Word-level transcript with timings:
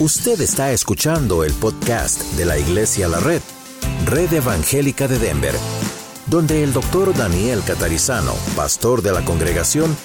Usted 0.00 0.40
está 0.40 0.72
escuchando 0.72 1.44
el 1.44 1.52
podcast 1.52 2.20
de 2.32 2.44
la 2.44 2.58
Iglesia 2.58 3.06
La 3.06 3.20
Red, 3.20 3.40
Red 4.06 4.32
Evangélica 4.32 5.06
de 5.06 5.20
Denver, 5.20 5.54
donde 6.26 6.64
el 6.64 6.72
doctor 6.72 7.16
Daniel 7.16 7.62
Catarizano, 7.64 8.32
pastor 8.56 9.02
de 9.02 9.12
la 9.12 9.24
congregación, 9.24 9.96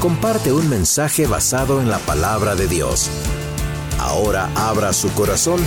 comparte 0.00 0.52
un 0.52 0.68
mensaje 0.68 1.28
basado 1.28 1.80
en 1.80 1.88
la 1.88 1.98
palabra 2.00 2.56
de 2.56 2.66
Dios. 2.66 3.08
Ahora 4.00 4.50
abra 4.56 4.92
su 4.92 5.08
corazón 5.12 5.60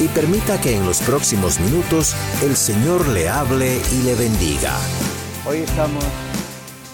y 0.00 0.08
permita 0.08 0.60
que 0.60 0.74
en 0.74 0.84
los 0.84 0.98
próximos 0.98 1.60
minutos 1.60 2.16
el 2.42 2.56
Señor 2.56 3.06
le 3.06 3.28
hable 3.28 3.80
y 3.92 4.02
le 4.02 4.16
bendiga. 4.16 4.76
Hoy 5.46 5.58
estamos 5.58 6.02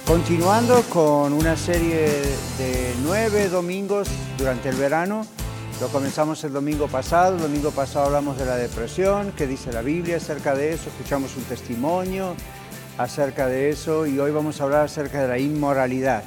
continuando 0.05 0.83
con 0.91 1.33
una 1.33 1.57
serie 1.57 2.21
de 2.59 2.95
nueve 3.05 3.49
domingos 3.49 4.07
durante 4.37 4.69
el 4.69 4.77
verano 4.77 5.27
lo 5.81 5.89
comenzamos 5.89 6.45
el 6.45 6.53
domingo 6.53 6.89
pasado, 6.89 7.37
el 7.37 7.43
domingo 7.43 7.71
pasado 7.71 8.05
hablamos 8.07 8.37
de 8.37 8.45
la 8.45 8.57
depresión, 8.57 9.33
qué 9.35 9.47
dice 9.47 9.73
la 9.73 9.81
Biblia 9.81 10.19
acerca 10.19 10.55
de 10.55 10.75
eso, 10.75 10.91
escuchamos 10.91 11.35
un 11.39 11.45
testimonio 11.45 12.35
acerca 12.99 13.47
de 13.47 13.71
eso 13.71 14.07
y 14.07 14.19
hoy 14.19 14.31
vamos 14.31 14.61
a 14.61 14.65
hablar 14.65 14.85
acerca 14.85 15.23
de 15.23 15.29
la 15.29 15.39
inmoralidad 15.39 16.25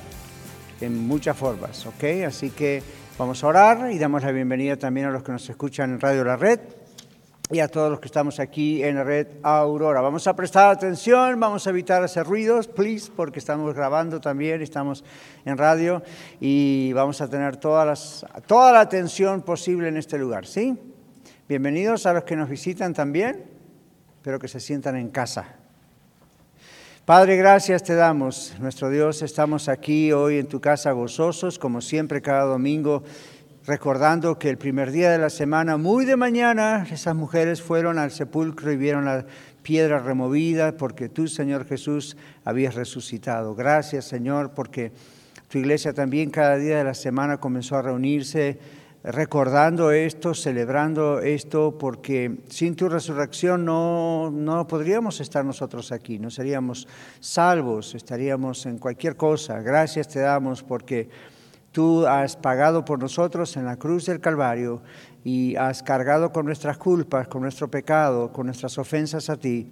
en 0.82 1.08
muchas 1.08 1.38
formas, 1.38 1.86
¿ok? 1.86 2.26
Así 2.26 2.50
que 2.50 2.82
vamos 3.20 3.44
a 3.44 3.48
orar 3.48 3.92
y 3.92 4.00
damos 4.00 4.24
la 4.24 4.32
bienvenida 4.32 4.76
también 4.78 5.06
a 5.06 5.12
los 5.12 5.22
que 5.22 5.32
nos 5.32 5.48
escuchan 5.48 5.92
en 5.92 6.00
Radio 6.00 6.24
La 6.24 6.36
Red 6.36 6.60
y 7.52 7.60
a 7.60 7.68
todos 7.68 7.92
los 7.92 8.00
que 8.00 8.08
estamos 8.08 8.40
aquí 8.40 8.84
en 8.84 8.96
la 8.96 9.04
red 9.04 9.28
Aurora. 9.44 10.02
Vamos 10.02 10.26
a 10.28 10.36
prestar 10.36 10.72
atención, 10.72 11.40
vamos 11.40 11.68
a 11.68 11.72
evitar 11.72 12.02
hacer 12.02 12.26
ruidos, 12.26 12.68
please, 12.68 13.12
porque 13.14 13.40
estamos 13.40 13.76
grabando 13.76 14.22
también, 14.22 14.62
estamos 14.62 15.04
en 15.44 15.58
radio 15.58 16.02
y 16.40 16.94
vamos 16.94 17.20
a 17.20 17.30
tener 17.30 17.58
toda 17.58 17.86
la 17.86 18.80
atención 18.80 19.42
posible 19.42 19.90
en 19.90 19.98
este 19.98 20.18
lugar, 20.18 20.46
¿sí? 20.46 20.80
Bienvenidos 21.50 22.06
a 22.06 22.14
los 22.14 22.24
que 22.24 22.38
nos 22.38 22.50
visitan 22.50 22.94
también, 22.94 23.44
espero 24.16 24.40
que 24.40 24.48
se 24.48 24.62
sientan 24.62 24.96
en 24.96 25.10
casa. 25.10 25.58
Padre, 27.06 27.36
gracias 27.36 27.84
te 27.84 27.96
damos. 27.96 28.56
Nuestro 28.62 28.90
Dios, 28.90 29.22
estamos 29.22 29.68
aquí 29.68 30.14
hoy 30.14 30.38
en 30.38 30.48
tu 30.48 30.62
casa 30.62 30.94
gozosos, 30.94 31.60
como 31.60 31.82
siempre 31.82 32.22
cada 32.22 32.46
domingo 32.46 33.04
recordando 33.66 34.38
que 34.38 34.50
el 34.50 34.58
primer 34.58 34.92
día 34.92 35.12
de 35.12 35.18
la 35.18 35.30
semana, 35.30 35.78
muy 35.78 36.06
de 36.06 36.18
mañana, 36.18 36.86
esas 36.92 37.16
mujeres 37.16 37.62
fueron 37.62 37.98
al 37.98 38.12
sepulcro 38.12 38.72
y 38.72 38.78
vieron 38.78 39.06
la 39.06 39.26
piedra 39.62 40.00
removida 40.00 40.76
porque 40.76 41.08
tú, 41.08 41.28
Señor 41.28 41.66
Jesús, 41.66 42.18
habías 42.44 42.76
resucitado. 42.76 43.56
Gracias, 43.56 44.06
Señor, 44.06 44.52
porque 44.54 44.92
tu 45.48 45.58
iglesia 45.60 45.94
también 45.94 46.30
cada 46.30 46.58
día 46.58 46.78
de 46.78 46.84
la 46.84 46.94
semana 46.94 47.38
comenzó 47.38 47.78
a 47.78 47.82
reunirse 47.82 48.60
recordando 49.04 49.92
esto, 49.92 50.34
celebrando 50.34 51.20
esto, 51.20 51.78
porque 51.78 52.40
sin 52.48 52.76
tu 52.76 52.88
resurrección 52.88 53.66
no, 53.66 54.32
no 54.32 54.66
podríamos 54.66 55.20
estar 55.20 55.44
nosotros 55.44 55.92
aquí, 55.92 56.20
no 56.20 56.30
seríamos 56.30 56.88
salvos, 57.20 57.96
estaríamos 57.96 58.66
en 58.66 58.78
cualquier 58.78 59.18
cosa. 59.18 59.62
Gracias 59.62 60.08
te 60.08 60.20
damos 60.20 60.64
porque 60.64 61.10
Tú 61.74 62.06
has 62.06 62.38
pagado 62.38 62.86
por 62.86 63.00
nosotros 63.00 63.58
en 63.58 63.66
la 63.66 63.78
cruz 63.78 64.06
del 64.06 64.20
Calvario 64.20 64.84
y 65.24 65.56
has 65.56 65.82
cargado 65.82 66.32
con 66.32 66.46
nuestras 66.46 66.78
culpas, 66.78 67.28
con 67.28 67.42
nuestro 67.42 67.68
pecado, 67.68 68.32
con 68.32 68.46
nuestras 68.46 68.78
ofensas 68.78 69.28
a 69.32 69.38
ti. 69.38 69.72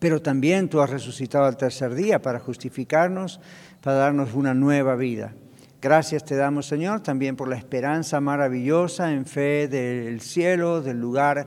Pero 0.00 0.20
también 0.20 0.68
tú 0.68 0.80
has 0.80 0.90
resucitado 0.90 1.44
al 1.44 1.56
tercer 1.56 1.94
día 1.94 2.20
para 2.20 2.40
justificarnos, 2.40 3.40
para 3.82 3.98
darnos 3.98 4.34
una 4.34 4.52
nueva 4.52 4.96
vida. 4.96 5.32
Gracias 5.80 6.24
te 6.24 6.34
damos, 6.34 6.66
Señor, 6.66 7.00
también 7.02 7.36
por 7.36 7.46
la 7.46 7.56
esperanza 7.56 8.20
maravillosa 8.20 9.12
en 9.12 9.26
fe 9.26 9.68
del 9.68 10.20
cielo, 10.20 10.82
del 10.82 11.00
lugar 11.00 11.46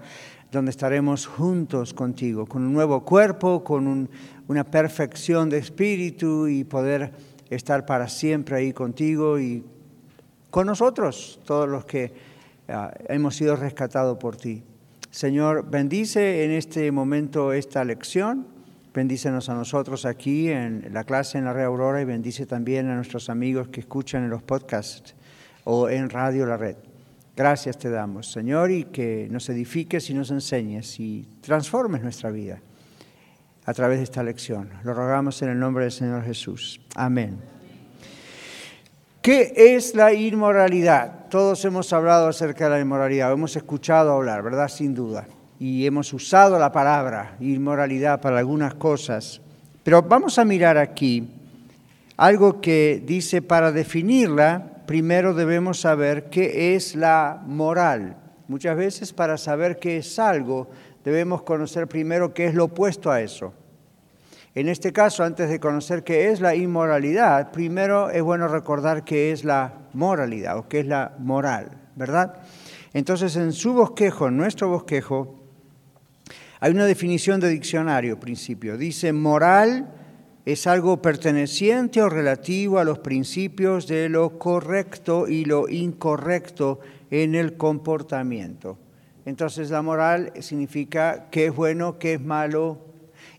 donde 0.53 0.71
estaremos 0.71 1.27
juntos 1.27 1.93
contigo, 1.93 2.45
con 2.45 2.63
un 2.63 2.71
nuevo 2.71 3.03
cuerpo, 3.03 3.61
con 3.61 4.09
una 4.47 4.63
perfección 4.63 5.49
de 5.49 5.57
espíritu 5.57 6.47
y 6.47 6.63
poder 6.63 7.11
estar 7.49 7.85
para 7.85 8.07
siempre 8.07 8.57
ahí 8.57 8.73
contigo 8.73 9.39
y 9.39 9.63
con 10.49 10.67
nosotros, 10.67 11.39
todos 11.45 11.67
los 11.67 11.85
que 11.85 12.11
ah, 12.67 12.91
hemos 13.07 13.35
sido 13.35 13.55
rescatados 13.55 14.17
por 14.17 14.35
ti. 14.35 14.63
Señor, 15.11 15.69
bendice 15.69 16.43
en 16.45 16.51
este 16.51 16.91
momento 16.91 17.53
esta 17.53 17.83
lección, 17.83 18.47
bendícenos 18.93 19.49
a 19.49 19.55
nosotros 19.55 20.05
aquí 20.05 20.49
en 20.49 20.89
la 20.91 21.03
clase 21.03 21.37
en 21.37 21.45
la 21.45 21.53
Red 21.53 21.65
Aurora 21.65 22.01
y 22.01 22.05
bendice 22.05 22.45
también 22.45 22.89
a 22.89 22.95
nuestros 22.95 23.29
amigos 23.29 23.69
que 23.69 23.79
escuchan 23.81 24.23
en 24.23 24.29
los 24.29 24.43
podcasts 24.43 25.15
o 25.63 25.89
en 25.89 26.09
Radio 26.09 26.45
La 26.45 26.57
Red. 26.57 26.77
Gracias 27.35 27.77
te 27.77 27.89
damos, 27.89 28.31
Señor, 28.31 28.69
y 28.69 28.85
que 28.85 29.27
nos 29.31 29.49
edifiques 29.49 30.09
y 30.09 30.13
nos 30.13 30.29
enseñes 30.29 30.99
y 30.99 31.27
transformes 31.41 32.03
nuestra 32.03 32.31
vida 32.31 32.61
a 33.69 33.73
través 33.75 33.99
de 33.99 34.03
esta 34.05 34.23
lección. 34.23 34.71
Lo 34.83 34.95
rogamos 34.95 35.39
en 35.43 35.49
el 35.49 35.59
nombre 35.59 35.83
del 35.83 35.91
Señor 35.91 36.23
Jesús. 36.23 36.81
Amén. 36.95 37.37
¿Qué 39.21 39.53
es 39.55 39.93
la 39.93 40.11
inmoralidad? 40.11 41.27
Todos 41.29 41.63
hemos 41.65 41.93
hablado 41.93 42.29
acerca 42.29 42.63
de 42.63 42.71
la 42.71 42.79
inmoralidad, 42.79 43.31
hemos 43.31 43.55
escuchado 43.55 44.11
hablar, 44.11 44.41
¿verdad? 44.41 44.69
Sin 44.69 44.95
duda. 44.95 45.27
Y 45.59 45.85
hemos 45.85 46.11
usado 46.13 46.57
la 46.57 46.71
palabra 46.71 47.35
inmoralidad 47.39 48.19
para 48.21 48.39
algunas 48.39 48.73
cosas. 48.73 49.39
Pero 49.83 50.01
vamos 50.01 50.39
a 50.39 50.45
mirar 50.45 50.79
aquí 50.79 51.29
algo 52.17 52.61
que 52.61 53.03
dice 53.05 53.43
para 53.43 53.71
definirla, 53.71 54.81
primero 54.87 55.35
debemos 55.35 55.79
saber 55.79 56.31
qué 56.31 56.75
es 56.75 56.95
la 56.95 57.39
moral. 57.45 58.17
Muchas 58.47 58.75
veces 58.75 59.13
para 59.13 59.37
saber 59.37 59.77
qué 59.77 59.97
es 59.97 60.17
algo, 60.17 60.71
debemos 61.03 61.43
conocer 61.43 61.87
primero 61.87 62.33
qué 62.33 62.47
es 62.47 62.55
lo 62.55 62.63
opuesto 62.63 63.11
a 63.11 63.21
eso. 63.21 63.53
En 64.55 64.67
este 64.67 64.91
caso, 64.91 65.23
antes 65.23 65.49
de 65.49 65.59
conocer 65.59 66.03
qué 66.03 66.31
es 66.31 66.41
la 66.41 66.55
inmoralidad, 66.55 67.51
primero 67.51 68.09
es 68.09 68.23
bueno 68.23 68.47
recordar 68.47 69.03
qué 69.03 69.31
es 69.31 69.43
la 69.43 69.73
moralidad 69.93 70.57
o 70.57 70.67
qué 70.67 70.79
es 70.79 70.87
la 70.87 71.13
moral, 71.19 71.69
¿verdad? 71.95 72.41
Entonces, 72.93 73.35
en 73.35 73.53
su 73.53 73.73
bosquejo, 73.73 74.27
en 74.27 74.37
nuestro 74.37 74.67
bosquejo, 74.69 75.35
hay 76.59 76.71
una 76.71 76.85
definición 76.85 77.39
de 77.39 77.49
diccionario, 77.49 78.19
principio. 78.19 78.77
Dice, 78.77 79.13
moral 79.13 79.87
es 80.45 80.65
algo 80.65 80.99
perteneciente 80.99 82.01
o 82.01 82.09
relativo 82.09 82.79
a 82.79 82.83
los 82.83 82.99
principios 82.99 83.87
de 83.87 84.09
lo 84.09 84.39
correcto 84.39 85.27
y 85.27 85.45
lo 85.45 85.69
incorrecto 85.69 86.79
en 87.11 87.35
el 87.35 87.55
comportamiento. 87.55 88.79
Entonces, 89.25 89.69
la 89.69 89.83
moral 89.83 90.33
significa 90.39 91.27
qué 91.29 91.45
es 91.45 91.55
bueno, 91.55 91.99
qué 91.99 92.15
es 92.15 92.21
malo, 92.21 92.88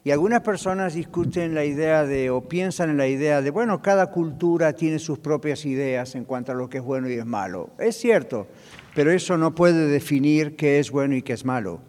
y 0.03 0.13
algunas 0.13 0.41
personas 0.41 0.95
discuten 0.95 1.55
la 1.55 1.65
idea 1.65 2.07
de, 2.07 2.31
o 2.31 2.49
piensan 2.49 2.89
en 2.89 2.97
la 2.97 3.07
idea 3.07 3.43
de, 3.43 3.51
bueno, 3.51 3.83
cada 3.83 4.07
cultura 4.07 4.73
tiene 4.73 4.99
sus 4.99 5.19
propias 5.19 5.67
ideas 5.67 6.15
en 6.15 6.25
cuanto 6.25 6.53
a 6.53 6.55
lo 6.55 6.71
que 6.71 6.79
es 6.79 6.85
bueno 6.85 7.11
y 7.11 7.15
es 7.15 7.27
malo. 7.27 7.71
Es 7.79 7.97
cierto, 7.97 8.47
pero 8.95 9.13
eso 9.13 9.37
no 9.37 9.55
puede 9.55 9.89
definir 9.89 10.57
qué 10.57 10.79
es 10.79 10.91
bueno 10.91 11.15
y 11.17 11.23
qué 11.23 11.35
es 11.35 11.45
malo. 11.45 11.81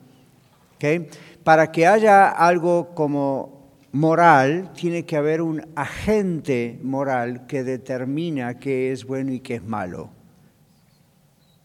Para 1.44 1.72
que 1.72 1.88
haya 1.88 2.30
algo 2.30 2.94
como 2.96 3.62
moral, 3.94 4.72
tiene 4.74 5.06
que 5.06 5.16
haber 5.16 5.42
un 5.42 5.66
agente 5.76 6.80
moral 6.82 7.46
que 7.48 7.64
determina 7.64 8.60
qué 8.60 8.92
es 8.92 9.06
bueno 9.06 9.32
y 9.32 9.40
qué 9.40 9.56
es 9.56 9.64
malo. 9.64 10.10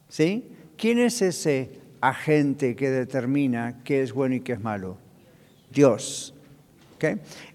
¿Sí? 0.08 0.52
¿Quién 0.76 0.98
es 0.98 1.22
ese 1.22 1.80
agente 2.00 2.76
que 2.76 2.90
determina 2.90 3.82
qué 3.82 4.02
es 4.02 4.12
bueno 4.12 4.36
y 4.36 4.40
qué 4.40 4.52
es 4.52 4.60
malo? 4.60 4.98
Dios. 5.72 6.35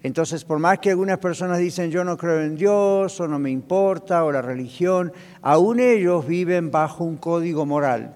Entonces, 0.02 0.44
por 0.44 0.58
más 0.58 0.78
que 0.78 0.90
algunas 0.90 1.18
personas 1.18 1.58
dicen 1.58 1.90
yo 1.90 2.04
no 2.04 2.16
creo 2.16 2.42
en 2.42 2.56
Dios 2.56 3.20
o 3.20 3.28
no 3.28 3.38
me 3.38 3.50
importa 3.50 4.24
o 4.24 4.32
la 4.32 4.42
religión, 4.42 5.12
aún 5.40 5.80
ellos 5.80 6.26
viven 6.26 6.70
bajo 6.70 7.04
un 7.04 7.16
código 7.16 7.66
moral. 7.66 8.14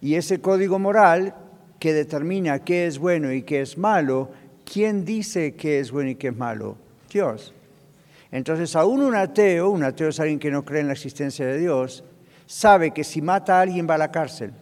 Y 0.00 0.14
ese 0.14 0.40
código 0.40 0.78
moral 0.78 1.34
que 1.78 1.92
determina 1.92 2.60
qué 2.60 2.86
es 2.86 2.98
bueno 2.98 3.32
y 3.32 3.42
qué 3.42 3.60
es 3.60 3.76
malo, 3.76 4.30
¿quién 4.70 5.04
dice 5.04 5.54
qué 5.54 5.80
es 5.80 5.90
bueno 5.90 6.10
y 6.10 6.14
qué 6.14 6.28
es 6.28 6.36
malo? 6.36 6.76
Dios. 7.10 7.52
Entonces, 8.30 8.76
aún 8.76 9.02
un 9.02 9.14
ateo, 9.14 9.70
un 9.70 9.82
ateo 9.82 10.08
es 10.08 10.20
alguien 10.20 10.38
que 10.38 10.50
no 10.50 10.64
cree 10.64 10.80
en 10.80 10.86
la 10.86 10.92
existencia 10.92 11.44
de 11.46 11.58
Dios, 11.58 12.04
sabe 12.46 12.92
que 12.92 13.02
si 13.02 13.20
mata 13.20 13.58
a 13.58 13.62
alguien 13.62 13.88
va 13.88 13.94
a 13.96 13.98
la 13.98 14.10
cárcel 14.10 14.52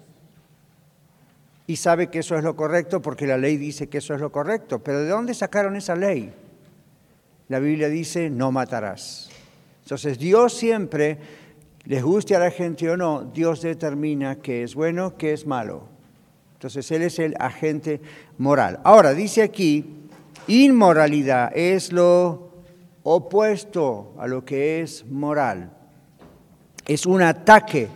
y 1.69 1.76
sabe 1.76 2.09
que 2.09 2.20
eso 2.20 2.35
es 2.35 2.43
lo 2.43 2.56
correcto 2.56 3.03
porque 3.03 3.26
la 3.26 3.37
ley 3.37 3.59
dice 3.59 3.88
que 3.88 3.99
eso 3.99 4.15
es 4.15 4.20
lo 4.20 4.32
correcto. 4.32 4.79
Pero 4.81 5.03
¿de 5.03 5.11
dónde 5.11 5.35
sacaron 5.35 5.76
esa 5.76 5.94
ley? 5.94 6.32
La 7.49 7.59
Biblia 7.61 7.91
dice, 7.91 8.31
no 8.31 8.50
matarás. 8.50 9.29
Entonces 9.82 10.19
Dios 10.19 10.55
siempre, 10.55 11.19
les 11.85 12.03
guste 12.03 12.35
a 12.35 12.38
la 12.38 12.50
gente 12.50 12.88
o 12.88 12.97
no, 12.97 13.23
Dios 13.23 13.61
determina 13.61 14.37
qué 14.37 14.62
es 14.62 14.75
bueno, 14.75 15.17
qué 15.19 15.35
es 15.35 15.47
malo. 15.47 15.82
Entonces 16.55 16.91
Él 16.91 17.03
es 17.03 17.19
el 17.19 17.37
agente 17.38 18.00
moral. 18.38 18.81
Ahora, 18.82 19.12
dice 19.12 19.43
aquí, 19.43 20.09
inmoralidad 20.47 21.55
es 21.55 21.93
lo 21.93 22.50
opuesto 23.03 24.15
a 24.19 24.26
lo 24.26 24.43
que 24.43 24.81
es 24.81 25.05
moral. 25.05 25.70
Es 26.87 27.05
un 27.05 27.20
ataque 27.20 27.88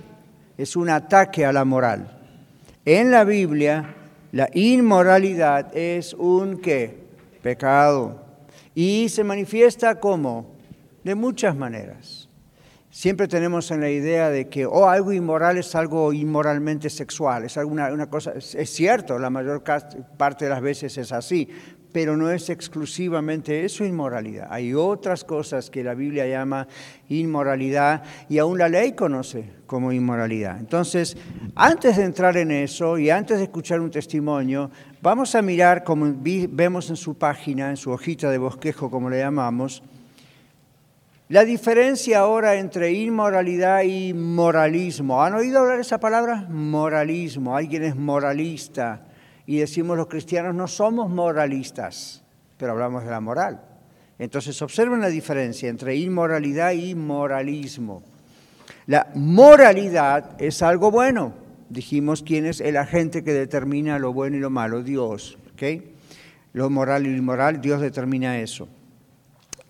es 0.59 0.77
un 0.77 0.91
ataque 0.91 1.45
a 1.45 1.53
la 1.53 1.65
moral. 1.65 2.22
En 2.85 3.13
la 3.13 3.23
Biblia, 3.23 3.95
la 4.33 4.49
inmoralidad 4.55 5.77
es 5.77 6.15
un 6.15 6.61
qué? 6.61 6.99
Pecado. 7.41 8.25
Y 8.75 9.09
se 9.09 9.23
manifiesta 9.23 10.01
como? 10.01 10.57
De 11.05 11.15
muchas 11.15 11.55
maneras. 11.55 12.29
Siempre 12.91 13.29
tenemos 13.29 13.71
en 13.71 13.81
la 13.83 13.89
idea 13.89 14.31
de 14.31 14.49
que 14.49 14.67
oh, 14.67 14.89
algo 14.89 15.13
inmoral 15.13 15.59
es 15.59 15.75
algo 15.77 16.13
inmoralmente 16.13 16.91
sexual, 16.91 17.45
es 17.45 17.57
alguna 17.57 17.93
una 17.93 18.11
cosa, 18.11 18.33
es 18.35 18.71
cierto, 18.71 19.19
la 19.19 19.31
mayor 19.31 19.63
parte 19.63 20.45
de 20.45 20.51
las 20.51 20.61
veces 20.61 20.99
es 20.99 21.11
así, 21.11 21.49
pero 21.93 22.17
no 22.17 22.31
es 22.31 22.49
exclusivamente 22.49 23.65
eso 23.65 23.85
inmoralidad. 23.85 24.49
Hay 24.51 24.75
otras 24.75 25.25
cosas 25.25 25.71
que 25.71 25.85
la 25.85 25.95
Biblia 25.95 26.27
llama 26.27 26.67
inmoralidad 27.09 28.03
y 28.29 28.39
aún 28.39 28.59
la 28.59 28.69
ley 28.69 28.93
conoce 28.93 29.45
como 29.67 29.93
inmoralidad. 29.93 30.59
Entonces, 30.59 31.17
antes 31.55 31.99
de 31.99 32.05
entrar 32.05 32.37
en 32.37 32.51
eso 32.51 32.99
y 32.99 33.11
antes 33.11 33.39
de 33.39 33.45
escuchar 33.45 33.81
un 33.81 33.91
testimonio, 33.91 34.71
vamos 35.03 35.35
a 35.35 35.43
mirar, 35.43 35.85
como 35.85 36.15
vemos 36.17 36.89
en 36.91 36.97
su 36.97 37.17
página, 37.17 37.71
en 37.71 37.77
su 37.77 37.91
hojita 37.91 38.31
de 38.31 38.39
bosquejo, 38.39 38.91
como 38.91 39.11
le 39.11 39.19
llamamos, 39.19 39.83
la 41.29 41.45
diferencia 41.45 42.21
ahora 42.21 42.57
entre 42.57 42.93
inmoralidad 42.93 43.83
y 43.83 44.13
moralismo. 44.13 45.23
¿Han 45.23 45.35
oído 45.35 45.61
hablar 45.61 45.81
esa 45.81 45.99
palabra? 45.99 46.47
Moralismo. 46.51 47.57
Alguien 47.57 47.85
es 47.85 47.97
moralista 47.97 49.12
y 49.47 49.59
decimos 49.59 49.97
los 49.97 50.09
cristianos 50.09 50.55
no 50.55 50.69
somos 50.69 51.11
moralistas, 51.11 52.23
pero 52.57 52.73
hablamos 52.73 53.05
de 53.05 53.11
la 53.11 53.21
moral. 53.21 53.61
Entonces 54.19 54.61
observen 54.63 55.01
la 55.01 55.09
diferencia 55.09 55.69
entre 55.69 55.97
inmoralidad 55.97 56.73
y 56.73 56.95
moralismo. 56.95 58.03
La 58.87 59.09
moralidad 59.15 60.41
es 60.41 60.63
algo 60.63 60.91
bueno. 60.91 61.35
Dijimos 61.69 62.23
quién 62.23 62.47
es 62.47 62.61
el 62.61 62.77
agente 62.77 63.25
que 63.25 63.33
determina 63.33 63.99
lo 63.99 64.13
bueno 64.13 64.37
y 64.37 64.41
lo 64.41 64.51
malo, 64.51 64.83
Dios. 64.83 65.39
Lo 66.53 66.71
moral 66.71 67.07
y 67.07 67.11
lo 67.11 67.17
inmoral, 67.17 67.61
Dios 67.61 67.81
determina 67.81 68.41
eso. 68.41 68.69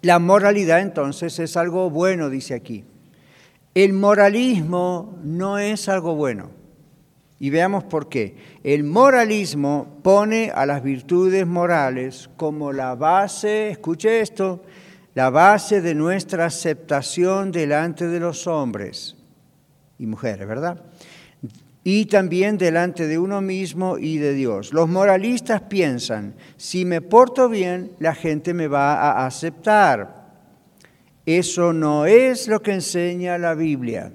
La 0.00 0.18
moralidad 0.18 0.80
entonces 0.80 1.38
es 1.38 1.56
algo 1.56 1.90
bueno, 1.90 2.30
dice 2.30 2.54
aquí. 2.54 2.84
El 3.74 3.92
moralismo 3.92 5.18
no 5.22 5.58
es 5.58 5.88
algo 5.88 6.14
bueno. 6.14 6.50
Y 7.42 7.50
veamos 7.50 7.82
por 7.82 8.08
qué. 8.08 8.36
El 8.62 8.84
moralismo 8.84 9.98
pone 10.04 10.52
a 10.54 10.64
las 10.64 10.80
virtudes 10.80 11.44
morales 11.44 12.30
como 12.36 12.72
la 12.72 12.94
base, 12.94 13.70
escuche 13.70 14.20
esto, 14.20 14.62
la 15.14 15.28
base 15.28 15.80
de 15.80 15.92
nuestra 15.96 16.44
aceptación 16.44 17.50
delante 17.50 18.06
de 18.06 18.20
los 18.20 18.46
hombres 18.46 19.16
y 19.98 20.06
mujeres, 20.06 20.46
¿verdad? 20.46 20.84
Y 21.82 22.06
también 22.06 22.58
delante 22.58 23.08
de 23.08 23.18
uno 23.18 23.40
mismo 23.40 23.98
y 23.98 24.18
de 24.18 24.34
Dios. 24.34 24.72
Los 24.72 24.88
moralistas 24.88 25.62
piensan, 25.62 26.36
si 26.56 26.84
me 26.84 27.00
porto 27.00 27.48
bien, 27.48 27.90
la 27.98 28.14
gente 28.14 28.54
me 28.54 28.68
va 28.68 28.94
a 28.94 29.26
aceptar. 29.26 30.30
Eso 31.26 31.72
no 31.72 32.06
es 32.06 32.46
lo 32.46 32.62
que 32.62 32.74
enseña 32.74 33.36
la 33.36 33.54
Biblia. 33.54 34.12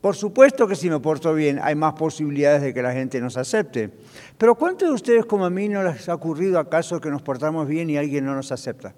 Por 0.00 0.14
supuesto 0.14 0.68
que 0.68 0.76
si 0.76 0.88
me 0.88 1.00
porto 1.00 1.34
bien 1.34 1.58
hay 1.60 1.74
más 1.74 1.94
posibilidades 1.94 2.62
de 2.62 2.72
que 2.72 2.82
la 2.82 2.92
gente 2.92 3.20
nos 3.20 3.36
acepte. 3.36 3.90
Pero 4.36 4.54
¿cuántos 4.54 4.88
de 4.88 4.94
ustedes 4.94 5.26
como 5.26 5.44
a 5.44 5.50
mí 5.50 5.68
no 5.68 5.82
les 5.82 6.08
ha 6.08 6.14
ocurrido 6.14 6.60
acaso 6.60 7.00
que 7.00 7.10
nos 7.10 7.22
portamos 7.22 7.66
bien 7.66 7.90
y 7.90 7.96
alguien 7.96 8.24
no 8.24 8.34
nos 8.34 8.52
acepta? 8.52 8.94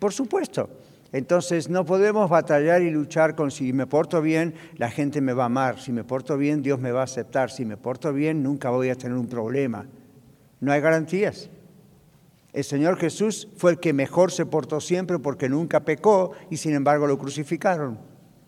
Por 0.00 0.12
supuesto. 0.12 0.68
Entonces 1.12 1.68
no 1.68 1.84
podemos 1.84 2.30
batallar 2.30 2.82
y 2.82 2.90
luchar 2.90 3.34
con 3.34 3.50
si 3.50 3.72
me 3.72 3.86
porto 3.86 4.22
bien, 4.22 4.54
la 4.76 4.90
gente 4.90 5.20
me 5.20 5.32
va 5.32 5.44
a 5.44 5.46
amar, 5.46 5.80
si 5.80 5.90
me 5.90 6.04
porto 6.04 6.36
bien, 6.36 6.62
Dios 6.62 6.78
me 6.78 6.92
va 6.92 7.00
a 7.00 7.04
aceptar, 7.04 7.50
si 7.50 7.64
me 7.64 7.76
porto 7.76 8.12
bien, 8.12 8.44
nunca 8.44 8.70
voy 8.70 8.90
a 8.90 8.94
tener 8.94 9.16
un 9.16 9.26
problema. 9.26 9.86
No 10.60 10.72
hay 10.72 10.80
garantías. 10.80 11.50
El 12.52 12.64
Señor 12.64 12.96
Jesús 12.96 13.48
fue 13.56 13.72
el 13.72 13.80
que 13.80 13.92
mejor 13.92 14.30
se 14.30 14.46
portó 14.46 14.80
siempre 14.80 15.18
porque 15.18 15.48
nunca 15.48 15.80
pecó 15.80 16.32
y 16.48 16.56
sin 16.56 16.74
embargo 16.74 17.06
lo 17.06 17.18
crucificaron. 17.18 17.98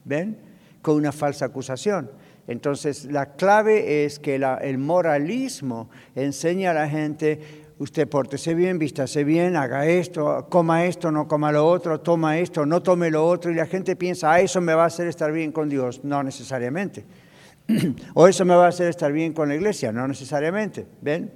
¿Ven? 0.05 0.52
Con 0.83 0.97
una 0.97 1.13
falsa 1.13 1.47
acusación. 1.47 2.11
Entonces, 2.49 3.05
la 3.05 3.35
clave 3.35 4.05
es 4.05 4.19
que 4.19 4.35
el 4.35 4.79
moralismo 4.79 5.89
enseña 6.17 6.73
a 6.73 6.75
la 6.75 6.89
gente, 6.89 7.41
usted 7.79 8.09
pórtese 8.09 8.55
bien, 8.55 8.81
vístase 8.81 9.23
bien, 9.23 9.55
haga 9.57 9.87
esto, 9.87 10.49
coma 10.51 10.85
esto, 10.85 11.13
no 11.13 11.29
coma 11.29 11.53
lo 11.53 11.67
otro, 11.67 12.01
toma 12.01 12.39
esto, 12.39 12.67
no 12.67 12.83
tome 12.83 13.11
lo 13.11 13.25
otro, 13.27 13.53
y 13.53 13.55
la 13.55 13.67
gente 13.67 13.95
piensa, 13.95 14.33
ah, 14.33 14.41
eso 14.41 14.61
me 14.61 14.75
va 14.75 14.83
a 14.83 14.87
hacer 14.87 15.07
estar 15.07 15.31
bien 15.31 15.53
con 15.53 15.69
Dios. 15.69 16.03
No 16.03 16.23
necesariamente. 16.25 17.05
o 18.15 18.27
eso 18.27 18.45
me 18.45 18.57
va 18.57 18.67
a 18.67 18.69
hacer 18.69 18.89
estar 18.89 19.13
bien 19.13 19.33
con 19.33 19.49
la 19.49 19.55
iglesia, 19.55 19.93
no 19.93 20.09
necesariamente. 20.09 20.87
¿Ven? 21.01 21.33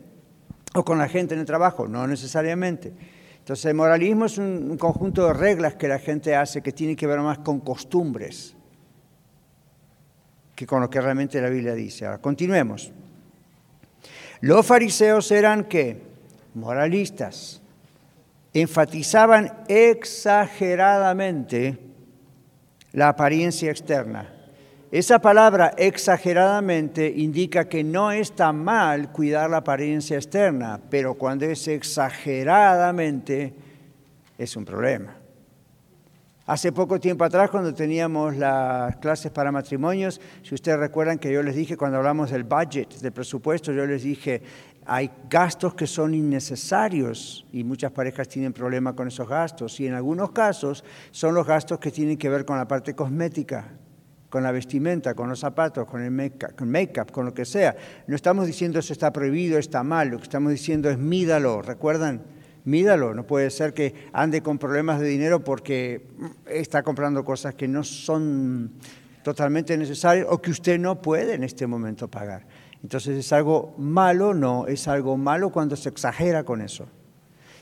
O 0.75 0.85
con 0.85 0.99
la 0.99 1.09
gente 1.09 1.35
en 1.35 1.41
el 1.41 1.47
trabajo, 1.47 1.87
no 1.87 2.05
necesariamente. 2.09 2.93
Entonces, 3.39 3.65
el 3.67 3.75
moralismo 3.75 4.25
es 4.27 4.39
un 4.39 4.77
conjunto 4.77 5.25
de 5.29 5.35
reglas 5.35 5.77
que 5.77 5.87
la 5.87 6.01
gente 6.01 6.35
hace 6.35 6.63
que 6.63 6.73
tiene 6.73 6.97
que 6.97 7.07
ver 7.07 7.21
más 7.21 7.39
con 7.39 7.61
costumbres 7.61 8.56
que 10.57 10.67
con 10.67 10.81
lo 10.81 10.91
que 10.91 11.01
realmente 11.01 11.41
la 11.41 11.51
Biblia 11.51 11.75
dice. 11.75 12.07
Ahora, 12.07 12.19
continuemos. 12.19 12.91
Los 14.41 14.67
fariseos 14.67 15.31
eran 15.31 15.63
qué? 15.65 16.03
Moralistas. 16.55 17.63
Enfatizaban 18.53 19.53
exageradamente 19.69 21.79
la 22.93 23.11
apariencia 23.11 23.71
externa. 23.71 24.33
Esa 24.91 25.19
palabra 25.19 25.75
exageradamente 25.77 27.13
indica 27.15 27.69
que 27.69 27.85
no 27.85 28.11
está 28.13 28.51
mal 28.53 29.13
cuidar 29.13 29.51
la 29.51 29.59
apariencia 29.59 30.17
externa, 30.17 30.81
pero 30.89 31.13
cuando 31.15 31.45
es 31.45 31.69
exageradamente 31.69 33.53
es 34.39 34.57
un 34.57 34.65
problema. 34.65 35.16
Hace 36.47 36.71
poco 36.71 37.01
tiempo 37.01 37.25
atrás, 37.25 37.51
cuando 37.51 37.75
teníamos 37.75 38.37
las 38.37 38.97
clases 38.99 39.33
para 39.33 39.51
matrimonios, 39.51 40.21
si 40.43 40.55
ustedes 40.55 40.79
recuerdan 40.79 41.19
que 41.19 41.33
yo 41.33 41.43
les 41.43 41.57
dije, 41.57 41.77
cuando 41.77 41.99
hablamos 41.99 42.31
del 42.31 42.45
budget, 42.45 43.01
del 43.01 43.11
presupuesto, 43.11 43.73
yo 43.73 43.85
les 43.85 44.05
dije, 44.05 44.43
hay 44.87 45.11
gastos 45.29 45.75
que 45.75 45.89
son 45.89 46.15
innecesarios 46.15 47.45
y 47.51 47.65
muchas 47.65 47.91
parejas 47.91 48.29
tienen 48.29 48.53
problemas 48.53 48.95
con 48.95 49.09
esos 49.09 49.29
gastos. 49.29 49.81
Y 49.81 49.89
en 49.89 49.95
algunos 49.95 50.31
casos 50.31 50.85
son 51.11 51.35
los 51.35 51.45
gastos 51.45 51.81
que 51.81 51.91
tienen 51.91 52.17
que 52.17 52.29
ver 52.29 52.45
con 52.45 52.57
la 52.57 52.69
parte 52.69 52.95
cosmética, 52.95 53.73
con 54.31 54.45
la 54.45 54.53
vestimenta, 54.53 55.15
con 55.15 55.29
los 55.29 55.41
zapatos, 55.41 55.85
con 55.89 56.01
el 56.01 56.13
make-up, 56.13 57.11
con, 57.11 57.25
lo 57.25 57.35
que 57.35 57.45
sea. 57.45 57.75
No 58.07 58.15
estamos 58.15 58.47
diciendo 58.47 58.79
eso 58.79 58.93
está 58.93 59.13
prohibido, 59.13 59.59
está 59.59 59.83
mal, 59.83 60.11
lo 60.11 60.19
que 60.19 60.23
estamos 60.23 60.53
diciendo 60.53 60.89
es 60.91 60.99
mídalo, 60.99 61.61
¿recuerdan? 61.61 62.23
Mídalo. 62.67 63.15
No 63.15 63.27
puede 63.27 63.51
ser 63.51 63.73
que 63.73 63.95
ande 64.13 64.43
con 64.43 64.59
problemas 64.59 65.01
de 65.01 65.09
dinero 65.09 65.43
porque 65.43 66.07
está 66.47 66.83
comprando 66.83 67.25
cosas 67.25 67.55
que 67.55 67.67
no 67.67 67.83
son 67.83 68.73
totalmente 69.23 69.77
necesarias 69.79 70.27
o 70.29 70.43
que 70.43 70.51
usted 70.51 70.79
no 70.79 71.01
puede 71.01 71.35
en 71.35 71.43
este 71.43 71.67
momento 71.67 72.09
pagar. 72.09 72.47
Entonces 72.83 73.17
es 73.17 73.33
algo 73.33 73.75
malo, 73.79 74.35
no, 74.35 74.67
es 74.67 74.87
algo 74.87 75.17
malo 75.17 75.51
cuando 75.51 75.75
se 75.75 75.89
exagera 75.89 76.45
con 76.45 76.61
eso. 76.61 76.87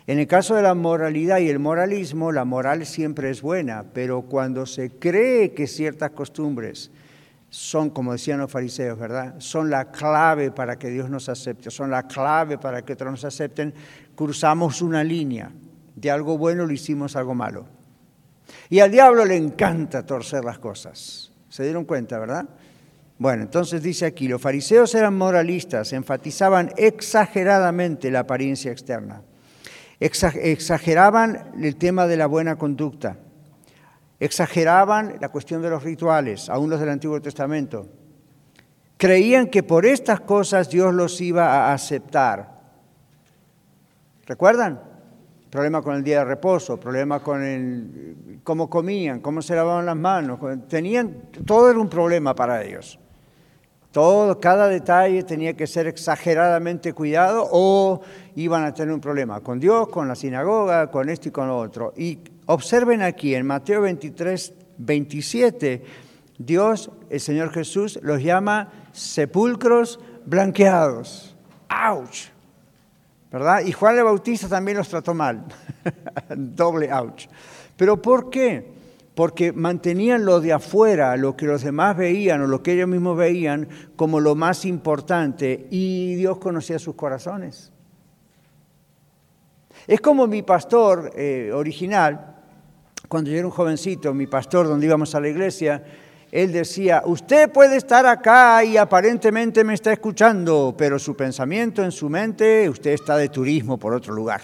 En 0.07 0.19
el 0.19 0.27
caso 0.27 0.55
de 0.55 0.63
la 0.63 0.75
moralidad 0.75 1.39
y 1.39 1.49
el 1.49 1.59
moralismo, 1.59 2.33
la 2.33 2.45
moral 2.45 2.85
siempre 2.85 3.31
es 3.31 3.41
buena, 3.41 3.85
pero 3.95 4.23
cuando 4.23 4.67
se 4.67 4.91
cree 4.91 5.53
que 5.55 5.67
ciertas 5.67 6.11
costumbres 6.11 6.91
son, 7.49 7.89
como 7.89 8.13
decían 8.13 8.41
los 8.41 8.51
fariseos, 8.51 8.99
¿verdad? 8.99 9.37
Son 9.39 9.71
la 9.71 9.91
clave 9.93 10.51
para 10.51 10.77
que 10.77 10.91
Dios 10.91 11.09
nos 11.09 11.29
acepte, 11.29 11.71
son 11.71 11.91
la 11.91 12.03
clave 12.03 12.59
para 12.59 12.83
que 12.83 12.95
otros 12.95 13.13
nos 13.13 13.25
acepten, 13.25 13.73
cruzamos 14.15 14.83
una 14.83 15.05
línea. 15.05 15.51
De 15.95 16.11
algo 16.11 16.37
bueno 16.37 16.67
lo 16.67 16.73
hicimos 16.73 17.17
algo 17.17 17.35
malo. 17.35 17.67
Y 18.69 18.81
al 18.81 18.91
diablo 18.91 19.25
le 19.25 19.37
encanta 19.37 20.05
torcer 20.05 20.45
las 20.45 20.59
cosas. 20.59 21.33
¿Se 21.49 21.63
dieron 21.63 21.85
cuenta, 21.85 22.19
verdad? 22.19 22.49
Bueno, 23.19 23.45
entonces 23.45 23.83
dice 23.83 24.07
aquí, 24.07 24.27
los 24.27 24.41
fariseos 24.41 24.95
eran 24.95 25.17
moralistas, 25.17 25.93
enfatizaban 25.93 26.73
exageradamente 26.77 28.11
la 28.11 28.21
apariencia 28.21 28.73
externa, 28.73 29.23
exageraban 30.01 31.53
el 31.63 31.77
tema 31.77 32.09
de 32.09 32.17
la 32.17 32.27
buena 32.27 32.57
conducta, 32.57 33.17
exageraban 34.19 35.17
la 35.21 35.29
cuestión 35.29 35.63
de 35.63 35.71
los 35.71 35.85
rituales, 35.85 36.49
aún 36.49 36.71
los 36.71 36.81
del 36.81 36.89
Antiguo 36.89 37.23
Testamento. 37.23 37.89
Creían 38.97 39.47
que 39.47 39.63
por 39.63 39.87
estas 39.87 40.21
cosas 40.21 40.69
Dios 40.69 40.93
los 40.93 41.21
iba 41.21 41.69
a 41.69 41.73
aceptar. 41.73 42.54
¿Recuerdan? 44.27 44.81
Problema 45.51 45.83
con 45.83 45.95
el 45.95 46.03
día 46.03 46.21
de 46.21 46.25
reposo, 46.25 46.81
problema 46.81 47.21
con 47.21 47.43
el, 47.43 48.41
cómo 48.43 48.69
comían, 48.69 49.21
cómo 49.21 49.41
se 49.41 49.55
lavaban 49.55 49.87
las 49.87 49.97
manos. 49.97 50.41
Tenían, 50.69 51.31
todo 51.47 51.71
era 51.71 51.79
un 51.79 51.89
problema 51.89 52.35
para 52.35 52.63
ellos. 52.63 52.99
Todo, 53.93 54.41
cada 54.41 54.67
detalle 54.67 55.23
tenía 55.23 55.55
que 55.55 55.69
ser 55.69 55.87
exageradamente 55.87 56.93
cuidado 56.93 57.49
o 57.53 58.01
iban 58.35 58.65
a 58.65 58.75
tener 58.75 58.93
un 58.93 59.01
problema 59.01 59.41
con 59.41 59.61
Dios, 59.61 59.89
con 59.89 60.09
la 60.09 60.17
sinagoga, 60.17 60.91
con 60.91 61.09
esto 61.09 61.29
y 61.29 61.31
con 61.31 61.47
lo 61.47 61.57
otro. 61.57 61.93
Y 61.97 62.19
observen 62.47 63.03
aquí 63.03 63.37
en 63.37 63.47
Mateo 63.47 63.83
23, 63.83 64.53
27, 64.79 65.85
Dios, 66.39 66.91
el 67.09 67.21
Señor 67.21 67.53
Jesús, 67.53 68.01
los 68.03 68.21
llama 68.21 68.73
sepulcros 68.91 70.01
blanqueados. 70.27 71.37
¡Auch! 71.69 72.34
¿Verdad? 73.35 73.63
Y 73.67 73.73
Juan 73.73 73.99
el 73.99 74.05
Bautista 74.05 74.49
también 74.49 74.77
los 74.77 74.89
trató 74.89 75.13
mal. 75.13 75.45
Doble 76.37 76.93
ouch. 76.93 77.27
¿Pero 77.77 78.01
por 78.01 78.31
qué? 78.31 78.65
Porque 79.17 79.53
mantenían 79.53 80.25
lo 80.25 80.41
de 80.41 80.53
afuera, 80.53 81.17
lo 81.17 81.37
que 81.37 81.47
los 81.47 81.65
demás 81.65 81.97
veían 81.97 82.43
o 82.43 82.47
lo 82.47 82.63
que 82.63 82.75
ellos 82.75 82.87
mismos 82.87 83.17
veían 83.17 83.69
como 83.97 84.21
lo 84.21 84.37
más 84.37 84.65
importante 84.65 85.67
y 85.69 86.15
Dios 86.15 86.39
conocía 86.39 86.79
sus 86.79 86.95
corazones. 86.95 87.73
Es 89.89 90.01
como 90.01 90.29
mi 90.29 90.43
pastor 90.43 91.11
eh, 91.17 91.51
original, 91.53 92.37
cuando 93.09 93.31
yo 93.31 93.39
era 93.39 93.47
un 93.49 93.53
jovencito, 93.53 94.15
mi 94.15 94.29
pastor 94.29 94.69
donde 94.69 94.87
íbamos 94.87 95.13
a 95.17 95.21
la 95.21 95.29
iglesia, 95.29 95.83
él 96.35 96.51
decía, 96.51 97.01
usted 97.07 97.49
puede 97.53 97.77
estar 97.77 98.05
acá 98.07 98.65
y 98.65 98.77
aparentemente 98.77 99.63
me 99.63 99.73
está 99.73 99.93
escuchando, 99.93 100.75
pero 100.77 100.99
su 100.99 101.15
pensamiento 101.15 101.85
en 101.85 101.93
su 101.93 102.11
mente, 102.11 102.69
usted 102.69 102.91
está 102.91 103.17
de 103.17 103.29
turismo 103.29 103.79
por 103.79 103.95
otro 103.95 104.13
lugar. 104.13 104.41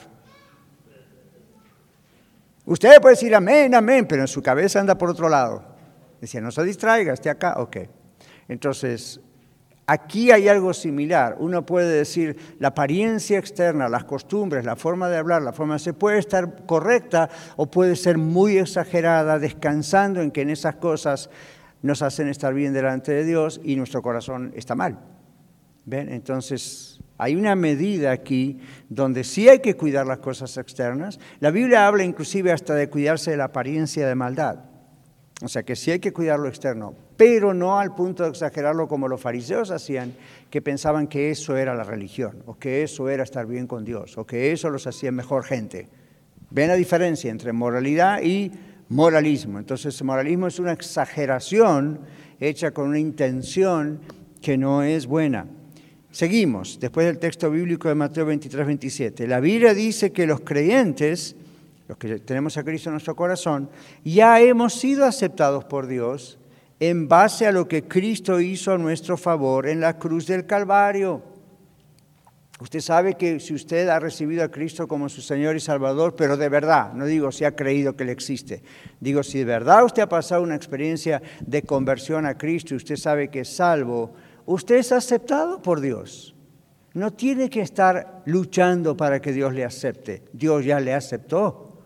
Usted 2.65 3.01
puede 3.01 3.17
decir 3.17 3.35
amén, 3.35 3.75
amén, 3.75 4.07
pero 4.07 4.23
en 4.23 4.29
su 4.29 4.41
cabeza 4.41 4.79
anda 4.79 4.97
por 4.97 5.11
otro 5.11 5.29
lado. 5.29 5.65
Decía, 6.21 6.41
no 6.41 6.53
se 6.53 6.63
distraiga, 6.63 7.13
esté 7.13 7.29
acá, 7.29 7.55
ok. 7.57 7.79
Entonces, 8.47 9.21
Aquí 9.93 10.31
hay 10.31 10.47
algo 10.47 10.73
similar. 10.73 11.35
Uno 11.41 11.67
puede 11.67 11.93
decir, 11.93 12.37
la 12.61 12.69
apariencia 12.69 13.41
externa, 13.41 13.89
las 13.89 14.05
costumbres, 14.05 14.65
la 14.65 14.77
forma 14.77 15.09
de 15.09 15.17
hablar, 15.17 15.43
la 15.43 15.53
forma 15.53 15.79
de 15.79 15.93
puede 15.95 16.21
estar 16.21 16.65
correcta 16.65 17.29
o 17.57 17.67
puede 17.67 17.97
ser 17.97 18.17
muy 18.17 18.57
exagerada, 18.59 19.41
descansando 19.41 20.21
en 20.21 20.31
que 20.31 20.43
en 20.43 20.51
esas 20.51 20.77
cosas 20.77 21.29
nos 21.83 22.03
hacen 22.03 22.29
estar 22.29 22.55
bien 22.55 22.73
delante 22.73 23.13
de 23.13 23.25
Dios 23.25 23.61
y 23.65 23.77
nuestro 23.77 24.03
corazón 24.03 24.53
está 24.57 24.75
mal. 24.75 24.99
¿Ven? 25.87 26.09
Entonces, 26.11 27.01
hay 27.19 27.37
una 27.37 27.55
medida 27.55 28.13
aquí 28.13 28.59
donde 28.89 29.25
sí 29.25 29.49
hay 29.49 29.61
que 29.61 29.77
cuidar 29.77 30.07
las 30.07 30.19
cosas 30.19 30.57
externas. 30.57 31.19
La 31.41 31.51
Biblia 31.51 31.87
habla 31.87 32.05
inclusive 32.05 32.53
hasta 32.53 32.75
de 32.75 32.89
cuidarse 32.89 33.33
de 33.33 33.37
la 33.37 33.45
apariencia 33.45 34.07
de 34.07 34.15
maldad. 34.15 34.71
O 35.43 35.49
sea 35.49 35.63
que 35.63 35.75
sí 35.75 35.91
hay 35.91 36.01
que 36.01 36.13
cuidar 36.13 36.39
lo 36.39 36.49
externo, 36.49 36.95
pero 37.17 37.55
no 37.55 37.79
al 37.79 37.95
punto 37.95 38.25
de 38.25 38.29
exagerarlo 38.29 38.89
como 38.89 39.09
los 39.09 39.21
fariseos 39.21 39.71
hacían, 39.71 40.13
que 40.51 40.61
pensaban 40.61 41.07
que 41.07 41.31
eso 41.31 41.57
era 41.57 41.75
la 41.75 41.85
religión, 41.85 42.43
o 42.45 42.59
que 42.59 42.83
eso 42.83 43.09
era 43.09 43.23
estar 43.23 43.47
bien 43.47 43.67
con 43.67 43.85
Dios, 43.85 44.19
o 44.19 44.27
que 44.27 44.53
eso 44.53 44.69
los 44.69 44.87
hacía 44.87 45.13
mejor 45.13 45.45
gente. 45.45 45.89
¿Ven 46.51 46.69
la 46.69 46.75
diferencia 46.75 47.31
entre 47.31 47.53
moralidad 47.53 48.21
y 48.23 48.53
moralismo? 48.91 49.59
Entonces, 49.59 50.03
moralismo 50.03 50.47
es 50.47 50.59
una 50.59 50.73
exageración 50.73 52.01
hecha 52.39 52.73
con 52.73 52.89
una 52.89 52.99
intención 52.99 54.01
que 54.43 54.59
no 54.59 54.83
es 54.83 55.07
buena. 55.07 55.47
Seguimos, 56.11 56.79
después 56.79 57.07
del 57.07 57.19
texto 57.19 57.51
bíblico 57.51 57.89
de 57.89 57.95
Mateo 57.95 58.27
23, 58.27 58.67
27. 58.67 59.27
La 59.27 59.41
Biblia 59.41 59.73
dice 59.73 60.13
que 60.13 60.27
los 60.27 60.41
creyentes 60.41 61.37
los 61.91 61.99
que 61.99 62.21
tenemos 62.21 62.57
a 62.57 62.63
Cristo 62.63 62.89
en 62.89 62.93
nuestro 62.93 63.17
corazón, 63.17 63.69
ya 64.05 64.41
hemos 64.41 64.75
sido 64.75 65.05
aceptados 65.05 65.65
por 65.65 65.89
Dios 65.89 66.39
en 66.79 67.09
base 67.09 67.49
a 67.49 67.53
lo 67.53 67.67
que 67.67 67.83
Cristo 67.83 68.41
hizo 68.41 68.73
a 68.73 68.79
nuestro 68.79 69.17
favor 69.17 69.67
en 69.67 69.81
la 69.81 69.99
cruz 69.99 70.29
del 70.29 70.47
Calvario. 70.47 71.21
Usted 72.61 72.81
sabe 72.81 73.15
que 73.15 73.41
si 73.41 73.55
usted 73.55 73.89
ha 73.89 73.99
recibido 73.99 74.45
a 74.45 74.51
Cristo 74.51 74.87
como 74.87 75.09
su 75.09 75.23
Señor 75.23 75.57
y 75.57 75.61
Salvador, 75.61 76.15
pero 76.15 76.37
de 76.37 76.51
verdad, 76.51 76.93
no 76.93 77.07
digo 77.07 77.33
si 77.33 77.45
ha 77.45 77.57
creído 77.57 77.97
que 77.97 78.05
Él 78.05 78.11
existe, 78.11 78.63
digo 79.01 79.23
si 79.23 79.39
de 79.39 79.47
verdad 79.47 79.83
usted 79.83 80.03
ha 80.03 80.09
pasado 80.11 80.43
una 80.43 80.57
experiencia 80.57 81.23
de 81.41 81.63
conversión 81.63 82.27
a 82.27 82.37
Cristo 82.37 82.75
y 82.75 82.77
usted 82.77 82.97
sabe 82.97 83.29
que 83.29 83.41
es 83.41 83.57
salvo, 83.57 84.13
usted 84.45 84.77
es 84.77 84.93
aceptado 84.93 85.63
por 85.63 85.81
Dios. 85.81 86.35
No 86.93 87.13
tiene 87.13 87.49
que 87.49 87.63
estar 87.63 88.23
luchando 88.27 88.95
para 88.95 89.23
que 89.23 89.33
Dios 89.33 89.55
le 89.55 89.65
acepte, 89.65 90.25
Dios 90.35 90.63
ya 90.63 90.81
le 90.81 90.93
aceptó. 90.93 91.79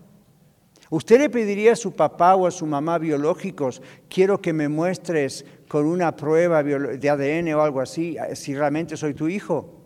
¿Usted 0.90 1.21
le 1.21 1.31
pediría 1.31 1.75
a 1.75 1.76
su 1.76 1.93
papá 1.93 2.35
o 2.35 2.49
a 2.49 2.50
su 2.50 2.66
mamá 2.66 2.99
biológicos, 2.99 3.81
quiero 4.09 4.40
que 4.40 4.52
me 4.52 4.69
muestres 4.69 5.45
con 5.69 5.87
una 5.87 6.16
prueba 6.16 6.64
de 6.64 7.11
ADN 7.11 7.54
o 7.54 7.62
algo 7.62 7.81
así, 7.81 8.16
si 8.35 8.57
realmente 8.57 8.97
soy 8.97 9.14
tu 9.14 9.28
hijo? 9.28 9.84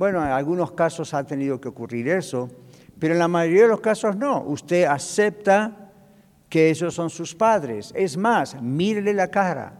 Bueno, 0.00 0.24
en 0.24 0.32
algunos 0.32 0.72
casos 0.72 1.12
ha 1.12 1.24
tenido 1.24 1.60
que 1.60 1.68
ocurrir 1.68 2.08
eso, 2.08 2.48
pero 2.98 3.12
en 3.12 3.18
la 3.18 3.28
mayoría 3.28 3.64
de 3.64 3.68
los 3.68 3.82
casos 3.82 4.16
no. 4.16 4.42
Usted 4.44 4.84
acepta 4.84 5.92
que 6.48 6.70
esos 6.70 6.94
son 6.94 7.10
sus 7.10 7.34
padres. 7.34 7.92
Es 7.94 8.16
más, 8.16 8.62
mírele 8.62 9.12
la 9.12 9.28
cara 9.30 9.74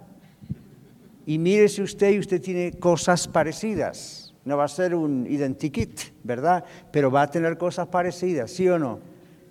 y 1.24 1.38
mírese 1.38 1.80
usted 1.80 2.10
y 2.10 2.18
usted 2.18 2.38
tiene 2.38 2.72
cosas 2.72 3.26
parecidas. 3.28 4.34
No 4.44 4.58
va 4.58 4.64
a 4.64 4.68
ser 4.68 4.94
un 4.94 5.26
identikit, 5.26 5.98
¿verdad? 6.22 6.66
Pero 6.92 7.10
va 7.10 7.22
a 7.22 7.30
tener 7.30 7.56
cosas 7.56 7.86
parecidas, 7.86 8.50
¿sí 8.50 8.68
o 8.68 8.78
no? 8.78 9.00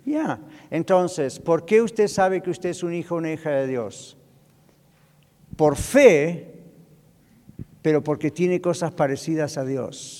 Ya. 0.06 0.38
Entonces, 0.70 1.40
¿por 1.40 1.64
qué 1.64 1.82
usted 1.82 2.06
sabe 2.06 2.42
que 2.42 2.50
usted 2.50 2.68
es 2.68 2.84
un 2.84 2.94
hijo 2.94 3.16
o 3.16 3.18
una 3.18 3.32
hija 3.32 3.50
de 3.50 3.66
Dios? 3.66 4.16
Por 5.56 5.74
fe, 5.74 6.60
pero 7.82 8.04
porque 8.04 8.30
tiene 8.30 8.60
cosas 8.60 8.92
parecidas 8.92 9.58
a 9.58 9.64
Dios. 9.64 10.19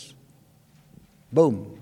Boom. 1.30 1.74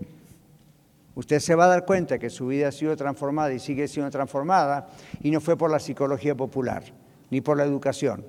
Usted 1.14 1.40
se 1.40 1.55
va 1.55 1.64
a 1.64 1.69
dar 1.69 1.85
cuenta 1.85 2.19
que 2.19 2.31
su 2.31 2.47
vida 2.47 2.69
ha 2.69 2.73
sido 2.73 2.97
transformada 2.97 3.52
y 3.52 3.59
sigue 3.59 3.88
siendo 3.88 4.11
transformada 4.11 4.88
y 5.21 5.31
no 5.31 5.40
fue 5.40 5.57
por 5.57 5.71
la 5.71 5.81
psicología 5.81 6.35
popular, 6.37 6.85
ni 7.31 7.40
por 7.40 7.57
la 7.57 7.64
educación, 7.64 8.25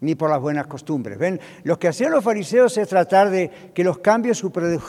ni 0.00 0.16
por 0.16 0.30
las 0.30 0.40
buenas 0.40 0.66
costumbres. 0.66 1.16
¿Ven? 1.16 1.40
Lo 1.62 1.78
que 1.78 1.86
hacían 1.86 2.10
los 2.10 2.24
fariseos 2.24 2.76
es 2.76 2.88
tratar 2.88 3.30
de 3.30 3.50
que 3.72 3.84
los 3.84 3.98
cambios 3.98 4.42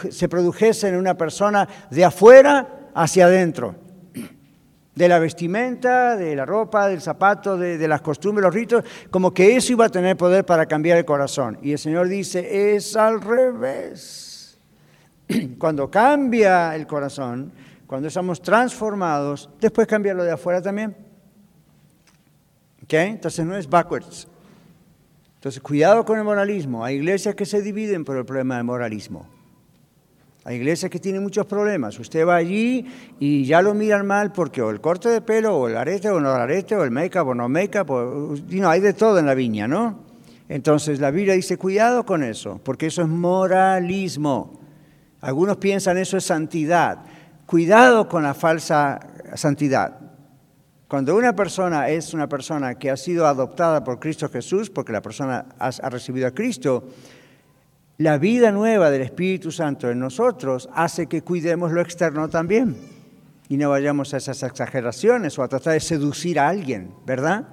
se 0.10 0.28
produjesen 0.28 0.96
en 0.96 1.00
una 1.00 1.16
persona 1.16 1.68
de 1.92 2.04
afuera 2.04 2.90
hacia 2.96 3.26
adentro 3.26 3.76
de 4.96 5.10
la 5.10 5.20
vestimenta, 5.20 6.16
de 6.16 6.36
la 6.36 6.46
ropa, 6.46 6.88
del 6.88 7.02
zapato, 7.02 7.58
de, 7.58 7.88
las 7.88 8.02
costumbres, 8.02 8.44
los 8.44 8.56
ritos, 8.56 8.84
como 9.12 9.34
que 9.34 9.56
eso 9.56 9.74
iba 9.74 9.86
a 9.86 9.90
tener 9.90 10.16
poder 10.16 10.46
para 10.46 10.66
cambiar 10.66 10.98
el 10.98 11.06
corazón. 11.06 11.60
Y 11.62 11.74
el 11.74 11.78
Señor 11.78 12.08
dice, 12.08 12.76
es 12.76 12.96
al 12.96 13.22
revés. 13.22 14.35
Cuando 15.58 15.90
cambia 15.90 16.76
el 16.76 16.86
corazón, 16.88 17.52
cuando 17.88 18.08
estamos 18.08 18.42
transformados, 18.42 19.50
después 19.60 19.88
cambia 19.88 20.14
lo 20.14 20.24
de 20.24 20.32
afuera 20.32 20.62
también. 20.62 20.96
¿Ok? 22.84 22.94
Entonces 22.94 23.46
no 23.46 23.56
es 23.56 23.70
backwards. 23.70 24.28
Entonces 25.36 25.62
cuidado 25.62 26.04
con 26.06 26.18
el 26.18 26.24
moralismo. 26.24 26.84
Hay 26.84 26.96
iglesias 26.96 27.36
que 27.36 27.46
se 27.46 27.62
dividen 27.62 28.04
por 28.04 28.18
el 28.18 28.26
problema 28.26 28.56
del 28.56 28.64
moralismo. 28.64 29.28
Hay 30.44 30.58
iglesias 30.58 30.92
que 30.92 31.00
tienen 31.00 31.24
muchos 31.24 31.46
problemas. 31.48 32.00
Usted 32.00 32.26
va 32.26 32.36
allí 32.36 32.86
y 33.20 33.46
ya 33.46 33.64
lo 33.64 33.74
miran 33.74 34.06
mal 34.06 34.32
porque 34.32 34.62
o 34.62 34.70
el 34.70 34.80
corte 34.80 35.10
de 35.10 35.22
pelo, 35.22 35.58
o 35.58 35.68
el 35.68 35.76
arete, 35.76 36.10
o 36.10 36.20
no 36.20 36.36
el 36.36 36.42
arete, 36.42 36.76
o 36.76 36.84
el 36.84 36.92
make-up, 36.92 37.28
o 37.28 37.34
no 37.34 37.50
make-up, 37.50 37.88
no, 38.50 38.70
hay 38.70 38.80
de 38.80 38.94
todo 38.94 39.18
en 39.18 39.26
la 39.26 39.34
viña, 39.34 39.68
¿no? 39.68 40.00
Entonces 40.48 41.00
la 41.00 41.10
Biblia 41.10 41.34
dice, 41.34 41.58
cuidado 41.58 42.06
con 42.06 42.24
eso, 42.24 42.60
porque 42.64 42.88
eso 42.88 43.02
es 43.02 43.08
moralismo. 43.08 44.65
Algunos 45.26 45.58
piensan 45.58 45.98
eso 45.98 46.18
es 46.18 46.24
santidad. 46.24 47.00
Cuidado 47.48 48.08
con 48.08 48.22
la 48.22 48.36
falsa 48.36 49.00
santidad. 49.34 49.98
Cuando 50.88 51.16
una 51.16 51.36
persona 51.36 51.90
es 51.90 52.14
una 52.14 52.30
persona 52.30 52.76
que 52.76 52.92
ha 52.92 52.96
sido 52.96 53.26
adoptada 53.26 53.84
por 53.84 54.00
Cristo 54.00 54.30
Jesús, 54.30 54.70
porque 54.70 54.92
la 54.92 55.02
persona 55.02 55.48
ha, 55.58 55.90
recibido 55.90 56.28
a 56.28 56.32
Cristo, 56.32 56.90
la 57.98 58.20
vida 58.20 58.52
nueva 58.52 58.92
del 58.92 59.02
Espíritu 59.02 59.52
Santo 59.52 59.90
en 59.90 59.98
nosotros 59.98 60.70
hace 60.76 61.08
que 61.08 61.24
cuidemos 61.24 61.72
lo 61.72 61.82
externo 61.82 62.30
también 62.30 62.78
y 63.50 63.58
no 63.58 63.72
vayamos 63.72 64.14
a 64.14 64.18
esas 64.18 64.44
exageraciones 64.44 65.40
o 65.40 65.44
a 65.44 65.48
tratar 65.48 65.74
de 65.74 65.80
seducir 65.80 66.40
a 66.40 66.50
alguien, 66.50 66.94
¿verdad? 67.04 67.48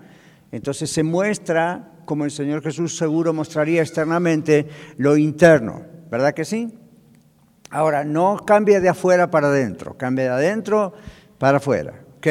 Entonces 0.50 0.90
se 0.90 1.02
muestra, 1.02 1.94
como 2.04 2.26
el 2.26 2.30
Señor 2.30 2.62
Jesús 2.62 2.98
seguro 2.98 3.32
mostraría 3.32 3.80
externamente, 3.80 4.68
lo 4.98 5.16
interno, 5.16 5.86
¿verdad 6.10 6.34
que 6.34 6.44
sí? 6.44 6.70
Ahora, 7.72 8.04
no 8.04 8.36
cambia 8.36 8.80
de 8.80 8.90
afuera 8.90 9.30
para 9.30 9.48
adentro, 9.48 9.96
cambia 9.96 10.24
de 10.24 10.30
adentro 10.30 10.92
para 11.38 11.56
afuera, 11.56 11.94
¿ok? 12.18 12.26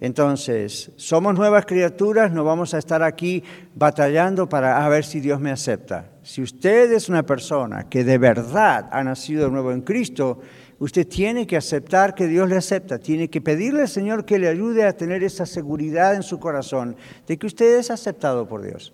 Entonces, 0.00 0.92
somos 0.94 1.34
nuevas 1.34 1.66
criaturas, 1.66 2.30
no 2.30 2.44
vamos 2.44 2.72
a 2.72 2.78
estar 2.78 3.02
aquí 3.02 3.42
batallando 3.74 4.48
para 4.48 4.88
ver 4.88 5.04
si 5.04 5.18
Dios 5.18 5.40
me 5.40 5.50
acepta. 5.50 6.10
Si 6.22 6.40
usted 6.40 6.92
es 6.92 7.08
una 7.08 7.24
persona 7.24 7.88
que 7.88 8.04
de 8.04 8.16
verdad 8.16 8.88
ha 8.92 9.02
nacido 9.02 9.46
de 9.46 9.50
nuevo 9.50 9.72
en 9.72 9.80
Cristo, 9.80 10.38
usted 10.78 11.08
tiene 11.08 11.48
que 11.48 11.56
aceptar 11.56 12.14
que 12.14 12.28
Dios 12.28 12.48
le 12.48 12.56
acepta, 12.56 13.00
tiene 13.00 13.28
que 13.28 13.40
pedirle 13.40 13.82
al 13.82 13.88
Señor 13.88 14.24
que 14.24 14.38
le 14.38 14.46
ayude 14.46 14.84
a 14.84 14.96
tener 14.96 15.24
esa 15.24 15.46
seguridad 15.46 16.14
en 16.14 16.22
su 16.22 16.38
corazón 16.38 16.94
de 17.26 17.36
que 17.36 17.46
usted 17.48 17.78
es 17.78 17.90
aceptado 17.90 18.46
por 18.46 18.62
Dios. 18.62 18.92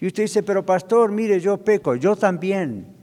Y 0.00 0.08
usted 0.08 0.24
dice, 0.24 0.42
pero 0.42 0.66
pastor, 0.66 1.12
mire, 1.12 1.38
yo 1.38 1.58
peco, 1.58 1.94
yo 1.94 2.16
también. 2.16 3.01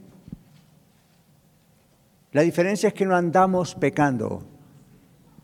La 2.32 2.42
diferencia 2.42 2.88
es 2.88 2.94
que 2.94 3.06
no 3.06 3.16
andamos 3.16 3.74
pecando, 3.74 4.42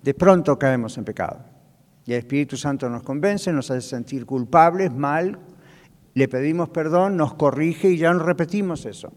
de 0.02 0.14
pronto 0.14 0.56
caemos 0.58 0.96
en 0.98 1.04
pecado. 1.04 1.44
Y 2.04 2.12
el 2.12 2.18
Espíritu 2.18 2.56
Santo 2.56 2.88
nos 2.88 3.02
convence, 3.02 3.52
nos 3.52 3.70
hace 3.72 3.80
sentir 3.80 4.24
culpables, 4.24 4.92
mal, 4.92 5.38
le 6.14 6.28
pedimos 6.28 6.68
perdón, 6.68 7.16
nos 7.16 7.34
corrige 7.34 7.90
y 7.90 7.98
ya 7.98 8.12
no 8.12 8.20
repetimos 8.20 8.86
eso. 8.86 9.12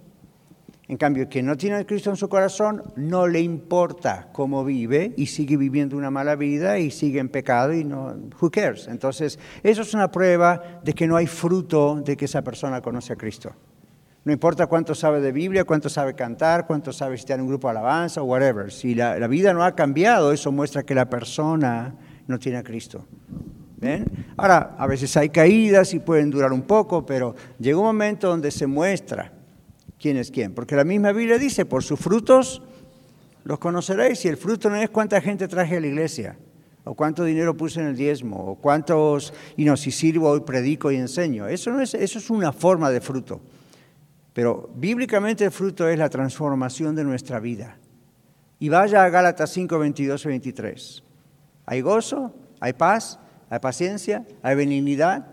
En 0.88 0.98
cambio, 0.98 1.30
quien 1.30 1.46
no 1.46 1.56
tiene 1.56 1.76
a 1.76 1.86
Cristo 1.86 2.10
en 2.10 2.16
su 2.16 2.28
corazón, 2.28 2.82
no 2.96 3.28
le 3.28 3.40
importa 3.40 4.30
cómo 4.34 4.66
vive 4.66 5.14
y 5.16 5.28
sigue 5.28 5.56
viviendo 5.56 5.96
una 5.96 6.10
mala 6.10 6.36
vida 6.36 6.80
y 6.80 6.90
sigue 6.90 7.20
en 7.20 7.30
pecado 7.30 7.74
y 7.74 7.84
no, 7.84 8.16
who 8.42 8.50
cares? 8.50 8.88
Entonces, 8.88 9.38
eso 9.62 9.84
es 9.84 9.94
una 9.94 10.10
prueba 10.10 10.82
de 10.84 10.94
que 10.94 11.06
no 11.06 11.16
hay 11.16 11.28
fruto 11.28 12.02
de 12.04 12.18
que 12.18 12.26
esa 12.26 12.42
persona 12.42 12.82
conoce 12.82 13.14
a 13.14 13.18
Cristo. 13.18 13.54
No 14.30 14.34
importa 14.34 14.68
cuánto 14.68 14.94
sabe 14.94 15.22
de 15.22 15.32
Biblia, 15.32 15.64
cuánto 15.64 15.90
sabe 15.90 16.14
cantar, 16.14 16.68
cuánto 16.68 16.94
sabe 16.94 17.16
estar 17.16 17.34
en 17.34 17.42
un 17.42 17.48
grupo 17.48 17.68
de 17.68 17.72
alabanza 17.72 18.22
o 18.22 18.26
whatever. 18.26 18.72
Si 18.72 18.94
la, 18.94 19.16
vida 19.26 19.56
no 19.56 19.64
ha 19.64 19.74
cambiado, 19.74 20.32
eso 20.32 20.52
muestra 20.52 20.84
que 20.84 20.94
la 20.94 21.10
persona 21.10 21.96
no 22.28 22.38
tiene 22.38 22.60
a 22.60 22.64
Cristo. 22.64 23.08
¿Ven? 23.78 24.06
Ahora, 24.38 24.76
a 24.78 24.86
veces 24.86 25.18
hay 25.18 25.30
caídas 25.30 25.96
y 25.96 26.00
pueden 26.00 26.30
durar 26.30 26.54
un 26.54 26.62
poco, 26.62 27.08
pero 27.08 27.34
llega 27.58 27.80
un 27.80 27.86
momento 27.86 28.28
donde 28.28 28.52
se 28.52 28.68
muestra 28.68 29.32
quién 30.00 30.16
es 30.16 30.30
quién. 30.30 30.54
Porque 30.54 30.76
la 30.76 30.84
misma 30.84 31.12
Biblia 31.12 31.40
dice, 31.40 31.66
por 31.66 31.84
sus 31.84 32.00
frutos 32.00 32.62
los 33.46 33.58
conoceréis. 33.58 34.24
Y 34.26 34.28
el 34.28 34.38
fruto 34.38 34.70
no 34.70 34.76
es 34.76 34.92
cuánta 34.92 35.20
gente 35.22 35.48
traje 35.48 35.78
a 35.78 35.82
la 35.82 35.88
iglesia, 35.88 36.38
o 36.84 36.94
cuánto 36.94 37.24
dinero 37.24 37.58
puse 37.58 37.80
en 37.80 37.88
el 37.88 37.96
diezmo, 37.96 38.38
o 38.38 38.56
cuántos, 38.58 39.34
y 39.58 39.66
no, 39.66 39.76
si 39.76 39.90
sirvo 39.90 40.38
y 40.38 40.42
predico 40.42 40.92
y 40.92 40.98
enseño. 40.98 41.48
Eso, 41.48 41.72
no 41.72 41.82
es, 41.82 41.96
eso 41.96 42.20
es 42.20 42.30
una 42.30 42.52
forma 42.52 42.92
de 42.92 43.02
fruto. 43.02 43.42
Pero 44.40 44.70
bíblicamente 44.74 45.44
el 45.44 45.52
fruto 45.52 45.90
es 45.90 46.00
la 46.00 46.08
transformación 46.08 46.96
de 46.96 47.04
nuestra 47.04 47.42
vida. 47.42 47.76
Y 48.58 48.70
vaya 48.70 49.04
a 49.04 49.10
Gálatas 49.10 49.50
5, 49.50 49.78
22 49.78 50.24
y 50.24 50.28
23. 50.30 51.04
Hay 51.66 51.82
gozo, 51.82 52.34
hay 52.62 52.72
paz, 52.72 53.20
hay 53.50 53.60
paciencia, 53.60 54.26
hay 54.42 54.56
benignidad, 54.56 55.28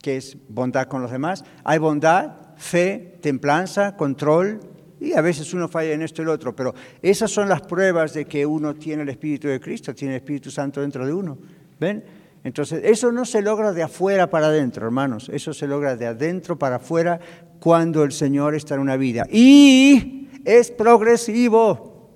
que 0.00 0.18
es 0.18 0.36
bondad 0.48 0.86
con 0.86 1.02
los 1.02 1.10
demás, 1.10 1.44
hay 1.64 1.78
bondad, 1.78 2.54
fe, 2.56 3.18
templanza, 3.22 3.96
control, 3.96 4.60
y 5.00 5.14
a 5.14 5.20
veces 5.20 5.52
uno 5.52 5.66
falla 5.66 5.90
en 5.90 6.02
esto 6.02 6.22
y 6.22 6.26
lo 6.26 6.32
otro, 6.32 6.54
pero 6.54 6.72
esas 7.02 7.32
son 7.32 7.48
las 7.48 7.62
pruebas 7.62 8.14
de 8.14 8.24
que 8.24 8.46
uno 8.46 8.76
tiene 8.76 9.02
el 9.02 9.08
Espíritu 9.08 9.48
de 9.48 9.58
Cristo, 9.58 9.92
tiene 9.96 10.14
el 10.14 10.20
Espíritu 10.20 10.52
Santo 10.52 10.80
dentro 10.80 11.04
de 11.04 11.12
uno. 11.12 11.36
¿Ven? 11.80 12.04
Entonces, 12.44 12.82
eso 12.84 13.10
no 13.10 13.24
se 13.24 13.42
logra 13.42 13.72
de 13.72 13.82
afuera 13.82 14.30
para 14.30 14.46
adentro, 14.46 14.86
hermanos, 14.86 15.28
eso 15.28 15.52
se 15.52 15.66
logra 15.66 15.96
de 15.96 16.06
adentro 16.06 16.56
para 16.56 16.76
afuera 16.76 17.20
cuando 17.60 18.02
el 18.02 18.12
Señor 18.12 18.54
está 18.54 18.74
en 18.74 18.80
una 18.80 18.96
vida. 18.96 19.26
Y 19.30 20.28
es 20.44 20.70
progresivo. 20.70 22.10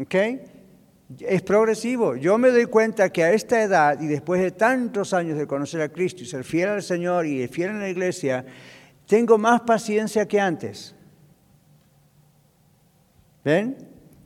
¿Ok? 0.00 0.14
Es 1.20 1.42
progresivo. 1.42 2.16
Yo 2.16 2.38
me 2.38 2.50
doy 2.50 2.66
cuenta 2.66 3.10
que 3.10 3.22
a 3.22 3.32
esta 3.32 3.62
edad 3.62 4.00
y 4.00 4.06
después 4.06 4.40
de 4.40 4.52
tantos 4.52 5.12
años 5.12 5.36
de 5.36 5.46
conocer 5.46 5.82
a 5.82 5.88
Cristo 5.90 6.22
y 6.22 6.26
ser 6.26 6.44
fiel 6.44 6.70
al 6.70 6.82
Señor 6.82 7.26
y 7.26 7.46
fiel 7.48 7.70
en 7.70 7.80
la 7.80 7.88
iglesia, 7.88 8.44
tengo 9.06 9.36
más 9.36 9.60
paciencia 9.62 10.26
que 10.26 10.40
antes. 10.40 10.94
¿Ven? 13.44 13.76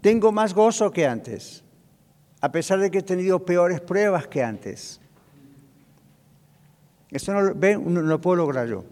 Tengo 0.00 0.30
más 0.30 0.52
gozo 0.52 0.90
que 0.90 1.06
antes, 1.06 1.64
a 2.40 2.52
pesar 2.52 2.78
de 2.78 2.90
que 2.90 2.98
he 2.98 3.02
tenido 3.02 3.42
peores 3.44 3.80
pruebas 3.80 4.26
que 4.26 4.42
antes. 4.42 5.00
Eso 7.10 7.32
no, 7.32 7.54
¿ven? 7.54 7.82
no 7.94 8.02
lo 8.02 8.20
puedo 8.20 8.36
lograr 8.36 8.68
yo. 8.68 8.84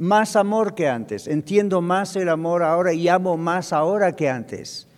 Más 0.00 0.34
amor 0.34 0.74
que 0.74 0.88
antes. 0.88 1.26
Entiendo 1.26 1.82
más 1.82 2.16
el 2.16 2.30
amor 2.30 2.62
ahora 2.62 2.94
y 2.94 3.06
amo 3.06 3.36
más 3.36 3.74
ahora 3.74 4.16
que 4.16 4.30
antes. 4.30 4.88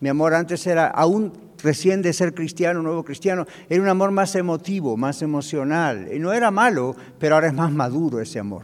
Mi 0.00 0.08
amor 0.08 0.32
antes 0.32 0.66
era, 0.66 0.86
aún 0.86 1.34
recién 1.62 2.00
de 2.00 2.14
ser 2.14 2.32
cristiano, 2.32 2.80
nuevo 2.80 3.04
cristiano, 3.04 3.44
era 3.68 3.82
un 3.82 3.90
amor 3.90 4.10
más 4.10 4.34
emotivo, 4.36 4.96
más 4.96 5.20
emocional. 5.20 6.08
Y 6.10 6.18
no 6.18 6.32
era 6.32 6.50
malo, 6.50 6.96
pero 7.18 7.34
ahora 7.34 7.48
es 7.48 7.52
más 7.52 7.70
maduro 7.70 8.22
ese 8.22 8.38
amor. 8.38 8.62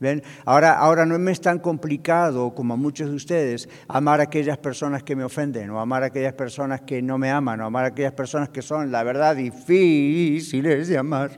¿Ven? 0.00 0.22
Ahora, 0.46 0.78
ahora 0.78 1.04
no 1.04 1.18
me 1.18 1.32
es 1.32 1.42
tan 1.42 1.58
complicado 1.58 2.54
como 2.54 2.72
a 2.72 2.78
muchos 2.78 3.10
de 3.10 3.16
ustedes 3.16 3.68
amar 3.88 4.20
a 4.20 4.22
aquellas 4.22 4.56
personas 4.56 5.02
que 5.02 5.14
me 5.14 5.24
ofenden, 5.24 5.68
o 5.68 5.80
amar 5.80 6.02
a 6.02 6.06
aquellas 6.06 6.32
personas 6.32 6.80
que 6.80 7.02
no 7.02 7.18
me 7.18 7.30
aman, 7.30 7.60
o 7.60 7.66
amar 7.66 7.84
a 7.84 7.88
aquellas 7.88 8.12
personas 8.14 8.48
que 8.48 8.62
son, 8.62 8.90
la 8.90 9.02
verdad, 9.02 9.36
difíciles 9.36 10.88
de 10.88 10.96
amar. 10.96 11.32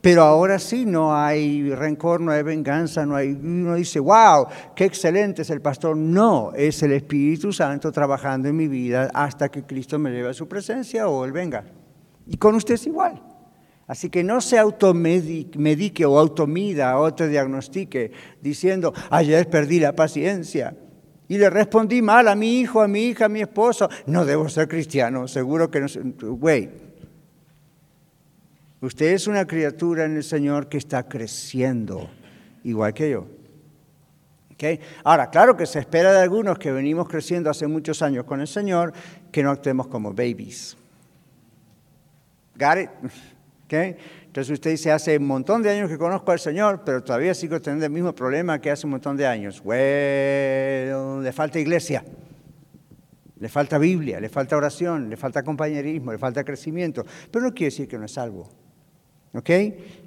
Pero 0.00 0.22
ahora 0.22 0.58
sí 0.58 0.86
no 0.86 1.14
hay 1.14 1.74
rencor, 1.74 2.22
no 2.22 2.32
hay 2.32 2.42
venganza, 2.42 3.04
no 3.04 3.16
hay. 3.16 3.32
Uno 3.32 3.74
dice, 3.74 4.00
wow, 4.00 4.46
qué 4.74 4.86
excelente 4.86 5.42
es 5.42 5.50
el 5.50 5.60
pastor. 5.60 5.96
No, 5.96 6.52
es 6.54 6.82
el 6.82 6.92
Espíritu 6.92 7.52
Santo 7.52 7.92
trabajando 7.92 8.48
en 8.48 8.56
mi 8.56 8.66
vida 8.66 9.10
hasta 9.12 9.50
que 9.50 9.64
Cristo 9.64 9.98
me 9.98 10.10
lleve 10.10 10.30
a 10.30 10.34
su 10.34 10.48
presencia 10.48 11.08
o 11.08 11.24
Él 11.24 11.32
venga. 11.32 11.64
Y 12.26 12.38
con 12.38 12.54
usted 12.54 12.74
es 12.74 12.86
igual. 12.86 13.22
Así 13.86 14.08
que 14.08 14.22
no 14.22 14.40
se 14.40 14.58
automedique 14.58 16.06
o 16.06 16.18
automida 16.18 16.96
o 16.98 17.12
te 17.12 17.28
diagnostique 17.28 18.12
diciendo, 18.40 18.94
ayer 19.10 19.50
perdí 19.50 19.80
la 19.80 19.94
paciencia 19.96 20.76
y 21.28 21.36
le 21.36 21.50
respondí 21.50 22.00
mal 22.00 22.28
a 22.28 22.34
mi 22.34 22.60
hijo, 22.60 22.80
a 22.80 22.88
mi 22.88 23.02
hija, 23.02 23.26
a 23.26 23.28
mi 23.28 23.40
esposo. 23.40 23.90
No 24.06 24.24
debo 24.24 24.48
ser 24.48 24.66
cristiano, 24.68 25.28
seguro 25.28 25.70
que 25.70 25.80
no. 25.80 25.86
Wait. 26.34 26.89
Usted 28.80 29.06
es 29.12 29.26
una 29.26 29.46
criatura 29.46 30.04
en 30.04 30.16
el 30.16 30.24
Señor 30.24 30.68
que 30.68 30.78
está 30.78 31.06
creciendo, 31.06 32.08
igual 32.64 32.94
que 32.94 33.10
yo. 33.10 33.26
¿Okay? 34.54 34.80
Ahora, 35.04 35.30
claro 35.30 35.56
que 35.56 35.66
se 35.66 35.78
espera 35.78 36.12
de 36.12 36.20
algunos 36.20 36.58
que 36.58 36.72
venimos 36.72 37.08
creciendo 37.08 37.50
hace 37.50 37.66
muchos 37.66 38.02
años 38.02 38.24
con 38.24 38.40
el 38.40 38.48
Señor 38.48 38.92
que 39.30 39.42
no 39.42 39.50
actuemos 39.50 39.86
como 39.86 40.12
babies. 40.12 40.76
Got 42.58 42.78
it? 42.78 42.90
Entonces 43.72 44.50
usted 44.52 44.70
dice, 44.70 44.90
hace 44.90 45.16
un 45.16 45.26
montón 45.26 45.62
de 45.62 45.70
años 45.70 45.88
que 45.88 45.98
conozco 45.98 46.32
al 46.32 46.40
Señor, 46.40 46.82
pero 46.84 47.02
todavía 47.02 47.34
sigo 47.34 47.60
teniendo 47.60 47.86
el 47.86 47.92
mismo 47.92 48.14
problema 48.14 48.60
que 48.60 48.70
hace 48.70 48.86
un 48.86 48.92
montón 48.92 49.16
de 49.16 49.26
años. 49.26 49.62
Bueno, 49.62 51.20
le 51.20 51.32
falta 51.32 51.58
iglesia, 51.58 52.04
le 53.38 53.48
falta 53.48 53.78
Biblia, 53.78 54.20
le 54.20 54.28
falta 54.28 54.56
oración, 54.56 55.08
le 55.08 55.16
falta 55.16 55.42
compañerismo, 55.42 56.12
le 56.12 56.18
falta 56.18 56.44
crecimiento, 56.44 57.04
pero 57.30 57.44
no 57.44 57.52
quiere 57.52 57.70
decir 57.70 57.88
que 57.88 57.98
no 57.98 58.04
es 58.04 58.12
salvo. 58.12 58.48
¿Ok? 59.32 59.50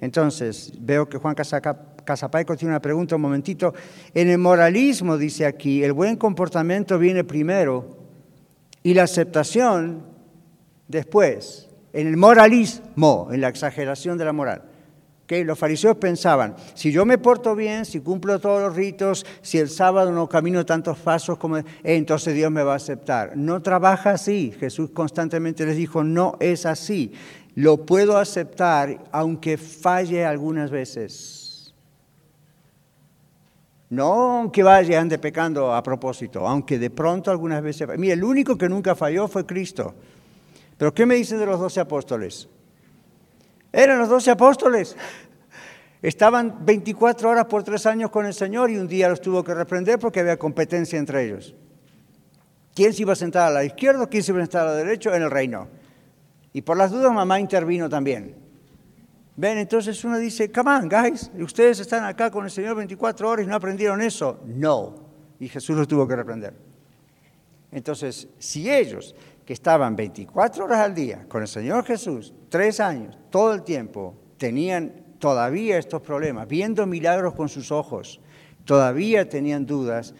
Entonces, 0.01 0.73
veo 0.79 1.07
que 1.07 1.17
Juan 1.17 1.35
Casapaico 1.35 2.57
tiene 2.57 2.73
una 2.73 2.81
pregunta 2.81 3.15
un 3.15 3.21
momentito. 3.21 3.73
En 4.13 4.29
el 4.29 4.37
moralismo, 4.37 5.17
dice 5.17 5.45
aquí, 5.45 5.83
el 5.83 5.93
buen 5.93 6.17
comportamiento 6.17 6.99
viene 6.99 7.23
primero 7.23 7.97
y 8.83 8.93
la 8.93 9.03
aceptación 9.03 10.03
después 10.87 11.69
en 11.93 12.07
el 12.07 12.17
moralismo, 12.17 13.29
en 13.31 13.39
la 13.39 13.47
exageración 13.47 14.17
de 14.17 14.25
la 14.25 14.33
moral. 14.33 14.63
que 15.27 15.45
Los 15.45 15.57
fariseos 15.57 15.95
pensaban, 15.97 16.55
si 16.73 16.91
yo 16.91 17.05
me 17.05 17.17
porto 17.17 17.55
bien, 17.55 17.85
si 17.85 18.01
cumplo 18.01 18.39
todos 18.39 18.61
los 18.61 18.75
ritos, 18.75 19.25
si 19.41 19.57
el 19.57 19.69
sábado 19.69 20.11
no 20.11 20.27
camino 20.27 20.65
tantos 20.65 20.97
pasos 20.97 21.37
como... 21.37 21.57
Eh, 21.57 21.63
entonces 21.83 22.35
Dios 22.35 22.51
me 22.51 22.63
va 22.63 22.73
a 22.73 22.77
aceptar. 22.77 23.37
No 23.37 23.61
trabaja 23.61 24.11
así. 24.11 24.53
Jesús 24.59 24.89
constantemente 24.89 25.65
les 25.65 25.77
dijo, 25.77 26.03
no 26.03 26.35
es 26.41 26.65
así. 26.65 27.13
Lo 27.55 27.85
puedo 27.85 28.17
aceptar 28.17 29.03
aunque 29.11 29.57
falle 29.57 30.25
algunas 30.25 30.71
veces. 30.71 31.73
No 33.89 34.39
aunque 34.39 34.63
vaya 34.63 34.99
ande 34.99 35.19
pecando 35.19 35.71
a 35.71 35.83
propósito, 35.83 36.47
aunque 36.47 36.79
de 36.79 36.89
pronto 36.89 37.29
algunas 37.29 37.61
veces... 37.61 37.87
Mire, 37.95 38.13
el 38.13 38.23
único 38.23 38.57
que 38.57 38.67
nunca 38.67 38.95
falló 38.95 39.27
fue 39.27 39.45
Cristo. 39.45 39.93
Pero 40.77 40.93
¿qué 40.93 41.05
me 41.05 41.13
dicen 41.13 41.37
de 41.37 41.45
los 41.45 41.59
doce 41.59 41.79
apóstoles? 41.79 42.49
Eran 43.71 43.99
los 43.99 44.09
doce 44.09 44.31
apóstoles. 44.31 44.95
Estaban 46.01 46.65
24 46.65 47.29
horas 47.29 47.45
por 47.45 47.63
tres 47.63 47.85
años 47.85 48.09
con 48.09 48.25
el 48.25 48.33
Señor 48.33 48.71
y 48.71 48.77
un 48.77 48.87
día 48.87 49.09
los 49.09 49.21
tuvo 49.21 49.43
que 49.43 49.53
reprender 49.53 49.99
porque 49.99 50.21
había 50.21 50.37
competencia 50.37 50.97
entre 50.97 51.25
ellos. 51.25 51.53
¿Quién 52.73 52.93
se 52.93 53.03
iba 53.03 53.13
a 53.13 53.15
sentar 53.15 53.47
a 53.47 53.51
la 53.51 53.63
izquierda? 53.63 54.07
¿Quién 54.07 54.23
se 54.23 54.31
iba 54.31 54.39
a 54.39 54.43
sentar 54.43 54.67
a 54.67 54.71
la 54.71 54.75
derecha? 54.75 55.15
En 55.15 55.21
el 55.21 55.29
reino. 55.29 55.67
Y 56.53 56.61
por 56.61 56.77
las 56.77 56.91
dudas 56.91 57.11
mamá 57.11 57.39
intervino 57.39 57.89
también. 57.89 58.35
Ven, 59.35 59.57
entonces 59.57 60.03
uno 60.05 60.19
dice, 60.19 60.51
come 60.51 60.71
on, 60.71 60.87
guys, 60.87 61.31
ustedes 61.39 61.79
están 61.79 62.03
acá 62.03 62.29
con 62.29 62.45
el 62.45 62.51
Señor 62.51 62.75
24 62.75 63.29
horas 63.29 63.45
y 63.45 63.49
no 63.49 63.55
aprendieron 63.55 64.01
eso. 64.01 64.39
No. 64.45 64.95
Y 65.39 65.49
Jesús 65.49 65.75
los 65.75 65.87
tuvo 65.87 66.07
que 66.07 66.15
reprender. 66.15 66.53
Entonces, 67.71 68.27
si 68.37 68.71
ellos 68.71 69.15
que 69.43 69.53
estaban 69.53 69.95
24 69.95 70.65
horas 70.65 70.79
al 70.79 70.93
día 70.93 71.25
con 71.27 71.41
el 71.41 71.47
Señor 71.47 71.83
Jesús, 71.83 72.33
tres 72.49 72.79
años, 72.79 73.17
todo 73.31 73.53
el 73.53 73.63
tiempo, 73.63 74.15
tenían 74.37 74.93
todavía 75.17 75.79
estos 75.79 76.01
problemas, 76.01 76.47
viendo 76.47 76.85
milagros 76.85 77.33
con 77.33 77.49
sus 77.49 77.71
ojos, 77.71 78.21
todavía 78.65 79.27
tenían 79.27 79.65
dudas, 79.65 80.13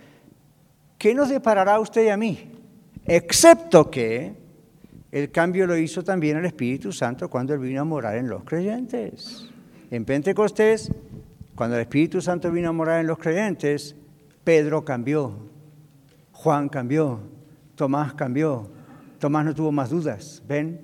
¿qué 0.97 1.13
nos 1.13 1.29
deparará 1.29 1.79
usted 1.79 2.05
y 2.05 2.09
a 2.09 2.17
mí? 2.17 2.51
Excepto 3.05 3.91
que 3.91 4.42
el 5.13 5.29
cambio 5.29 5.67
lo 5.67 5.77
hizo 5.77 6.03
también 6.03 6.37
el 6.37 6.45
Espíritu 6.45 6.91
Santo 6.91 7.29
cuando 7.29 7.53
Él 7.53 7.59
vino 7.59 7.81
a 7.81 7.83
morar 7.83 8.15
en 8.15 8.27
los 8.27 8.43
creyentes. 8.43 9.47
En 9.91 10.05
Pentecostés, 10.05 10.91
cuando 11.53 11.75
el 11.75 11.83
Espíritu 11.83 12.19
Santo 12.19 12.51
vino 12.51 12.69
a 12.69 12.71
morar 12.71 12.99
en 12.99 13.05
los 13.05 13.19
creyentes, 13.19 13.95
Pedro 14.43 14.83
cambió, 14.83 15.51
Juan 16.31 16.67
cambió, 16.67 17.19
Tomás 17.75 18.15
cambió, 18.15 18.71
Tomás 19.19 19.45
no 19.45 19.53
tuvo 19.53 19.71
más 19.71 19.91
dudas, 19.91 20.41
¿ven? 20.47 20.81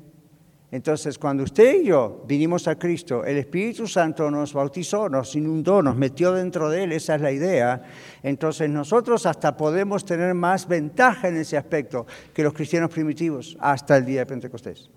Entonces, 0.71 1.17
cuando 1.17 1.43
usted 1.43 1.81
y 1.81 1.85
yo 1.85 2.23
vinimos 2.27 2.67
a 2.67 2.77
Cristo, 2.77 3.25
el 3.25 3.37
Espíritu 3.37 3.87
Santo 3.87 4.29
nos 4.29 4.53
bautizó, 4.53 5.09
nos 5.09 5.35
inundó, 5.35 5.81
nos 5.81 5.95
metió 5.95 6.33
dentro 6.33 6.69
de 6.69 6.83
Él, 6.83 6.91
esa 6.91 7.15
es 7.15 7.21
la 7.21 7.31
idea. 7.31 7.81
Entonces, 8.21 8.69
nosotros 8.69 9.25
hasta 9.25 9.57
podemos 9.57 10.05
tener 10.05 10.35
más 10.35 10.67
ventaja 10.67 11.27
en 11.27 11.37
ese 11.37 11.57
aspecto 11.57 12.05
que 12.33 12.43
los 12.43 12.53
cristianos 12.53 12.91
primitivos 12.91 13.57
hasta 13.59 13.97
el 13.97 14.05
día 14.05 14.19
de 14.19 14.25
Pentecostés. 14.27 14.91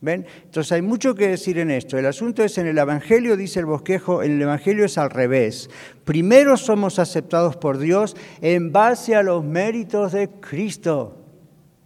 ¿Ven? 0.00 0.26
Entonces 0.44 0.70
hay 0.70 0.82
mucho 0.82 1.14
que 1.14 1.28
decir 1.28 1.58
en 1.58 1.70
esto. 1.70 1.96
El 1.96 2.04
asunto 2.04 2.44
es 2.44 2.58
en 2.58 2.66
el 2.66 2.76
Evangelio, 2.76 3.38
dice 3.38 3.60
el 3.60 3.66
bosquejo, 3.66 4.22
en 4.22 4.32
el 4.32 4.42
Evangelio 4.42 4.84
es 4.84 4.98
al 4.98 5.08
revés. 5.08 5.70
Primero 6.04 6.58
somos 6.58 6.98
aceptados 6.98 7.56
por 7.56 7.78
Dios 7.78 8.14
en 8.42 8.70
base 8.70 9.16
a 9.16 9.22
los 9.22 9.42
méritos 9.42 10.12
de 10.12 10.28
Cristo. 10.28 11.23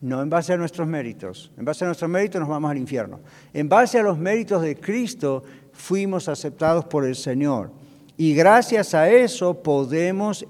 No 0.01 0.23
en 0.23 0.31
base 0.31 0.53
a 0.53 0.57
nuestros 0.57 0.87
méritos. 0.87 1.51
En 1.57 1.65
base 1.65 1.85
a 1.85 1.89
nuestros 1.89 2.11
méritos 2.11 2.41
nos 2.41 2.49
vamos 2.49 2.71
al 2.71 2.79
infierno. 2.79 3.21
En 3.53 3.69
base 3.69 3.99
a 3.99 4.03
los 4.03 4.19
méritos 4.19 4.63
de 4.63 4.77
Cristo 4.77 5.43
fuimos 5.73 6.29
aceptados 6.29 6.85
por 6.85 7.05
el 7.05 7.17
Señor. 7.17 7.73
Y 8.17 8.35
gracias 8.35 8.95
a 8.95 9.09
eso 9.11 9.63
podemos 9.63 10.47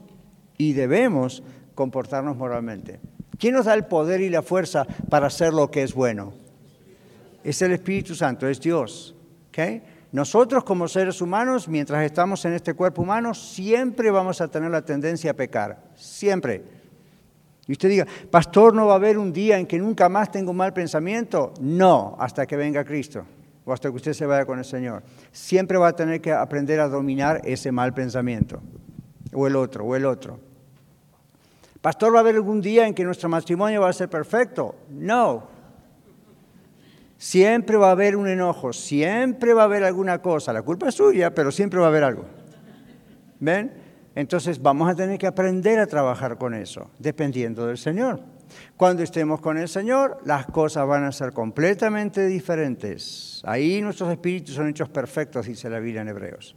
y 0.57 0.73
debemos 0.73 1.43
comportarnos 1.75 2.37
moralmente. 2.37 3.01
¿Quién 3.39 3.55
nos 3.55 3.67
da 3.67 3.75
el 3.75 3.85
poder 3.85 4.21
y 4.21 4.31
la 4.31 4.43
fuerza 4.43 4.87
para 5.09 5.29
hacer 5.29 5.55
lo 5.55 5.71
que 5.71 5.83
es 5.83 5.95
bueno? 5.95 6.33
Es 7.45 7.63
el 7.63 7.73
Espíritu 7.73 8.15
Santo, 8.15 8.49
es 8.49 8.61
Dios. 8.61 9.15
Nosotros 10.13 10.65
como 10.65 10.89
seres 10.89 11.21
humanos, 11.21 11.69
mientras 11.69 12.05
estamos 12.05 12.45
en 12.45 12.55
este 12.55 12.75
cuerpo 12.75 13.03
humano, 13.03 13.35
siempre 13.35 14.11
vamos 14.11 14.41
a 14.41 14.49
tener 14.49 14.71
la 14.71 14.83
tendencia 14.83 15.33
a 15.33 15.35
pecar. 15.35 15.83
Siempre. 15.97 16.63
Y 17.69 17.73
usted 17.73 17.91
diga, 17.91 18.07
pastor, 18.31 18.75
¿no 18.75 18.87
va 18.87 18.95
a 18.95 18.97
haber 18.97 19.19
un 19.19 19.33
día 19.33 19.59
en 19.59 19.67
que 19.67 19.79
nunca 19.79 20.09
más 20.09 20.33
tengo 20.33 20.55
mal 20.55 20.73
pensamiento? 20.73 21.53
No, 21.61 22.17
hasta 22.19 22.47
que 22.47 22.57
venga 22.57 22.83
Cristo 22.83 23.25
o 23.69 23.73
hasta 23.75 23.91
que 23.91 23.97
usted 23.97 24.15
se 24.15 24.25
vaya 24.25 24.47
con 24.47 24.59
el 24.59 24.65
Señor. 24.65 25.03
Siempre 25.31 25.77
va 25.77 25.89
a 25.89 25.93
tener 25.93 26.23
que 26.23 26.33
aprender 26.33 26.81
a 26.81 26.89
dominar 26.89 27.43
ese 27.45 27.71
mal 27.71 27.93
pensamiento, 27.93 28.63
o 29.35 29.47
el 29.47 29.57
otro, 29.57 29.85
o 29.85 29.95
el 29.95 30.07
otro. 30.07 30.41
Pastor, 31.83 32.15
¿va 32.15 32.19
a 32.19 32.21
haber 32.21 32.37
algún 32.37 32.63
día 32.63 32.87
en 32.87 32.95
que 32.95 33.05
nuestro 33.05 33.29
matrimonio 33.29 33.83
va 33.83 33.91
a 33.91 33.93
ser 33.93 34.09
perfecto? 34.09 34.75
No. 34.89 35.49
Siempre 37.19 37.77
va 37.77 37.89
a 37.89 37.91
haber 37.91 38.17
un 38.17 38.27
enojo, 38.27 38.73
siempre 38.73 39.53
va 39.53 39.63
a 39.63 39.65
haber 39.67 39.85
alguna 39.85 40.23
cosa. 40.23 40.51
La 40.55 40.63
culpa 40.63 40.89
es 40.89 40.95
suya, 40.95 41.35
pero 41.35 41.53
siempre 41.53 41.79
va 41.79 41.87
a 41.87 41.89
haber 41.91 42.05
algo. 42.05 42.25
¿Ven? 43.39 43.88
Entonces 44.19 44.61
vamos 44.61 44.91
a 44.91 44.97
tener 44.97 45.17
que 45.17 45.29
aprender 45.29 45.79
a 45.79 45.87
trabajar 45.87 46.39
con 46.39 46.53
eso, 46.53 46.91
dependiendo 46.99 47.69
del 47.69 47.79
Señor. 47.79 48.19
Cuando 48.77 49.05
estemos 49.05 49.41
con 49.41 49.59
el 49.59 49.69
Señor, 49.69 50.19
las 50.25 50.47
cosas 50.47 50.89
van 50.89 51.05
a 51.05 51.13
ser 51.13 51.31
completamente 51.33 52.27
diferentes. 52.27 53.41
Ahí 53.45 53.81
nuestros 53.81 54.11
espíritus 54.11 54.57
son 54.57 54.67
hechos 54.67 54.89
perfectos, 54.89 55.47
dice 55.47 55.71
la 55.71 55.79
Biblia 55.79 56.03
en 56.03 56.09
Hebreos. 56.09 56.57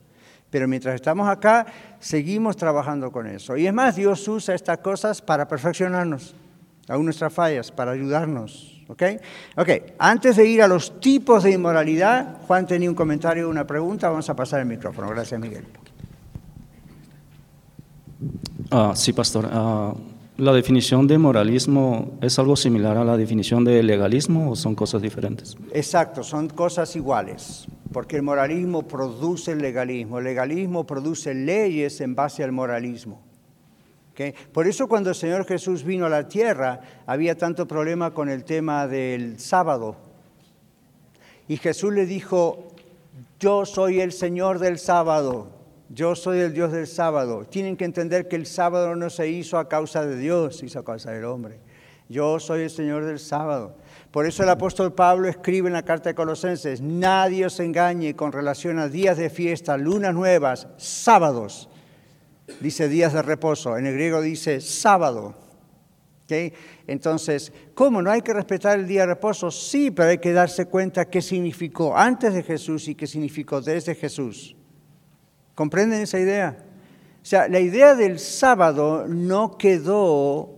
Pero 0.49 0.67
mientras 0.67 0.95
estamos 0.95 1.29
acá, 1.29 1.67
seguimos 1.99 2.57
trabajando 2.57 3.11
con 3.11 3.27
eso. 3.27 3.55
Y 3.55 3.67
es 3.67 3.73
más, 3.75 3.95
Dios 3.95 4.27
usa 4.27 4.55
estas 4.55 4.79
cosas 4.79 5.21
para 5.21 5.47
perfeccionarnos, 5.47 6.33
aún 6.87 7.05
nuestras 7.05 7.31
fallas, 7.31 7.71
para 7.71 7.91
ayudarnos. 7.91 8.83
¿Ok? 8.87 9.03
Ok, 9.55 9.69
antes 9.99 10.35
de 10.35 10.47
ir 10.47 10.63
a 10.63 10.67
los 10.67 10.99
tipos 10.99 11.43
de 11.43 11.51
inmoralidad, 11.51 12.39
Juan 12.47 12.65
tenía 12.65 12.89
un 12.89 12.95
comentario, 12.95 13.47
una 13.47 13.67
pregunta, 13.67 14.09
vamos 14.09 14.27
a 14.31 14.35
pasar 14.35 14.61
el 14.61 14.65
micrófono. 14.65 15.09
Gracias, 15.09 15.39
Miguel. 15.39 15.63
Ah, 18.69 18.93
sí, 18.95 19.13
pastor. 19.13 19.49
Ah, 19.51 19.93
¿La 20.37 20.53
definición 20.53 21.07
de 21.07 21.17
moralismo 21.17 22.17
es 22.21 22.39
algo 22.39 22.55
similar 22.55 22.97
a 22.97 23.03
la 23.03 23.17
definición 23.17 23.63
de 23.63 23.83
legalismo 23.83 24.51
o 24.51 24.55
son 24.55 24.75
cosas 24.75 25.01
diferentes? 25.01 25.55
Exacto, 25.73 26.23
son 26.23 26.47
cosas 26.49 26.95
iguales, 26.95 27.67
porque 27.91 28.15
el 28.15 28.23
moralismo 28.23 28.83
produce 28.83 29.51
el 29.51 29.59
legalismo, 29.59 30.17
el 30.17 30.23
legalismo 30.23 30.85
produce 30.85 31.33
leyes 31.33 32.01
en 32.01 32.15
base 32.15 32.43
al 32.43 32.51
moralismo. 32.51 33.21
Por 34.51 34.67
eso 34.67 34.87
cuando 34.87 35.09
el 35.09 35.15
Señor 35.15 35.45
Jesús 35.45 35.83
vino 35.83 36.05
a 36.05 36.09
la 36.09 36.27
tierra 36.27 36.81
había 37.05 37.37
tanto 37.37 37.67
problema 37.67 38.11
con 38.11 38.29
el 38.29 38.43
tema 38.43 38.87
del 38.87 39.39
sábado. 39.39 39.95
Y 41.47 41.57
Jesús 41.57 41.93
le 41.93 42.05
dijo, 42.05 42.67
yo 43.39 43.65
soy 43.65 43.99
el 43.99 44.11
Señor 44.11 44.59
del 44.59 44.77
sábado. 44.77 45.60
Yo 45.93 46.15
soy 46.15 46.39
el 46.39 46.53
Dios 46.53 46.71
del 46.71 46.87
sábado. 46.87 47.43
Tienen 47.43 47.75
que 47.75 47.83
entender 47.83 48.29
que 48.29 48.37
el 48.37 48.45
sábado 48.45 48.95
no 48.95 49.09
se 49.09 49.27
hizo 49.27 49.57
a 49.57 49.67
causa 49.67 50.05
de 50.05 50.15
Dios, 50.15 50.57
se 50.57 50.67
hizo 50.67 50.79
a 50.79 50.85
causa 50.85 51.11
del 51.11 51.25
hombre. 51.25 51.59
Yo 52.07 52.39
soy 52.39 52.61
el 52.61 52.69
Señor 52.69 53.03
del 53.03 53.19
sábado. 53.19 53.75
Por 54.09 54.25
eso 54.25 54.43
el 54.43 54.49
apóstol 54.49 54.93
Pablo 54.93 55.27
escribe 55.27 55.67
en 55.67 55.73
la 55.73 55.83
carta 55.83 56.09
de 56.09 56.15
Colosenses, 56.15 56.79
nadie 56.81 57.45
os 57.45 57.59
engañe 57.59 58.15
con 58.15 58.31
relación 58.31 58.79
a 58.79 58.87
días 58.87 59.17
de 59.17 59.29
fiesta, 59.29 59.77
lunas 59.77 60.13
nuevas, 60.13 60.67
sábados. 60.77 61.69
Dice 62.61 62.87
días 62.87 63.11
de 63.11 63.21
reposo, 63.21 63.77
en 63.77 63.85
el 63.85 63.93
griego 63.93 64.21
dice 64.21 64.61
sábado. 64.61 65.35
Entonces, 66.87 67.51
¿cómo? 67.73 68.01
¿No 68.01 68.11
hay 68.11 68.21
que 68.21 68.33
respetar 68.33 68.79
el 68.79 68.87
día 68.87 69.01
de 69.01 69.07
reposo? 69.07 69.51
Sí, 69.51 69.91
pero 69.91 70.09
hay 70.09 70.19
que 70.19 70.31
darse 70.31 70.67
cuenta 70.67 71.09
qué 71.09 71.21
significó 71.21 71.97
antes 71.97 72.33
de 72.33 72.43
Jesús 72.43 72.87
y 72.87 72.95
qué 72.95 73.07
significó 73.07 73.59
desde 73.59 73.93
Jesús. 73.95 74.55
¿Comprenden 75.61 76.01
esa 76.01 76.19
idea? 76.19 76.57
O 77.21 77.23
sea, 77.23 77.47
la 77.47 77.59
idea 77.59 77.93
del 77.93 78.17
sábado 78.17 79.05
no 79.07 79.59
quedó 79.59 80.55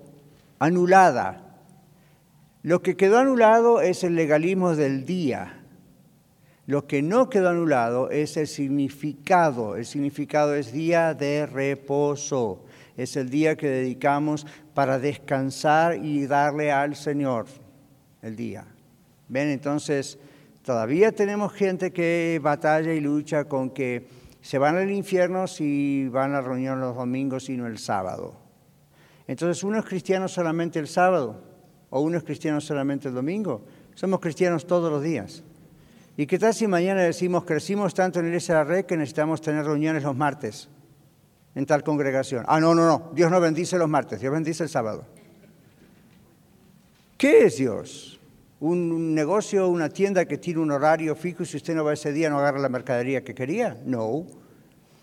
anulada. 0.60 1.60
Lo 2.62 2.82
que 2.82 2.96
quedó 2.96 3.18
anulado 3.18 3.82
es 3.82 4.06
el 4.06 4.16
legalismo 4.16 4.78
del 4.78 5.06
día. 5.06 5.62
Lo 6.68 6.88
que 6.88 7.02
no 7.02 7.30
quedó 7.30 7.50
anulado 7.50 8.12
es 8.12 8.38
el 8.38 8.48
significado. 8.48 9.76
El 9.76 9.86
significado 9.86 10.56
es 10.56 10.72
día 10.72 11.13
de 11.13 11.48
reposo. 11.48 12.63
Es 12.96 13.18
el 13.18 13.30
día 13.30 13.58
que 13.58 13.68
dedicamos 13.68 14.48
para 14.74 15.00
descansar 15.00 15.98
y 15.98 16.28
darle 16.28 16.72
al 16.72 16.96
Señor 16.96 17.48
el 18.22 18.38
día. 18.38 18.66
¿Ven? 19.28 19.50
Entonces, 19.50 20.18
todavía 20.63 21.12
tenemos 21.12 21.52
gente 21.52 21.92
que 21.92 22.39
batalla 22.42 22.94
y 22.94 23.02
lucha 23.02 23.44
con 23.44 23.70
que 23.70 24.23
se 24.44 24.58
van 24.58 24.76
al 24.76 24.92
infierno 24.92 25.48
si 25.48 26.10
van 26.10 26.36
a 26.36 26.42
reunión 26.42 26.82
los 26.82 26.98
domingos 26.98 27.50
y 27.50 27.56
no 27.56 27.66
el 27.66 27.78
sábado. 27.78 28.36
Entonces, 29.26 29.64
uno 29.64 29.80
es 29.80 29.86
cristiano 29.86 30.28
solamente 30.28 30.80
el 30.80 30.90
sábado 30.90 31.42
o 31.90 32.02
uno 32.02 32.18
es 32.18 32.26
cristiano 32.26 32.60
solamente 32.60 33.08
el 33.08 33.14
domingo. 33.14 33.64
Somos 33.96 34.20
cristianos 34.20 34.68
todos 34.68 34.92
los 34.92 35.02
días. 35.02 35.44
¿Y 36.18 36.26
qué 36.26 36.38
tal 36.38 36.54
si 36.54 36.68
mañana 36.68 37.04
decimos, 37.04 37.46
crecimos 37.46 37.94
tanto 37.94 38.20
en 38.20 38.26
la 38.26 38.30
iglesia 38.32 38.56
de 38.56 38.60
la 38.60 38.70
red 38.70 38.86
que 38.86 38.98
necesitamos 38.98 39.40
tener 39.40 39.64
reuniones 39.64 40.04
los 40.04 40.16
martes 40.16 40.68
en 41.56 41.66
tal 41.66 41.82
congregación? 41.82 42.44
Ah, 42.46 42.60
no, 42.60 42.76
no, 42.76 42.86
no, 42.86 43.12
Dios 43.16 43.32
no 43.32 43.40
bendice 43.40 43.78
los 43.78 43.88
martes, 43.88 44.20
Dios 44.20 44.34
bendice 44.34 44.64
el 44.64 44.70
sábado. 44.70 45.06
¿Qué 47.18 47.46
es 47.46 47.56
Dios? 47.56 48.12
Un 48.63 49.13
negocio, 49.13 49.67
una 49.67 49.89
tienda 49.89 50.23
que 50.23 50.38
tiene 50.38 50.62
un 50.62 50.71
horario 50.71 51.15
fijo 51.15 51.43
y 51.43 51.45
si 51.45 51.58
usted 51.58 51.76
no 51.76 51.84
va 51.84 51.91
ese 51.91 52.13
día 52.13 52.30
no 52.30 52.39
agarra 52.39 52.60
la 52.60 52.69
mercadería 52.69 53.21
que 53.21 53.36
quería. 53.36 53.78
No. 53.86 54.26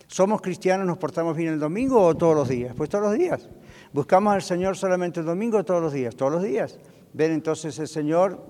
¿Somos 0.06 0.40
cristianos, 0.40 0.86
nos 0.86 0.96
portamos 0.96 1.36
bien 1.36 1.52
el 1.52 1.60
domingo 1.60 2.00
o 2.00 2.16
todos 2.16 2.34
los 2.34 2.48
días? 2.48 2.74
Pues 2.74 2.88
todos 2.88 3.04
los 3.04 3.18
días. 3.18 3.50
¿Buscamos 3.92 4.32
al 4.32 4.40
Señor 4.40 4.78
solamente 4.78 5.20
el 5.20 5.26
domingo 5.26 5.58
o 5.58 5.64
todos 5.64 5.82
los 5.82 5.92
días? 5.92 6.16
Todos 6.16 6.32
los 6.32 6.42
días. 6.42 6.78
Ven, 7.12 7.32
entonces 7.32 7.78
el 7.78 7.88
Señor 7.88 8.46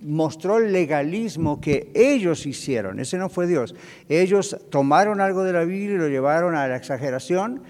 mostró 0.00 0.58
el 0.58 0.72
legalismo 0.72 1.60
que 1.60 1.92
ellos 1.94 2.44
hicieron. 2.44 2.98
Ese 2.98 3.18
no 3.18 3.28
fue 3.28 3.46
Dios. 3.46 3.76
Ellos 4.08 4.56
tomaron 4.70 5.20
algo 5.20 5.44
de 5.44 5.52
la 5.52 5.64
Biblia 5.64 5.94
y 5.94 5.98
lo 5.98 6.08
llevaron 6.08 6.56
a 6.56 6.66
la 6.66 6.74
exageración 6.74 7.62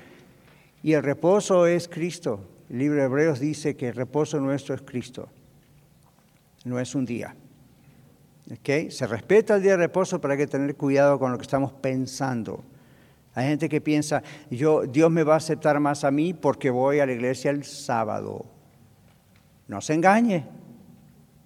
y 0.82 0.94
el 0.94 1.02
reposo 1.02 1.66
es 1.66 1.86
Cristo. 1.86 2.40
El 2.70 2.78
libro 2.78 2.98
de 2.98 3.04
Hebreos 3.04 3.40
dice 3.40 3.76
que 3.76 3.88
el 3.88 3.94
reposo 3.94 4.40
nuestro 4.40 4.74
es 4.74 4.80
Cristo 4.80 5.28
no 6.64 6.78
es 6.78 6.94
un 6.94 7.04
día. 7.04 7.34
¿Okay? 8.50 8.90
Se 8.90 9.06
respeta 9.06 9.56
el 9.56 9.62
día 9.62 9.72
de 9.72 9.78
reposo, 9.78 10.20
pero 10.20 10.32
hay 10.32 10.38
que 10.38 10.46
tener 10.46 10.74
cuidado 10.76 11.18
con 11.18 11.32
lo 11.32 11.38
que 11.38 11.42
estamos 11.42 11.72
pensando. 11.72 12.64
Hay 13.34 13.48
gente 13.48 13.68
que 13.68 13.80
piensa, 13.80 14.22
yo, 14.50 14.82
Dios 14.82 15.10
me 15.10 15.22
va 15.22 15.34
a 15.34 15.36
aceptar 15.38 15.80
más 15.80 16.04
a 16.04 16.10
mí 16.10 16.34
porque 16.34 16.70
voy 16.70 17.00
a 17.00 17.06
la 17.06 17.12
iglesia 17.12 17.50
el 17.50 17.64
sábado. 17.64 18.44
No 19.68 19.80
se 19.80 19.94
engañe. 19.94 20.44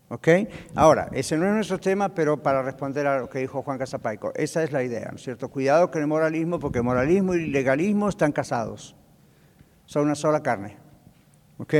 ¿Ok? 0.08 0.28
Ahora, 0.74 1.08
ese 1.12 1.36
no 1.36 1.46
es 1.46 1.52
nuestro 1.52 1.78
tema, 1.78 2.14
pero 2.14 2.40
para 2.40 2.62
responder 2.62 3.06
a 3.06 3.18
lo 3.18 3.28
que 3.28 3.40
dijo 3.40 3.62
Juan 3.62 3.78
Casapaico, 3.78 4.32
esa 4.34 4.62
es 4.62 4.72
la 4.72 4.82
idea, 4.82 5.08
¿no 5.10 5.16
es 5.16 5.22
cierto? 5.22 5.48
Cuidado 5.48 5.90
con 5.90 6.00
el 6.00 6.06
moralismo, 6.06 6.60
porque 6.60 6.80
moralismo 6.80 7.34
y 7.34 7.46
legalismo 7.46 8.08
están 8.08 8.32
casados. 8.32 8.96
Son 9.84 10.04
una 10.04 10.14
sola 10.14 10.42
carne. 10.42 10.76
¿Ok? 11.58 11.74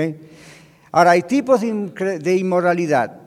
Ahora, 0.93 1.13
hay 1.13 1.23
tipos 1.23 1.61
de 1.61 2.37
inmoralidad. 2.37 3.26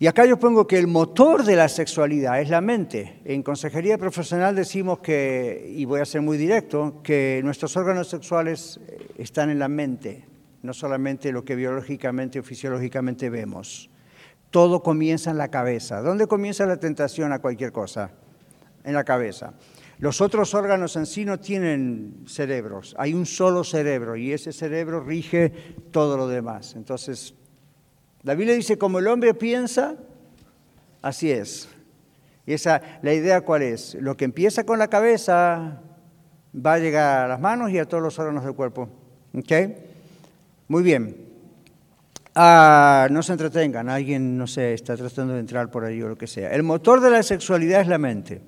Y 0.00 0.06
acá 0.06 0.24
yo 0.24 0.38
pongo 0.38 0.68
que 0.68 0.78
el 0.78 0.86
motor 0.86 1.42
de 1.42 1.56
la 1.56 1.68
sexualidad 1.68 2.40
es 2.40 2.50
la 2.50 2.60
mente. 2.60 3.20
En 3.24 3.42
consejería 3.42 3.98
profesional 3.98 4.54
decimos 4.54 5.00
que, 5.00 5.72
y 5.74 5.84
voy 5.86 6.00
a 6.00 6.04
ser 6.04 6.22
muy 6.22 6.38
directo, 6.38 7.00
que 7.02 7.40
nuestros 7.42 7.76
órganos 7.76 8.06
sexuales 8.08 8.78
eh, 8.86 9.08
están 9.18 9.50
en 9.50 9.58
la 9.58 9.66
mente, 9.66 10.24
no 10.62 10.72
solamente 10.72 11.32
lo 11.32 11.44
que 11.44 11.56
biológicamente 11.56 12.38
o 12.38 12.44
fisiológicamente 12.44 13.28
vemos. 13.28 13.90
Todo 14.50 14.84
comienza 14.84 15.32
en 15.32 15.38
la 15.38 15.48
cabeza. 15.48 16.00
¿Dónde 16.00 16.28
comienza 16.28 16.64
la 16.64 16.78
tentación 16.78 17.32
a 17.32 17.40
cualquier 17.40 17.72
cosa? 17.72 18.12
En 18.84 18.94
la 18.94 19.02
cabeza. 19.02 19.54
Los 19.98 20.20
otros 20.20 20.54
órganos 20.54 20.94
en 20.94 21.06
sí 21.06 21.24
no 21.24 21.40
tienen 21.40 22.22
cerebros, 22.28 22.94
hay 22.98 23.14
un 23.14 23.26
solo 23.26 23.64
cerebro 23.64 24.14
y 24.14 24.32
ese 24.32 24.52
cerebro 24.52 25.00
rige 25.00 25.50
todo 25.90 26.16
lo 26.16 26.28
demás. 26.28 26.76
Entonces, 26.76 27.34
la 28.22 28.34
Biblia 28.34 28.54
dice, 28.54 28.78
como 28.78 28.98
el 28.98 29.06
hombre 29.06 29.34
piensa, 29.34 29.96
así 31.02 31.30
es. 31.30 31.68
Y 32.46 32.54
esa, 32.54 32.80
la 33.02 33.12
idea 33.12 33.42
cuál 33.42 33.62
es? 33.62 33.94
Lo 34.00 34.16
que 34.16 34.24
empieza 34.24 34.64
con 34.64 34.78
la 34.78 34.88
cabeza 34.88 35.82
va 36.54 36.72
a 36.74 36.78
llegar 36.78 37.24
a 37.24 37.28
las 37.28 37.40
manos 37.40 37.70
y 37.70 37.78
a 37.78 37.86
todos 37.86 38.02
los 38.02 38.18
órganos 38.18 38.44
del 38.44 38.54
cuerpo. 38.54 38.88
¿Ok? 39.34 39.52
Muy 40.66 40.82
bien. 40.82 41.28
Ah, 42.34 43.08
no 43.10 43.22
se 43.22 43.32
entretengan, 43.32 43.88
alguien, 43.88 44.38
no 44.38 44.46
sé, 44.46 44.72
está 44.72 44.96
tratando 44.96 45.34
de 45.34 45.40
entrar 45.40 45.70
por 45.70 45.84
ahí 45.84 46.00
o 46.00 46.08
lo 46.08 46.16
que 46.16 46.26
sea. 46.26 46.52
El 46.52 46.62
motor 46.62 47.00
de 47.00 47.10
la 47.10 47.22
sexualidad 47.22 47.80
es 47.80 47.88
la 47.88 47.98
mente. 47.98 48.40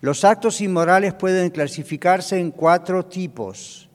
Los 0.00 0.24
actos 0.24 0.60
inmorales 0.60 1.14
pueden 1.14 1.50
clasificarse 1.50 2.38
en 2.38 2.50
cuatro 2.50 3.06
tipos. 3.06 3.88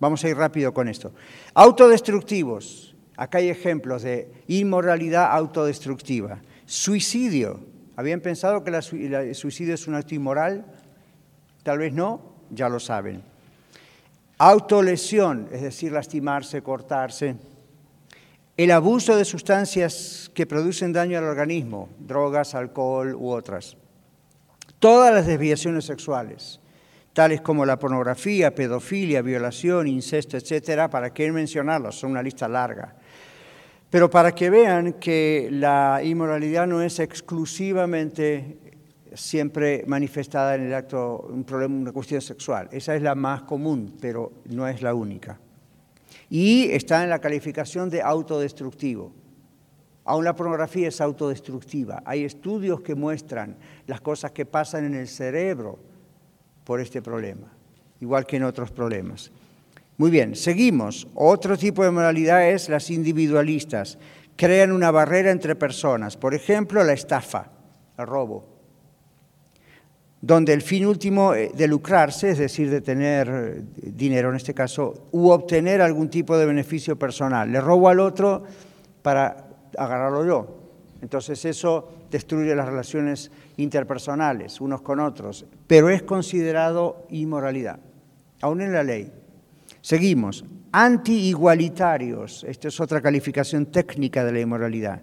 Vamos 0.00 0.24
a 0.24 0.28
ir 0.28 0.36
rápido 0.36 0.72
con 0.72 0.88
esto. 0.88 1.12
Autodestructivos. 1.54 2.95
Acá 3.16 3.38
hay 3.38 3.48
ejemplos 3.48 4.02
de 4.02 4.30
inmoralidad 4.48 5.32
autodestructiva. 5.32 6.40
Suicidio. 6.64 7.60
¿Habían 7.96 8.20
pensado 8.20 8.62
que 8.62 8.70
el 8.70 9.34
suicidio 9.34 9.74
es 9.74 9.86
un 9.86 9.94
acto 9.94 10.14
inmoral? 10.14 10.66
Tal 11.62 11.78
vez 11.78 11.92
no, 11.92 12.20
ya 12.50 12.68
lo 12.68 12.78
saben. 12.78 13.22
Autolesión, 14.38 15.48
es 15.50 15.62
decir, 15.62 15.92
lastimarse, 15.92 16.62
cortarse. 16.62 17.36
El 18.56 18.70
abuso 18.70 19.16
de 19.16 19.24
sustancias 19.24 20.30
que 20.34 20.46
producen 20.46 20.92
daño 20.92 21.18
al 21.18 21.24
organismo, 21.24 21.88
drogas, 21.98 22.54
alcohol 22.54 23.14
u 23.14 23.30
otras 23.30 23.76
todas 24.78 25.12
las 25.12 25.26
desviaciones 25.26 25.84
sexuales, 25.84 26.60
tales 27.12 27.40
como 27.40 27.64
la 27.64 27.78
pornografía, 27.78 28.54
pedofilia, 28.54 29.22
violación, 29.22 29.88
incesto, 29.88 30.36
etcétera, 30.36 30.90
para 30.90 31.12
qué 31.12 31.30
mencionarlos, 31.32 31.98
son 31.98 32.12
una 32.12 32.22
lista 32.22 32.48
larga. 32.48 32.94
Pero 33.90 34.10
para 34.10 34.32
que 34.32 34.50
vean 34.50 34.94
que 34.94 35.48
la 35.50 36.00
inmoralidad 36.02 36.66
no 36.66 36.82
es 36.82 36.98
exclusivamente 36.98 38.58
siempre 39.14 39.84
manifestada 39.86 40.54
en 40.54 40.62
el 40.62 40.74
acto, 40.74 41.26
un 41.30 41.44
problema, 41.44 41.76
una 41.76 41.92
cuestión 41.92 42.20
sexual. 42.20 42.68
Esa 42.72 42.94
es 42.96 43.02
la 43.02 43.14
más 43.14 43.42
común, 43.42 43.96
pero 44.00 44.32
no 44.46 44.66
es 44.66 44.82
la 44.82 44.94
única. 44.94 45.38
Y 46.28 46.70
está 46.70 47.02
en 47.04 47.10
la 47.10 47.20
calificación 47.20 47.88
de 47.88 48.02
autodestructivo. 48.02 49.12
Aún 50.04 50.24
la 50.24 50.36
pornografía 50.36 50.88
es 50.88 51.00
autodestructiva. 51.00 52.02
Hay 52.04 52.24
estudios 52.24 52.80
que 52.80 52.94
muestran 52.94 53.56
las 53.86 54.00
cosas 54.00 54.32
que 54.32 54.46
pasan 54.46 54.84
en 54.84 54.94
el 54.94 55.08
cerebro 55.08 55.78
por 56.64 56.80
este 56.80 57.02
problema, 57.02 57.52
igual 58.00 58.26
que 58.26 58.36
en 58.36 58.44
otros 58.44 58.70
problemas. 58.70 59.32
Muy 59.98 60.10
bien, 60.10 60.36
seguimos. 60.36 61.08
Otro 61.14 61.56
tipo 61.56 61.82
de 61.82 61.90
moralidad 61.90 62.48
es 62.48 62.68
las 62.68 62.90
individualistas. 62.90 63.98
Crean 64.36 64.72
una 64.72 64.90
barrera 64.90 65.30
entre 65.30 65.56
personas. 65.56 66.16
Por 66.16 66.34
ejemplo, 66.34 66.84
la 66.84 66.92
estafa, 66.92 67.50
el 67.96 68.06
robo, 68.06 68.56
donde 70.20 70.52
el 70.52 70.60
fin 70.60 70.84
último 70.84 71.34
eh, 71.34 71.50
de 71.54 71.66
lucrarse, 71.66 72.30
es 72.30 72.38
decir, 72.38 72.68
de 72.70 72.82
tener 72.82 73.28
eh, 73.28 73.62
dinero 73.74 74.28
en 74.28 74.36
este 74.36 74.52
caso, 74.52 75.08
u 75.12 75.30
obtener 75.30 75.80
algún 75.80 76.10
tipo 76.10 76.36
de 76.36 76.44
beneficio 76.44 76.98
personal. 76.98 77.50
Le 77.50 77.60
robo 77.60 77.88
al 77.88 78.00
otro 78.00 78.42
para 79.00 79.48
agarrarlo 79.78 80.26
yo. 80.26 80.58
Entonces 81.00 81.44
eso 81.44 81.88
destruye 82.10 82.54
las 82.54 82.66
relaciones 82.66 83.30
interpersonales 83.56 84.60
unos 84.60 84.82
con 84.82 85.00
otros, 85.00 85.46
pero 85.66 85.88
es 85.88 86.02
considerado 86.02 87.06
inmoralidad, 87.10 87.78
aún 88.40 88.60
en 88.60 88.72
la 88.72 88.82
ley. 88.82 89.12
Seguimos, 89.86 90.44
anti-igualitarios, 90.72 92.42
esta 92.42 92.66
es 92.66 92.80
otra 92.80 93.00
calificación 93.00 93.66
técnica 93.66 94.24
de 94.24 94.32
la 94.32 94.40
inmoralidad. 94.40 95.02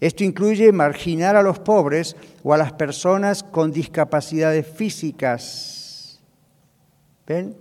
Esto 0.00 0.24
incluye 0.24 0.72
marginar 0.72 1.36
a 1.36 1.42
los 1.44 1.60
pobres 1.60 2.16
o 2.42 2.52
a 2.52 2.58
las 2.58 2.72
personas 2.72 3.44
con 3.44 3.70
discapacidades 3.70 4.66
físicas. 4.66 6.20
¿Ven? 7.28 7.56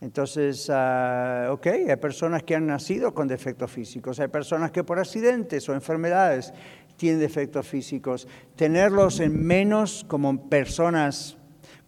Entonces, 0.00 0.70
uh, 0.70 1.52
ok, 1.52 1.66
hay 1.66 1.96
personas 1.96 2.44
que 2.44 2.54
han 2.54 2.66
nacido 2.66 3.12
con 3.12 3.28
defectos 3.28 3.70
físicos, 3.70 4.20
hay 4.20 4.28
personas 4.28 4.70
que 4.70 4.82
por 4.82 4.98
accidentes 4.98 5.68
o 5.68 5.74
enfermedades 5.74 6.54
tienen 6.96 7.20
defectos 7.20 7.66
físicos. 7.66 8.26
Tenerlos 8.56 9.20
en 9.20 9.46
menos 9.46 10.06
como 10.08 10.48
personas, 10.48 11.36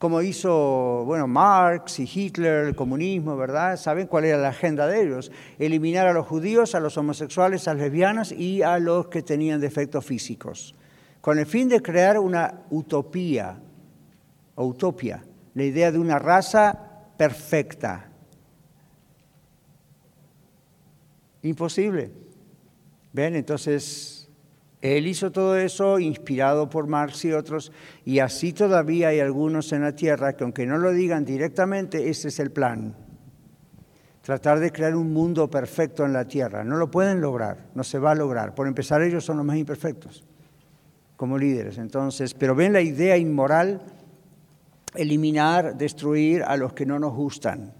como 0.03 0.21
hizo, 0.21 1.05
bueno, 1.07 1.29
Marx 1.29 2.01
y 2.01 2.11
Hitler, 2.13 2.67
el 2.67 2.75
comunismo, 2.75 3.37
¿verdad? 3.37 3.77
¿Saben 3.77 4.09
cuál 4.09 4.25
era 4.25 4.37
la 4.37 4.49
agenda 4.49 4.89
de 4.89 5.01
ellos? 5.01 5.31
Eliminar 5.61 6.09
a 6.09 6.13
los 6.13 6.27
judíos, 6.27 6.75
a 6.75 6.81
los 6.81 6.99
homosexuales, 6.99 7.69
a 7.69 7.75
las 7.75 7.85
lesbianas 7.85 8.33
y 8.33 8.63
a 8.63 8.81
los 8.81 9.07
que 9.07 9.23
tenían 9.23 9.61
defectos 9.61 10.05
físicos, 10.05 10.75
con 11.21 11.39
el 11.39 11.47
fin 11.47 11.69
de 11.69 11.81
crear 11.81 12.19
una 12.19 12.65
utopía, 12.71 13.61
o 14.57 14.77
la 15.55 15.63
idea 15.63 15.93
de 15.93 16.01
una 16.01 16.19
raza 16.19 16.77
perfecta. 17.17 18.11
Imposible. 21.43 22.11
¿Ven? 23.13 23.37
Entonces, 23.37 24.22
él 24.83 25.07
hizo 25.07 25.31
todo 25.31 25.57
eso 25.57 26.01
inspirado 26.01 26.69
por 26.69 26.89
Marx 26.89 27.25
y 27.25 27.33
otros, 27.33 27.71
y 28.05 28.19
así 28.19 28.53
todavía 28.53 29.09
hay 29.09 29.21
algunos 29.21 29.73
en 29.73 29.83
la 29.83 29.95
tierra 29.95 30.35
que 30.35 30.43
aunque 30.43 30.67
no 30.67 30.77
lo 30.77 30.91
digan 30.91 31.25
directamente, 31.25 32.11
ese 32.11 32.29
es 32.29 32.41
el 32.41 32.51
plan. 32.51 32.97
Tratar 34.23 34.59
de 34.59 34.73
crear 34.73 34.97
un 34.97 35.13
mundo 35.13 35.49
perfecto 35.49 36.05
en 36.05 36.13
la 36.13 36.27
tierra. 36.27 36.65
No 36.65 36.77
lo 36.77 36.91
pueden 36.91 37.21
lograr, 37.21 37.69
no 37.75 37.85
se 37.85 37.99
va 37.99 38.11
a 38.11 38.15
lograr. 38.17 38.55
Por 38.55 38.67
empezar, 38.67 39.03
ellos 39.03 39.25
son 39.25 39.37
los 39.37 39.47
más 39.47 39.57
imperfectos 39.57 40.25
como 41.17 41.39
líderes. 41.39 41.79
Entonces, 41.79 42.35
pero 42.35 42.55
ven 42.57 42.73
la 42.73 42.81
idea 42.81 43.17
inmoral 43.17 43.81
eliminar, 44.95 45.77
destruir 45.77 46.43
a 46.43 46.57
los 46.57 46.73
que 46.73 46.87
no 46.87 46.99
nos 46.99 47.15
gustan. 47.15 47.73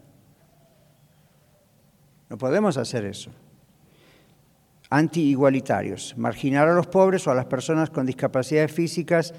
No 2.29 2.39
podemos 2.39 2.77
hacer 2.77 3.05
eso. 3.05 3.33
Anti-igualitarios, 4.95 6.15
marginar 6.19 6.69
a 6.69 6.75
los 6.75 6.87
pobres 6.87 7.27
o 7.27 7.31
a 7.31 7.35
las 7.35 7.47
personas 7.47 7.89
con 7.89 8.05
discapacidades 8.05 8.73
físicas. 8.73 9.33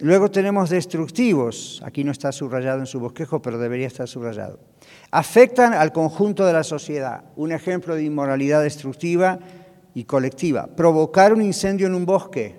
Luego 0.00 0.30
tenemos 0.30 0.70
destructivos, 0.70 1.82
aquí 1.84 2.04
no 2.04 2.10
está 2.10 2.32
subrayado 2.32 2.80
en 2.80 2.86
su 2.86 2.98
bosquejo, 2.98 3.42
pero 3.42 3.58
debería 3.58 3.86
estar 3.86 4.08
subrayado. 4.08 4.60
Afectan 5.10 5.74
al 5.74 5.92
conjunto 5.92 6.46
de 6.46 6.54
la 6.54 6.64
sociedad. 6.64 7.24
Un 7.36 7.52
ejemplo 7.52 7.94
de 7.94 8.04
inmoralidad 8.04 8.62
destructiva 8.62 9.40
y 9.92 10.04
colectiva. 10.04 10.68
Provocar 10.68 11.34
un 11.34 11.42
incendio 11.42 11.86
en 11.86 11.94
un 11.94 12.06
bosque 12.06 12.56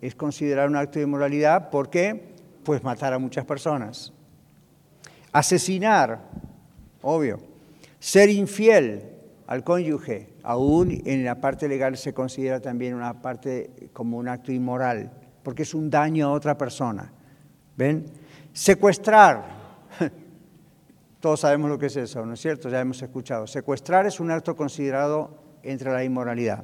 es 0.00 0.16
considerar 0.16 0.68
un 0.68 0.74
acto 0.74 0.98
de 0.98 1.04
inmoralidad 1.04 1.70
porque 1.70 2.34
pues 2.64 2.82
matar 2.82 3.12
a 3.12 3.20
muchas 3.20 3.44
personas. 3.44 4.12
Asesinar, 5.30 6.28
obvio. 7.00 7.38
Ser 8.00 8.28
infiel 8.28 9.12
al 9.46 9.62
cónyuge, 9.62 10.34
aún 10.46 11.02
en 11.04 11.24
la 11.24 11.40
parte 11.40 11.66
legal 11.66 11.96
se 11.96 12.14
considera 12.14 12.60
también 12.60 12.94
una 12.94 13.20
parte 13.20 13.90
como 13.92 14.16
un 14.16 14.28
acto 14.28 14.52
inmoral, 14.52 15.10
porque 15.42 15.64
es 15.64 15.74
un 15.74 15.90
daño 15.90 16.28
a 16.28 16.30
otra 16.30 16.56
persona. 16.56 17.12
¿Ven? 17.76 18.06
Secuestrar. 18.52 19.44
Todos 21.20 21.40
sabemos 21.40 21.68
lo 21.68 21.76
que 21.76 21.86
es 21.86 21.96
eso, 21.96 22.24
¿no 22.24 22.34
es 22.34 22.40
cierto? 22.40 22.68
Ya 22.68 22.80
hemos 22.80 23.02
escuchado. 23.02 23.48
Secuestrar 23.48 24.06
es 24.06 24.20
un 24.20 24.30
acto 24.30 24.54
considerado 24.54 25.36
entre 25.64 25.90
la 25.90 26.04
inmoralidad. 26.04 26.62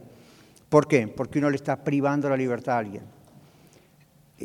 ¿Por 0.69 0.87
qué? 0.87 1.09
Porque 1.09 1.41
uno 1.41 1.51
le 1.51 1.57
está 1.57 1.83
privando 1.83 2.29
la 2.29 2.37
libertad 2.37 2.77
a 2.77 2.79
alguien. 2.79 3.03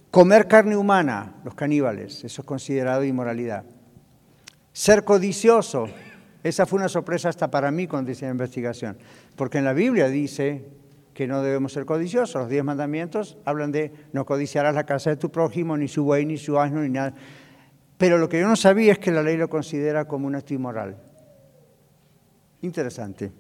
Comer 0.10 0.48
carne 0.48 0.76
humana, 0.76 1.36
los 1.44 1.54
caníbales, 1.54 2.24
eso 2.24 2.42
es 2.42 2.46
considerado 2.46 3.04
inmoralidad. 3.04 3.66
Ser 4.74 5.04
codicioso, 5.04 5.88
esa 6.44 6.66
fue 6.66 6.80
una 6.80 6.90
sorpresa 6.90 7.30
hasta 7.30 7.50
para 7.50 7.72
mí 7.72 7.88
cuando 7.88 8.12
hice 8.12 8.26
la 8.26 8.32
investigación, 8.32 8.98
porque 9.38 9.60
en 9.60 9.64
la 9.64 9.72
Biblia 9.72 10.10
dice 10.10 10.66
que 11.14 11.28
no 11.28 11.42
debemos 11.42 11.72
ser 11.72 11.86
codiciosos. 11.86 12.42
Los 12.42 12.50
diez 12.50 12.64
mandamientos 12.64 13.38
hablan 13.46 13.72
de 13.72 13.94
no 14.12 14.26
codiciarás 14.26 14.76
la 14.76 14.86
casa 14.86 15.12
de 15.12 15.16
tu 15.16 15.32
prójimo, 15.32 15.78
ni 15.78 15.88
su 15.88 16.04
buey, 16.04 16.26
ni 16.26 16.38
su 16.38 16.60
asno, 16.60 16.82
ni 16.82 16.90
nada. 16.90 17.14
Pero 17.98 18.18
lo 18.18 18.28
que 18.28 18.42
yo 18.42 18.48
no 18.48 18.56
sabía 18.58 18.92
es 18.92 19.00
que 19.00 19.12
la 19.12 19.24
ley 19.24 19.38
lo 19.38 19.50
considera 19.50 20.06
como 20.06 20.28
un 20.28 20.36
acto 20.36 20.54
inmoral. 20.54 20.98
Interesante. 22.62 23.32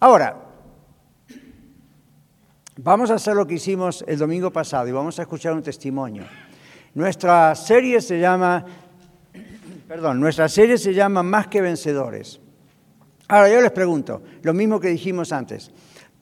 Ahora, 0.00 0.52
Vamos 2.78 3.10
a 3.10 3.14
hacer 3.14 3.36
lo 3.36 3.46
que 3.46 3.54
hicimos 3.54 4.02
el 4.08 4.18
domingo 4.18 4.50
pasado 4.50 4.88
y 4.88 4.92
vamos 4.92 5.18
a 5.18 5.22
escuchar 5.22 5.52
un 5.52 5.62
testimonio. 5.62 6.24
Nuestra 6.94 7.54
serie 7.54 8.00
se 8.00 8.18
llama, 8.18 8.64
perdón, 9.86 10.18
nuestra 10.18 10.48
serie 10.48 10.78
se 10.78 10.94
llama 10.94 11.22
Más 11.22 11.48
que 11.48 11.60
Vencedores. 11.60 12.40
Ahora 13.28 13.48
yo 13.48 13.60
les 13.60 13.70
pregunto, 13.70 14.22
lo 14.42 14.52
mismo 14.52 14.80
que 14.80 14.88
dijimos 14.88 15.32
antes, 15.32 15.70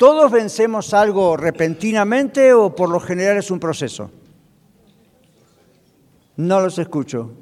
¿Todos 0.01 0.33
vencemos 0.33 0.95
algo 0.95 1.37
repentinamente 1.37 2.55
o 2.55 2.75
por 2.75 2.89
lo 2.89 3.01
general 3.01 3.37
es 3.37 3.51
un 3.51 3.61
proceso? 3.61 4.11
No 6.37 6.59
los 6.59 6.79
escucho. 6.79 7.33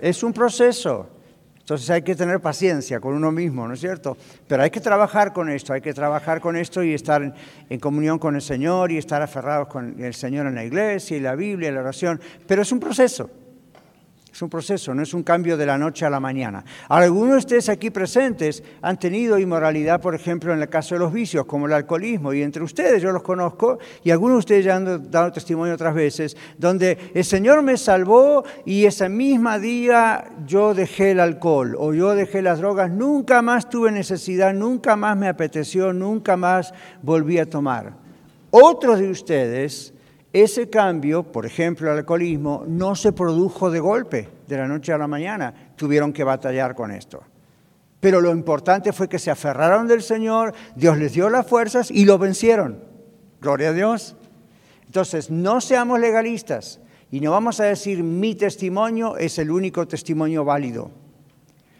Es 0.00 0.24
un 0.24 0.32
proceso. 0.32 1.08
Entonces 1.60 1.88
hay 1.88 2.02
que 2.02 2.16
tener 2.16 2.40
paciencia 2.40 2.98
con 2.98 3.14
uno 3.14 3.30
mismo, 3.30 3.68
¿no 3.68 3.74
es 3.74 3.80
cierto? 3.80 4.16
Pero 4.48 4.64
hay 4.64 4.70
que 4.70 4.80
trabajar 4.80 5.32
con 5.32 5.48
esto, 5.48 5.72
hay 5.72 5.80
que 5.80 5.94
trabajar 5.94 6.40
con 6.40 6.56
esto 6.56 6.82
y 6.82 6.94
estar 6.94 7.32
en 7.70 7.78
comunión 7.78 8.18
con 8.18 8.34
el 8.34 8.42
Señor 8.42 8.90
y 8.90 8.98
estar 8.98 9.22
aferrados 9.22 9.68
con 9.68 10.02
el 10.02 10.14
Señor 10.14 10.48
en 10.48 10.56
la 10.56 10.64
iglesia 10.64 11.16
y 11.16 11.20
la 11.20 11.36
Biblia 11.36 11.68
y 11.68 11.72
la 11.72 11.82
oración. 11.82 12.20
Pero 12.48 12.62
es 12.62 12.72
un 12.72 12.80
proceso. 12.80 13.30
Es 14.36 14.42
un 14.42 14.50
proceso, 14.50 14.94
no 14.94 15.02
es 15.02 15.14
un 15.14 15.22
cambio 15.22 15.56
de 15.56 15.64
la 15.64 15.78
noche 15.78 16.04
a 16.04 16.10
la 16.10 16.20
mañana. 16.20 16.62
Algunos 16.90 17.30
de 17.30 17.38
ustedes 17.38 17.68
aquí 17.70 17.88
presentes 17.88 18.62
han 18.82 18.98
tenido 18.98 19.38
inmoralidad, 19.38 19.98
por 19.98 20.14
ejemplo, 20.14 20.52
en 20.52 20.60
el 20.60 20.68
caso 20.68 20.94
de 20.94 20.98
los 20.98 21.10
vicios, 21.10 21.46
como 21.46 21.64
el 21.64 21.72
alcoholismo, 21.72 22.34
y 22.34 22.42
entre 22.42 22.62
ustedes 22.62 23.00
yo 23.00 23.12
los 23.12 23.22
conozco, 23.22 23.78
y 24.04 24.10
algunos 24.10 24.34
de 24.34 24.38
ustedes 24.40 24.64
ya 24.66 24.76
han 24.76 25.10
dado 25.10 25.32
testimonio 25.32 25.72
otras 25.72 25.94
veces, 25.94 26.36
donde 26.58 26.98
el 27.14 27.24
Señor 27.24 27.62
me 27.62 27.78
salvó 27.78 28.44
y 28.66 28.84
ese 28.84 29.08
mismo 29.08 29.58
día 29.58 30.26
yo 30.46 30.74
dejé 30.74 31.12
el 31.12 31.20
alcohol 31.20 31.74
o 31.78 31.94
yo 31.94 32.14
dejé 32.14 32.42
las 32.42 32.58
drogas, 32.58 32.90
nunca 32.90 33.40
más 33.40 33.70
tuve 33.70 33.90
necesidad, 33.90 34.52
nunca 34.52 34.96
más 34.96 35.16
me 35.16 35.28
apeteció, 35.28 35.94
nunca 35.94 36.36
más 36.36 36.74
volví 37.02 37.38
a 37.38 37.48
tomar. 37.48 37.94
Otros 38.50 38.98
de 38.98 39.08
ustedes 39.08 39.94
ese 40.42 40.68
cambio, 40.68 41.22
por 41.22 41.46
ejemplo, 41.46 41.90
el 41.90 41.98
alcoholismo, 41.98 42.64
no 42.66 42.94
se 42.94 43.12
produjo 43.12 43.70
de 43.70 43.80
golpe, 43.80 44.28
de 44.46 44.56
la 44.58 44.68
noche 44.68 44.92
a 44.92 44.98
la 44.98 45.06
mañana. 45.06 45.72
Tuvieron 45.76 46.12
que 46.12 46.24
batallar 46.24 46.74
con 46.74 46.90
esto. 46.90 47.22
Pero 48.00 48.20
lo 48.20 48.30
importante 48.32 48.92
fue 48.92 49.08
que 49.08 49.18
se 49.18 49.30
aferraron 49.30 49.88
del 49.88 50.02
Señor, 50.02 50.52
Dios 50.74 50.98
les 50.98 51.14
dio 51.14 51.30
las 51.30 51.46
fuerzas 51.46 51.90
y 51.90 52.04
lo 52.04 52.18
vencieron. 52.18 52.84
Gloria 53.40 53.70
a 53.70 53.72
Dios. 53.72 54.14
Entonces, 54.84 55.30
no 55.30 55.62
seamos 55.62 56.00
legalistas 56.00 56.80
y 57.10 57.20
no 57.20 57.30
vamos 57.30 57.58
a 57.60 57.64
decir 57.64 58.02
mi 58.02 58.34
testimonio 58.34 59.16
es 59.16 59.38
el 59.38 59.50
único 59.50 59.88
testimonio 59.88 60.44
válido. 60.44 60.90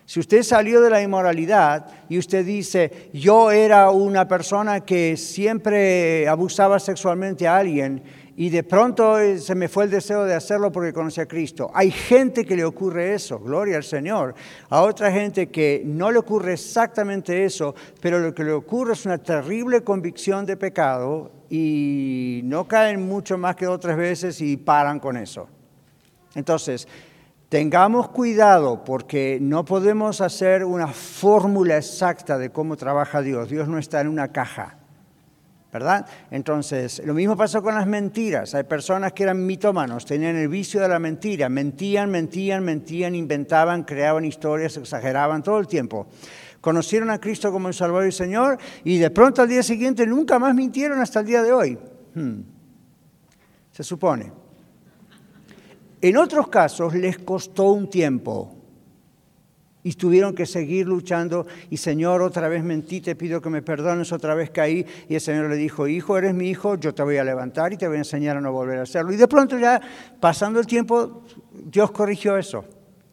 Si 0.06 0.20
usted 0.20 0.44
salió 0.44 0.80
de 0.80 0.88
la 0.88 1.02
inmoralidad 1.02 1.88
y 2.08 2.16
usted 2.18 2.46
dice, 2.46 3.10
yo 3.12 3.50
era 3.50 3.90
una 3.90 4.28
persona 4.28 4.80
que 4.80 5.16
siempre 5.16 6.28
abusaba 6.28 6.78
sexualmente 6.78 7.48
a 7.48 7.56
alguien 7.56 8.02
y 8.38 8.50
de 8.50 8.62
pronto 8.62 9.18
eh, 9.18 9.38
se 9.38 9.54
me 9.54 9.66
fue 9.66 9.84
el 9.84 9.90
deseo 9.90 10.24
de 10.24 10.34
hacerlo 10.34 10.70
porque 10.70 10.92
conocí 10.92 11.22
a 11.22 11.26
Cristo. 11.26 11.70
Hay 11.72 11.90
gente 11.90 12.44
que 12.44 12.54
le 12.54 12.66
ocurre 12.66 13.14
eso, 13.14 13.38
gloria 13.38 13.78
al 13.78 13.84
Señor. 13.84 14.34
A 14.68 14.82
otra 14.82 15.10
gente 15.10 15.48
que 15.48 15.82
no 15.86 16.12
le 16.12 16.18
ocurre 16.18 16.52
exactamente 16.52 17.46
eso, 17.46 17.74
pero 18.00 18.18
lo 18.18 18.34
que 18.34 18.44
le 18.44 18.52
ocurre 18.52 18.92
es 18.92 19.06
una 19.06 19.16
terrible 19.16 19.82
convicción 19.82 20.44
de 20.44 20.58
pecado 20.58 21.32
y 21.48 22.42
no 22.44 22.68
caen 22.68 23.08
mucho 23.08 23.38
más 23.38 23.56
que 23.56 23.66
otras 23.66 23.96
veces 23.96 24.38
y 24.42 24.58
paran 24.58 25.00
con 25.00 25.16
eso. 25.16 25.48
Entonces, 26.34 26.86
tengamos 27.48 28.10
cuidado 28.10 28.84
porque 28.84 29.38
no 29.40 29.64
podemos 29.64 30.20
hacer 30.20 30.62
una 30.62 30.88
fórmula 30.88 31.78
exacta 31.78 32.36
de 32.36 32.50
cómo 32.50 32.76
trabaja 32.76 33.22
Dios. 33.22 33.48
Dios 33.48 33.66
no 33.66 33.78
está 33.78 34.02
en 34.02 34.08
una 34.08 34.28
caja. 34.28 34.76
¿Verdad? 35.76 36.06
Entonces, 36.30 37.02
lo 37.04 37.12
mismo 37.12 37.36
pasó 37.36 37.62
con 37.62 37.74
las 37.74 37.86
mentiras. 37.86 38.54
Hay 38.54 38.64
personas 38.64 39.12
que 39.12 39.24
eran 39.24 39.44
mitómanos, 39.44 40.06
tenían 40.06 40.36
el 40.36 40.48
vicio 40.48 40.80
de 40.80 40.88
la 40.88 40.98
mentira, 40.98 41.50
mentían, 41.50 42.10
mentían, 42.10 42.64
mentían, 42.64 43.14
inventaban, 43.14 43.82
creaban 43.84 44.24
historias, 44.24 44.78
exageraban 44.78 45.42
todo 45.42 45.58
el 45.58 45.66
tiempo. 45.66 46.06
Conocieron 46.62 47.10
a 47.10 47.20
Cristo 47.20 47.52
como 47.52 47.68
el 47.68 47.74
Salvador 47.74 48.08
y 48.08 48.12
Señor 48.12 48.56
y 48.84 48.96
de 48.96 49.10
pronto 49.10 49.42
al 49.42 49.48
día 49.48 49.62
siguiente 49.62 50.06
nunca 50.06 50.38
más 50.38 50.54
mintieron 50.54 50.98
hasta 50.98 51.20
el 51.20 51.26
día 51.26 51.42
de 51.42 51.52
hoy. 51.52 51.78
Hmm. 52.14 52.40
Se 53.70 53.84
supone. 53.84 54.32
En 56.00 56.16
otros 56.16 56.48
casos 56.48 56.94
les 56.94 57.18
costó 57.18 57.72
un 57.72 57.90
tiempo 57.90 58.55
y 59.86 59.92
tuvieron 59.92 60.34
que 60.34 60.46
seguir 60.46 60.88
luchando 60.88 61.46
y 61.70 61.76
Señor, 61.76 62.20
otra 62.20 62.48
vez 62.48 62.64
mentí, 62.64 63.00
te 63.00 63.14
pido 63.14 63.40
que 63.40 63.50
me 63.50 63.62
perdones, 63.62 64.10
otra 64.10 64.34
vez 64.34 64.50
caí 64.50 64.84
y 65.08 65.14
el 65.14 65.20
Señor 65.20 65.48
le 65.48 65.54
dijo, 65.54 65.86
hijo, 65.86 66.18
eres 66.18 66.34
mi 66.34 66.48
hijo, 66.48 66.74
yo 66.74 66.92
te 66.92 67.04
voy 67.04 67.18
a 67.18 67.22
levantar 67.22 67.72
y 67.72 67.76
te 67.76 67.86
voy 67.86 67.94
a 67.94 68.00
enseñar 68.00 68.36
a 68.36 68.40
no 68.40 68.50
volver 68.50 68.80
a 68.80 68.82
hacerlo. 68.82 69.12
Y 69.12 69.16
de 69.16 69.28
pronto 69.28 69.56
ya, 69.56 69.80
pasando 70.18 70.58
el 70.58 70.66
tiempo, 70.66 71.22
Dios 71.52 71.92
corrigió 71.92 72.36
eso. 72.36 72.64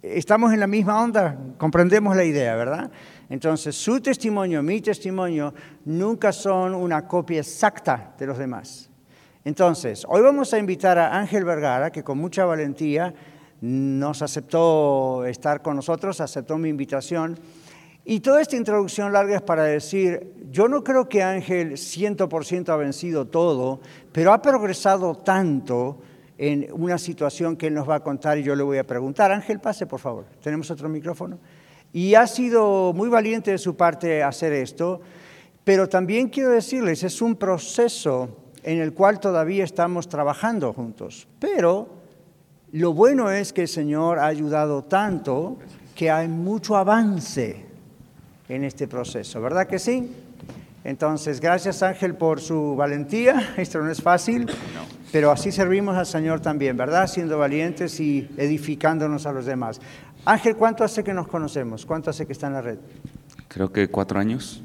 Estamos 0.01 0.51
en 0.51 0.61
la 0.61 0.65
misma 0.65 0.99
onda, 1.03 1.37
comprendemos 1.59 2.15
la 2.15 2.23
idea, 2.23 2.55
¿verdad? 2.55 2.89
Entonces, 3.29 3.75
su 3.75 4.01
testimonio, 4.01 4.63
mi 4.63 4.81
testimonio, 4.81 5.53
nunca 5.85 6.31
son 6.31 6.73
una 6.73 7.07
copia 7.07 7.41
exacta 7.41 8.15
de 8.17 8.25
los 8.25 8.39
demás. 8.39 8.89
Entonces, 9.45 10.07
hoy 10.09 10.23
vamos 10.23 10.51
a 10.55 10.57
invitar 10.57 10.97
a 10.97 11.19
Ángel 11.19 11.45
Vergara, 11.45 11.91
que 11.91 12.03
con 12.03 12.17
mucha 12.17 12.45
valentía 12.45 13.13
nos 13.63 14.21
aceptó 14.21 15.23
estar 15.25 15.61
con 15.61 15.77
nosotros, 15.77 16.19
aceptó 16.19 16.57
mi 16.57 16.67
invitación. 16.67 17.39
Y 18.03 18.19
toda 18.19 18.41
esta 18.41 18.57
introducción 18.57 19.13
larga 19.13 19.37
es 19.37 19.41
para 19.41 19.63
decir, 19.63 20.33
yo 20.51 20.67
no 20.67 20.83
creo 20.83 21.07
que 21.07 21.23
Ángel 21.23 21.71
100% 21.71 22.67
ha 22.67 22.75
vencido 22.75 23.25
todo, 23.25 23.79
pero 24.11 24.33
ha 24.33 24.41
progresado 24.41 25.15
tanto 25.15 26.01
en 26.37 26.67
una 26.73 26.97
situación 26.97 27.55
que 27.55 27.67
él 27.67 27.73
nos 27.73 27.89
va 27.89 27.95
a 27.95 28.03
contar 28.03 28.37
y 28.37 28.43
yo 28.43 28.53
le 28.53 28.63
voy 28.63 28.79
a 28.79 28.85
preguntar. 28.85 29.31
Ángel, 29.31 29.61
pase 29.61 29.87
por 29.87 30.01
favor, 30.01 30.25
tenemos 30.41 30.69
otro 30.69 30.89
micrófono. 30.89 31.39
Y 31.93 32.15
ha 32.15 32.27
sido 32.27 32.91
muy 32.91 33.07
valiente 33.07 33.51
de 33.51 33.57
su 33.57 33.77
parte 33.77 34.23
hacer 34.23 34.51
esto, 34.51 34.99
pero 35.63 35.87
también 35.87 36.27
quiero 36.27 36.49
decirles, 36.49 37.01
es 37.03 37.21
un 37.21 37.37
proceso 37.37 38.51
en 38.61 38.79
el 38.81 38.93
cual 38.93 39.21
todavía 39.21 39.63
estamos 39.63 40.09
trabajando 40.09 40.73
juntos, 40.73 41.29
pero 41.39 42.02
lo 42.73 42.91
bueno 42.91 43.29
es 43.29 43.53
que 43.53 43.61
el 43.61 43.67
Señor 43.67 44.17
ha 44.17 44.25
ayudado 44.25 44.83
tanto 44.83 45.57
que 45.95 46.09
hay 46.09 46.27
mucho 46.27 46.75
avance 46.75 47.65
en 48.49 48.63
este 48.63 48.87
proceso, 48.87 49.39
¿verdad 49.41 49.67
que 49.67 49.77
sí? 49.77 50.11
Entonces, 50.83 51.39
gracias 51.39 51.83
Ángel 51.83 52.15
por 52.15 52.41
su 52.41 52.75
valentía. 52.75 53.53
Esto 53.57 53.79
no 53.79 53.91
es 53.91 54.01
fácil, 54.01 54.47
pero 55.11 55.29
así 55.29 55.51
servimos 55.51 55.95
al 55.95 56.07
Señor 56.07 56.39
también, 56.39 56.75
¿verdad? 56.75 57.05
Siendo 57.07 57.37
valientes 57.37 57.99
y 57.99 58.27
edificándonos 58.37 59.27
a 59.27 59.31
los 59.33 59.45
demás. 59.45 59.79
Ángel, 60.25 60.55
¿cuánto 60.55 60.83
hace 60.83 61.03
que 61.03 61.13
nos 61.13 61.27
conocemos? 61.27 61.85
¿Cuánto 61.85 62.09
hace 62.09 62.25
que 62.25 62.33
está 62.33 62.47
en 62.47 62.53
la 62.53 62.61
red? 62.61 62.79
Creo 63.53 63.71
que 63.71 63.87
cuatro 63.87 64.19
años. 64.19 64.63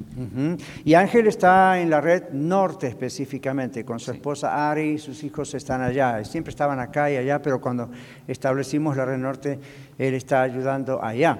Y 0.82 0.94
Ángel 0.94 1.26
está 1.26 1.78
en 1.78 1.90
la 1.90 2.00
red 2.00 2.30
norte 2.32 2.86
específicamente, 2.86 3.84
con 3.84 4.00
su 4.00 4.12
esposa 4.12 4.70
Ari, 4.70 4.96
sus 4.96 5.22
hijos 5.24 5.52
están 5.52 5.82
allá. 5.82 6.24
Siempre 6.24 6.50
estaban 6.50 6.80
acá 6.80 7.10
y 7.10 7.16
allá, 7.16 7.42
pero 7.42 7.60
cuando 7.60 7.90
establecimos 8.26 8.96
la 8.96 9.04
red 9.04 9.18
norte, 9.18 9.58
él 9.98 10.14
está 10.14 10.40
ayudando 10.40 11.04
allá. 11.04 11.38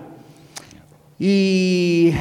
¿Y 1.19 2.13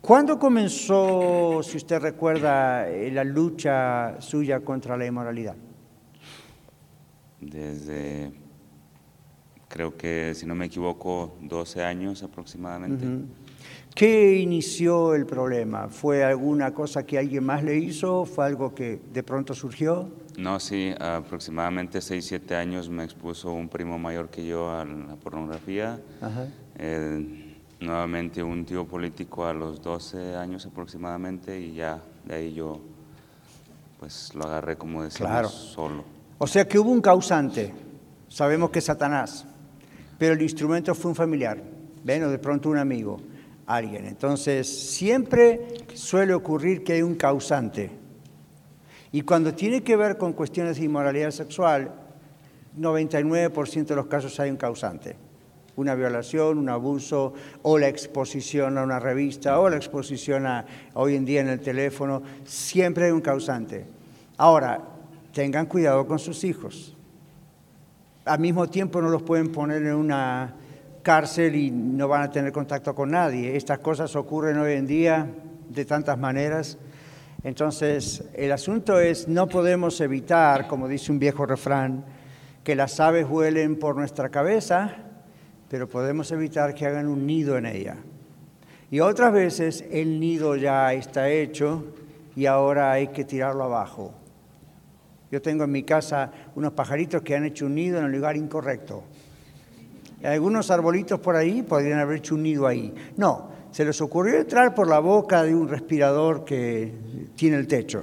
cuándo 0.00 0.38
comenzó, 0.38 1.60
si 1.64 1.76
usted 1.76 1.98
recuerda, 1.98 2.88
eh, 2.88 3.10
la 3.10 3.24
lucha 3.24 4.20
suya 4.20 4.60
contra 4.60 4.96
la 4.96 5.06
inmoralidad? 5.06 5.56
Desde, 7.40 8.32
creo 9.66 9.96
que, 9.96 10.34
si 10.36 10.46
no 10.46 10.54
me 10.54 10.66
equivoco, 10.66 11.36
12 11.42 11.82
años 11.82 12.22
aproximadamente. 12.22 13.04
¿Qué 13.94 14.38
inició 14.38 15.14
el 15.14 15.24
problema? 15.24 15.88
¿Fue 15.88 16.24
alguna 16.24 16.74
cosa 16.74 17.06
que 17.06 17.16
alguien 17.16 17.44
más 17.44 17.62
le 17.62 17.76
hizo? 17.76 18.24
¿Fue 18.24 18.44
algo 18.44 18.74
que 18.74 19.00
de 19.12 19.22
pronto 19.22 19.54
surgió? 19.54 20.08
No, 20.36 20.58
sí, 20.58 20.92
aproximadamente 20.98 22.00
6, 22.00 22.26
7 22.26 22.56
años 22.56 22.88
me 22.88 23.04
expuso 23.04 23.52
un 23.52 23.68
primo 23.68 23.96
mayor 23.96 24.30
que 24.30 24.44
yo 24.44 24.68
a 24.68 24.84
la 24.84 25.14
pornografía. 25.14 26.00
nuevamente 27.78 28.42
un 28.42 28.64
tío 28.64 28.84
político 28.84 29.46
a 29.46 29.52
los 29.52 29.80
12 29.80 30.34
años 30.34 30.66
aproximadamente 30.66 31.60
y 31.60 31.74
ya 31.74 32.00
de 32.24 32.34
ahí 32.34 32.54
yo 32.54 32.80
pues 34.00 34.34
lo 34.34 34.44
agarré 34.44 34.76
como 34.76 35.04
decimos 35.04 35.30
claro. 35.30 35.48
solo. 35.48 36.04
O 36.38 36.48
sea 36.48 36.66
que 36.66 36.80
hubo 36.80 36.90
un 36.90 37.00
causante, 37.00 37.72
sabemos 38.28 38.70
que 38.70 38.80
es 38.80 38.86
Satanás, 38.86 39.46
pero 40.18 40.32
el 40.32 40.42
instrumento 40.42 40.94
fue 40.96 41.10
un 41.10 41.14
familiar, 41.14 41.62
ven, 42.02 42.24
o 42.24 42.30
de 42.30 42.38
pronto 42.38 42.70
un 42.70 42.78
amigo 42.78 43.20
alguien. 43.66 44.06
Entonces, 44.06 44.68
siempre 44.68 45.60
suele 45.94 46.34
ocurrir 46.34 46.84
que 46.84 46.94
hay 46.94 47.02
un 47.02 47.14
causante. 47.14 47.90
Y 49.12 49.22
cuando 49.22 49.54
tiene 49.54 49.82
que 49.82 49.96
ver 49.96 50.18
con 50.18 50.32
cuestiones 50.32 50.78
de 50.78 50.84
inmoralidad 50.84 51.30
sexual, 51.30 51.92
99% 52.78 53.86
de 53.86 53.96
los 53.96 54.06
casos 54.06 54.38
hay 54.40 54.50
un 54.50 54.56
causante. 54.56 55.16
Una 55.76 55.94
violación, 55.94 56.58
un 56.58 56.68
abuso, 56.68 57.34
o 57.62 57.78
la 57.78 57.88
exposición 57.88 58.78
a 58.78 58.82
una 58.82 59.00
revista, 59.00 59.58
o 59.60 59.68
la 59.68 59.76
exposición 59.76 60.46
a, 60.46 60.66
hoy 60.94 61.16
en 61.16 61.24
día 61.24 61.40
en 61.40 61.48
el 61.48 61.60
teléfono, 61.60 62.22
siempre 62.44 63.06
hay 63.06 63.10
un 63.12 63.20
causante. 63.20 63.86
Ahora, 64.36 64.80
tengan 65.32 65.66
cuidado 65.66 66.06
con 66.06 66.18
sus 66.18 66.44
hijos. 66.44 66.96
Al 68.24 68.38
mismo 68.38 68.68
tiempo 68.68 69.02
no 69.02 69.10
los 69.10 69.22
pueden 69.22 69.52
poner 69.52 69.82
en 69.82 69.94
una 69.94 70.54
cárcel 71.04 71.54
y 71.54 71.70
no 71.70 72.08
van 72.08 72.22
a 72.22 72.30
tener 72.32 72.50
contacto 72.50 72.92
con 72.96 73.12
nadie. 73.12 73.56
Estas 73.56 73.78
cosas 73.78 74.16
ocurren 74.16 74.58
hoy 74.58 74.72
en 74.72 74.88
día 74.88 75.28
de 75.68 75.84
tantas 75.84 76.18
maneras. 76.18 76.78
Entonces, 77.44 78.24
el 78.34 78.50
asunto 78.50 78.98
es, 78.98 79.28
no 79.28 79.46
podemos 79.46 80.00
evitar, 80.00 80.66
como 80.66 80.88
dice 80.88 81.12
un 81.12 81.20
viejo 81.20 81.46
refrán, 81.46 82.04
que 82.64 82.74
las 82.74 82.98
aves 82.98 83.28
vuelen 83.28 83.78
por 83.78 83.94
nuestra 83.94 84.30
cabeza, 84.30 84.96
pero 85.68 85.86
podemos 85.86 86.32
evitar 86.32 86.74
que 86.74 86.86
hagan 86.86 87.06
un 87.06 87.26
nido 87.26 87.58
en 87.58 87.66
ella. 87.66 87.96
Y 88.90 89.00
otras 89.00 89.32
veces 89.32 89.84
el 89.90 90.18
nido 90.18 90.56
ya 90.56 90.92
está 90.94 91.28
hecho 91.28 91.84
y 92.34 92.46
ahora 92.46 92.92
hay 92.92 93.08
que 93.08 93.24
tirarlo 93.24 93.64
abajo. 93.64 94.14
Yo 95.30 95.42
tengo 95.42 95.64
en 95.64 95.72
mi 95.72 95.82
casa 95.82 96.30
unos 96.54 96.72
pajaritos 96.72 97.22
que 97.22 97.36
han 97.36 97.44
hecho 97.44 97.66
un 97.66 97.74
nido 97.74 97.98
en 97.98 98.06
el 98.06 98.12
lugar 98.12 98.36
incorrecto. 98.36 99.04
Algunos 100.24 100.70
arbolitos 100.70 101.20
por 101.20 101.36
ahí 101.36 101.62
podrían 101.62 101.98
haber 101.98 102.18
hecho 102.18 102.34
un 102.34 102.42
nido 102.42 102.66
ahí. 102.66 102.94
No, 103.16 103.50
se 103.70 103.84
les 103.84 104.00
ocurrió 104.00 104.36
entrar 104.36 104.74
por 104.74 104.88
la 104.88 105.00
boca 105.00 105.42
de 105.42 105.54
un 105.54 105.68
respirador 105.68 106.44
que 106.44 106.92
tiene 107.36 107.56
el 107.56 107.66
techo. 107.66 108.02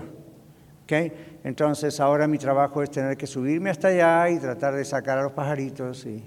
¿Okay? 0.84 1.40
Entonces 1.44 2.00
ahora 2.00 2.28
mi 2.28 2.38
trabajo 2.38 2.84
es 2.84 2.92
tener 2.92 3.18
que 3.18 3.26
subirme 3.26 3.70
hasta 3.70 3.88
allá 3.88 4.30
y 4.30 4.40
tratar 4.40 4.76
de 4.76 4.86
sacar 4.86 5.18
a 5.18 5.24
los 5.24 5.32
pajaritos. 5.32 6.06
Y... 6.06 6.24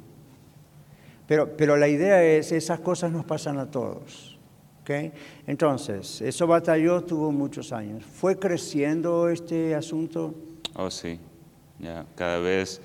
Pero, 1.26 1.56
pero 1.56 1.76
la 1.76 1.88
idea 1.88 2.22
es, 2.22 2.52
esas 2.52 2.80
cosas 2.80 3.12
nos 3.12 3.24
pasan 3.24 3.58
a 3.58 3.70
todos. 3.70 4.38
¿Okay? 4.82 5.12
Entonces, 5.46 6.20
eso 6.20 6.46
batalló, 6.46 7.02
tuvo 7.04 7.32
muchos 7.32 7.72
años. 7.72 8.04
¿Fue 8.04 8.38
creciendo 8.38 9.28
este 9.28 9.74
asunto? 9.74 10.34
Oh, 10.74 10.90
sí. 10.90 11.18
Ya, 11.78 12.04
cada 12.14 12.38
vez 12.38 12.80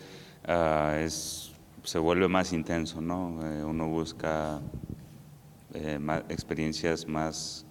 uh, 0.48 0.96
es, 0.98 1.49
se 1.90 1.98
vuelve 1.98 2.28
más 2.28 2.54
intenso, 2.54 3.02
¿no? 3.02 3.40
Eh, 3.44 3.64
uno 3.64 3.88
busca 3.88 4.62
eh, 5.74 5.98
más, 5.98 6.22
experiencias 6.30 7.08
más 7.08 7.66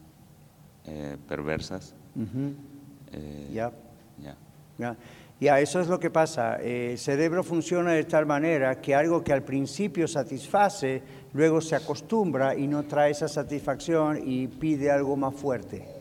eh, 0.86 1.16
perversas. 1.28 1.94
Ya. 3.52 3.70
Ya. 4.76 4.96
Ya, 5.38 5.60
eso 5.60 5.80
es 5.80 5.86
lo 5.86 6.00
que 6.00 6.10
pasa. 6.10 6.56
el 6.56 6.98
cerebro 6.98 7.44
funciona 7.44 7.92
de 7.92 8.02
tal 8.02 8.26
manera 8.26 8.80
que 8.80 8.92
algo 8.92 9.22
que 9.22 9.32
al 9.32 9.44
principio 9.44 10.08
satisface, 10.08 11.00
luego 11.32 11.60
se 11.60 11.76
acostumbra 11.76 12.56
y 12.56 12.66
no 12.66 12.82
trae 12.82 13.12
esa 13.12 13.28
satisfacción 13.28 14.20
y 14.24 14.48
pide 14.48 14.90
algo 14.90 15.16
más 15.16 15.32
fuerte. 15.32 15.97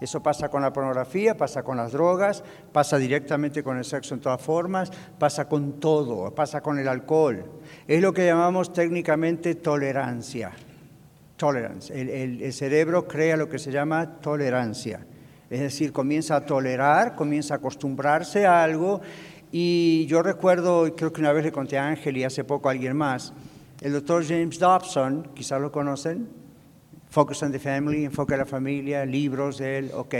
Eso 0.00 0.22
pasa 0.22 0.48
con 0.48 0.62
la 0.62 0.72
pornografía, 0.72 1.36
pasa 1.36 1.62
con 1.62 1.76
las 1.76 1.92
drogas, 1.92 2.44
pasa 2.72 2.98
directamente 2.98 3.62
con 3.62 3.78
el 3.78 3.84
sexo 3.84 4.14
en 4.14 4.20
todas 4.20 4.40
formas, 4.40 4.90
pasa 5.18 5.48
con 5.48 5.80
todo, 5.80 6.32
pasa 6.34 6.60
con 6.60 6.78
el 6.78 6.86
alcohol. 6.86 7.44
Es 7.86 8.00
lo 8.00 8.12
que 8.12 8.26
llamamos 8.26 8.72
técnicamente 8.72 9.56
tolerancia. 9.56 10.52
Tolerance. 11.36 11.92
El, 11.92 12.52
cerebro 12.52 13.06
crea 13.06 13.36
lo 13.36 13.48
que 13.48 13.58
se 13.58 13.70
llama 13.70 14.20
tolerancia. 14.20 15.06
Es 15.50 15.60
decir, 15.60 15.92
comienza 15.92 16.36
a 16.36 16.46
tolerar, 16.46 17.14
comienza 17.14 17.54
a 17.54 17.56
acostumbrarse 17.58 18.46
a 18.46 18.62
algo. 18.62 19.00
Y 19.50 20.06
yo 20.06 20.22
recuerdo, 20.22 20.94
creo 20.94 21.12
que 21.12 21.20
una 21.20 21.32
vez 21.32 21.44
le 21.44 21.52
conté 21.52 21.78
a 21.78 21.86
Ángel 21.86 22.16
y 22.16 22.24
hace 22.24 22.44
poco 22.44 22.68
a 22.68 22.72
alguien 22.72 22.96
más, 22.96 23.32
el 23.80 23.92
doctor 23.92 24.24
James 24.26 24.58
Dobson, 24.58 25.30
quizás 25.34 25.60
lo 25.60 25.70
conocen, 25.70 26.28
Focus 27.10 27.42
on 27.42 27.52
the 27.52 27.58
Family, 27.58 28.04
Enfoque 28.04 28.34
a 28.34 28.38
la 28.38 28.44
Familia, 28.44 29.04
libros 29.06 29.58
de 29.58 29.78
él, 29.78 29.90
ok. 29.94 30.14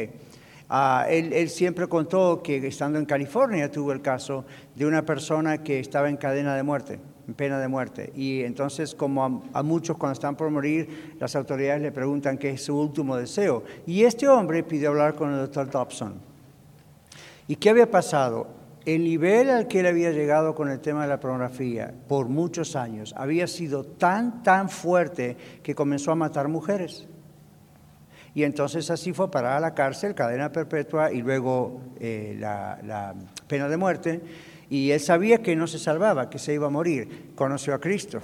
Ah, 0.70 1.06
él, 1.08 1.32
él, 1.32 1.48
siempre 1.48 1.86
contó 1.86 2.42
que 2.42 2.66
estando 2.66 2.98
en 2.98 3.06
California 3.06 3.70
tuvo 3.70 3.92
el 3.92 4.02
caso 4.02 4.44
de 4.74 4.84
una 4.84 5.04
persona 5.04 5.62
que 5.62 5.80
estaba 5.80 6.10
en 6.10 6.18
cadena 6.18 6.54
de 6.54 6.62
muerte, 6.62 7.00
en 7.26 7.34
pena 7.34 7.58
de 7.58 7.68
muerte. 7.68 8.12
Y 8.14 8.42
entonces, 8.42 8.94
como 8.94 9.48
a, 9.52 9.62
muchos 9.62 9.96
cuando 9.96 10.12
están 10.12 10.36
por 10.36 10.50
morir, 10.50 11.16
las 11.18 11.34
autoridades 11.36 11.80
le 11.80 11.90
preguntan 11.90 12.36
qué 12.36 12.50
es 12.50 12.64
su 12.64 12.78
último 12.78 13.16
deseo. 13.16 13.64
Y 13.86 14.04
este 14.04 14.28
hombre 14.28 14.62
pidió 14.62 14.90
hablar 14.90 15.14
con 15.14 15.32
el 15.32 15.38
doctor 15.38 15.70
Dobson. 15.70 16.14
¿Y 17.46 17.56
qué 17.56 17.70
había 17.70 17.90
pasado? 17.90 18.57
El 18.88 19.04
nivel 19.04 19.50
al 19.50 19.68
que 19.68 19.80
él 19.80 19.86
había 19.86 20.12
llegado 20.12 20.54
con 20.54 20.70
el 20.70 20.80
tema 20.80 21.02
de 21.02 21.08
la 21.08 21.20
pornografía 21.20 21.92
por 22.08 22.30
muchos 22.30 22.74
años 22.74 23.12
había 23.18 23.46
sido 23.46 23.84
tan, 23.84 24.42
tan 24.42 24.70
fuerte 24.70 25.36
que 25.62 25.74
comenzó 25.74 26.10
a 26.10 26.14
matar 26.14 26.48
mujeres. 26.48 27.06
Y 28.34 28.44
entonces 28.44 28.90
así 28.90 29.12
fue 29.12 29.30
para 29.30 29.60
la 29.60 29.74
cárcel, 29.74 30.14
cadena 30.14 30.50
perpetua 30.52 31.12
y 31.12 31.20
luego 31.20 31.82
eh, 32.00 32.34
la, 32.40 33.14
pena 33.46 33.68
de 33.68 33.76
muerte. 33.76 34.22
Y 34.70 34.90
él 34.90 35.00
sabía 35.00 35.42
que 35.42 35.54
no 35.54 35.66
se 35.66 35.78
salvaba, 35.78 36.30
que 36.30 36.38
se 36.38 36.54
iba 36.54 36.68
a 36.68 36.70
morir. 36.70 37.32
Conoció 37.34 37.74
a 37.74 37.80
Cristo. 37.80 38.20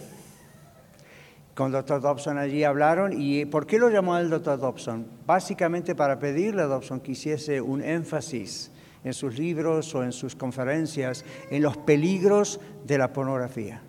Con 1.54 1.72
doctor 1.72 2.00
Dobson 2.00 2.38
allí 2.38 2.64
hablaron. 2.64 3.12
¿Y 3.12 3.44
por 3.44 3.66
qué 3.66 3.78
lo 3.78 3.90
llamó 3.90 4.16
el 4.16 4.30
doctor 4.30 4.58
Dobson? 4.58 5.06
Básicamente 5.26 5.94
para 5.94 6.18
pedirle 6.18 6.62
a 6.62 6.68
Dobson 6.68 7.00
que 7.00 7.12
hiciese 7.12 7.60
un 7.60 7.82
énfasis 7.82 8.70
en 9.04 9.12
sus 9.12 9.38
libros 9.38 9.94
o 9.94 10.02
en 10.02 10.12
sus 10.12 10.34
conferencias 10.34 11.24
en 11.50 11.62
los 11.62 11.76
peligros 11.76 12.60
de 12.86 12.98
la 12.98 13.12
pornografía. 13.12 13.82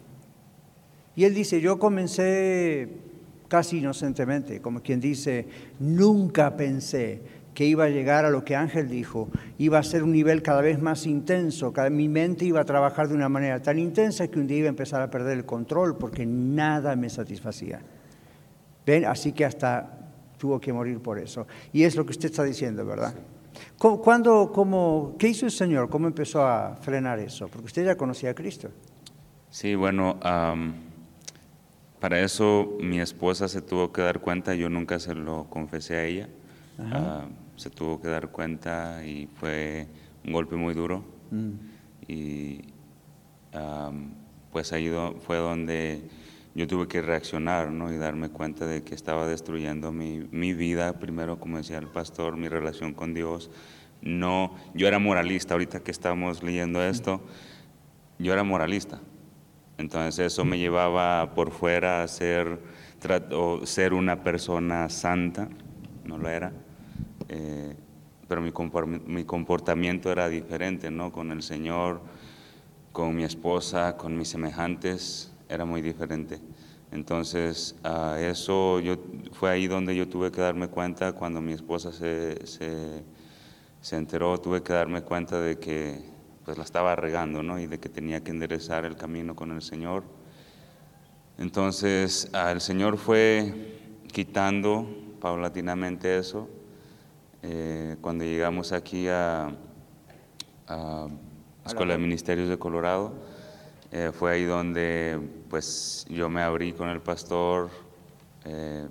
Y 1.15 1.23
él 1.23 1.33
dice, 1.33 1.61
yo 1.61 1.79
comencé 1.79 2.89
casi 3.47 3.77
inocentemente, 3.77 4.61
como 4.61 4.81
quien 4.81 4.99
dice, 4.99 5.47
nunca 5.79 6.57
pensé 6.57 7.21
que 7.53 7.65
iba 7.65 7.85
a 7.85 7.89
llegar 7.89 8.25
a 8.25 8.29
lo 8.29 8.43
que 8.43 8.55
Ángel 8.55 8.89
dijo, 8.89 9.29
iba 9.57 9.79
a 9.79 9.83
ser 9.83 10.03
un 10.03 10.11
nivel 10.11 10.41
cada 10.41 10.61
vez 10.61 10.81
más 10.81 11.07
intenso, 11.07 11.71
cada, 11.71 11.89
mi 11.89 12.09
mente 12.09 12.43
iba 12.43 12.59
a 12.59 12.65
trabajar 12.65 13.07
de 13.07 13.15
una 13.15 13.29
manera 13.29 13.61
tan 13.61 13.79
intensa 13.79 14.27
que 14.27 14.39
un 14.39 14.47
día 14.47 14.57
iba 14.57 14.67
a 14.67 14.69
empezar 14.69 15.01
a 15.01 15.09
perder 15.09 15.37
el 15.37 15.45
control 15.45 15.97
porque 15.97 16.25
nada 16.25 16.97
me 16.97 17.09
satisfacía. 17.09 17.79
¿Ven? 18.85 19.05
Así 19.05 19.31
que 19.31 19.45
hasta 19.45 20.11
tuvo 20.37 20.59
que 20.59 20.73
morir 20.73 20.99
por 20.99 21.17
eso. 21.17 21.47
Y 21.71 21.83
es 21.83 21.95
lo 21.95 22.05
que 22.05 22.11
usted 22.11 22.29
está 22.29 22.43
diciendo, 22.43 22.85
¿verdad? 22.85 23.15
¿Cuándo, 23.77 24.51
cómo, 24.53 25.15
¿Qué 25.19 25.27
hizo 25.27 25.45
el 25.45 25.51
Señor? 25.51 25.89
¿Cómo 25.89 26.07
empezó 26.07 26.45
a 26.45 26.75
frenar 26.77 27.19
eso? 27.19 27.47
Porque 27.47 27.65
usted 27.65 27.85
ya 27.85 27.95
conocía 27.95 28.31
a 28.31 28.33
Cristo. 28.33 28.69
Sí, 29.49 29.75
bueno, 29.75 30.19
para 31.99 32.19
eso 32.19 32.77
mi 32.81 32.99
esposa 32.99 33.47
se 33.47 33.61
tuvo 33.61 33.91
que 33.91 34.01
dar 34.01 34.19
cuenta, 34.19 34.53
yo 34.55 34.69
nunca 34.69 34.99
se 34.99 35.15
lo 35.15 35.45
confesé 35.49 35.95
a 35.95 36.03
ella, 36.03 36.29
se 37.55 37.69
tuvo 37.69 38.01
que 38.01 38.09
dar 38.09 38.29
cuenta 38.29 39.05
y 39.05 39.27
fue 39.35 39.87
un 40.25 40.33
golpe 40.33 40.55
muy 40.55 40.73
duro. 40.73 41.03
Mm. 41.31 41.51
Y 42.07 42.61
pues 44.51 44.73
ahí 44.73 44.91
fue 45.25 45.37
donde 45.37 46.09
yo 46.55 46.67
tuve 46.67 46.87
que 46.87 47.01
reaccionar 47.01 47.69
¿no? 47.69 47.91
y 47.91 47.97
darme 47.97 48.29
cuenta 48.29 48.65
de 48.65 48.81
que 48.81 48.95
estaba 48.95 49.27
destruyendo 49.27 49.91
mi, 49.91 50.25
mi, 50.31 50.53
vida, 50.53 50.93
primero, 50.99 51.37
como 51.37 51.57
decía 51.57 51.77
el 51.77 51.87
pastor, 51.87 52.37
mi 52.37 52.47
relación 52.47 52.93
con 52.93 53.13
Dios. 53.13 53.51
No, 54.01 54.55
yo 54.73 54.87
era 54.87 54.97
moralista, 54.97 55.53
ahorita 55.53 55.81
que 55.81 55.91
estamos 55.91 56.43
leyendo 56.43 56.81
esto, 56.81 57.21
yo 58.19 58.31
era 58.31 58.43
moralista. 58.43 59.01
Entonces 59.77 60.27
eso 60.27 60.45
me 60.45 60.57
llevaba 60.57 61.33
por 61.33 61.51
fuera 61.51 62.03
a 62.03 62.07
ser, 62.07 62.61
ser 63.63 63.93
una 63.93 64.23
persona 64.23 64.87
santa, 64.89 65.49
no 66.05 66.17
lo 66.17 66.29
era, 66.29 66.53
eh, 67.27 67.75
pero 68.29 68.41
mi 68.41 69.25
comportamiento 69.25 70.09
era 70.09 70.29
diferente, 70.29 70.89
¿no? 70.89 71.11
Con 71.11 71.31
el 71.31 71.43
Señor, 71.43 72.01
con 72.93 73.13
mi 73.13 73.25
esposa, 73.25 73.97
con 73.97 74.17
mis 74.17 74.29
semejantes 74.29 75.34
era 75.49 75.65
muy 75.65 75.81
diferente. 75.81 76.39
Entonces, 76.91 77.75
eso 78.19 78.79
yo, 78.79 78.97
fue 79.33 79.51
ahí 79.51 79.67
donde 79.67 79.95
yo 79.95 80.07
tuve 80.07 80.31
que 80.31 80.41
darme 80.41 80.69
cuenta, 80.69 81.13
cuando 81.13 81.41
mi 81.41 81.53
esposa 81.53 81.91
se, 81.91 82.45
se, 82.47 83.03
se, 83.81 83.95
enteró, 83.97 84.39
tuve 84.39 84.63
que 84.63 84.73
darme 84.73 85.01
cuenta 85.01 85.39
de 85.39 85.59
que 85.59 85.99
pues 86.45 86.57
la 86.57 86.63
estaba 86.63 86.95
regando, 86.95 87.41
¿no? 87.41 87.59
Y 87.59 87.65
de 87.65 87.79
que 87.79 87.89
tenía 87.89 88.23
que 88.23 88.31
enderezar 88.31 88.85
el 88.85 88.95
camino 88.95 89.35
con 89.35 89.51
el 89.51 89.61
Señor. 89.61 90.03
Entonces, 91.37 92.29
el 92.33 92.61
Señor 92.61 92.97
fue 92.97 94.01
quitando 94.11 94.87
paulatinamente 95.19 96.17
eso. 96.17 96.47
Eh, 97.41 97.97
cuando 97.99 98.23
llegamos 98.23 98.71
aquí 98.71 99.07
a, 99.07 99.51
a 100.67 101.07
Escuela 101.65 101.93
de 101.93 101.99
Ministerios 101.99 102.47
de 102.47 102.57
Colorado, 102.57 103.13
eh, 103.97 104.11
fue 104.11 104.33
ahí 104.33 104.43
donde 104.43 105.17
pues 105.49 106.05
yo 106.09 106.27
me 106.27 106.41
abrí 106.41 106.73
con 106.73 106.89
el 106.89 106.99
pastor 106.99 107.69
eh, 108.43 108.89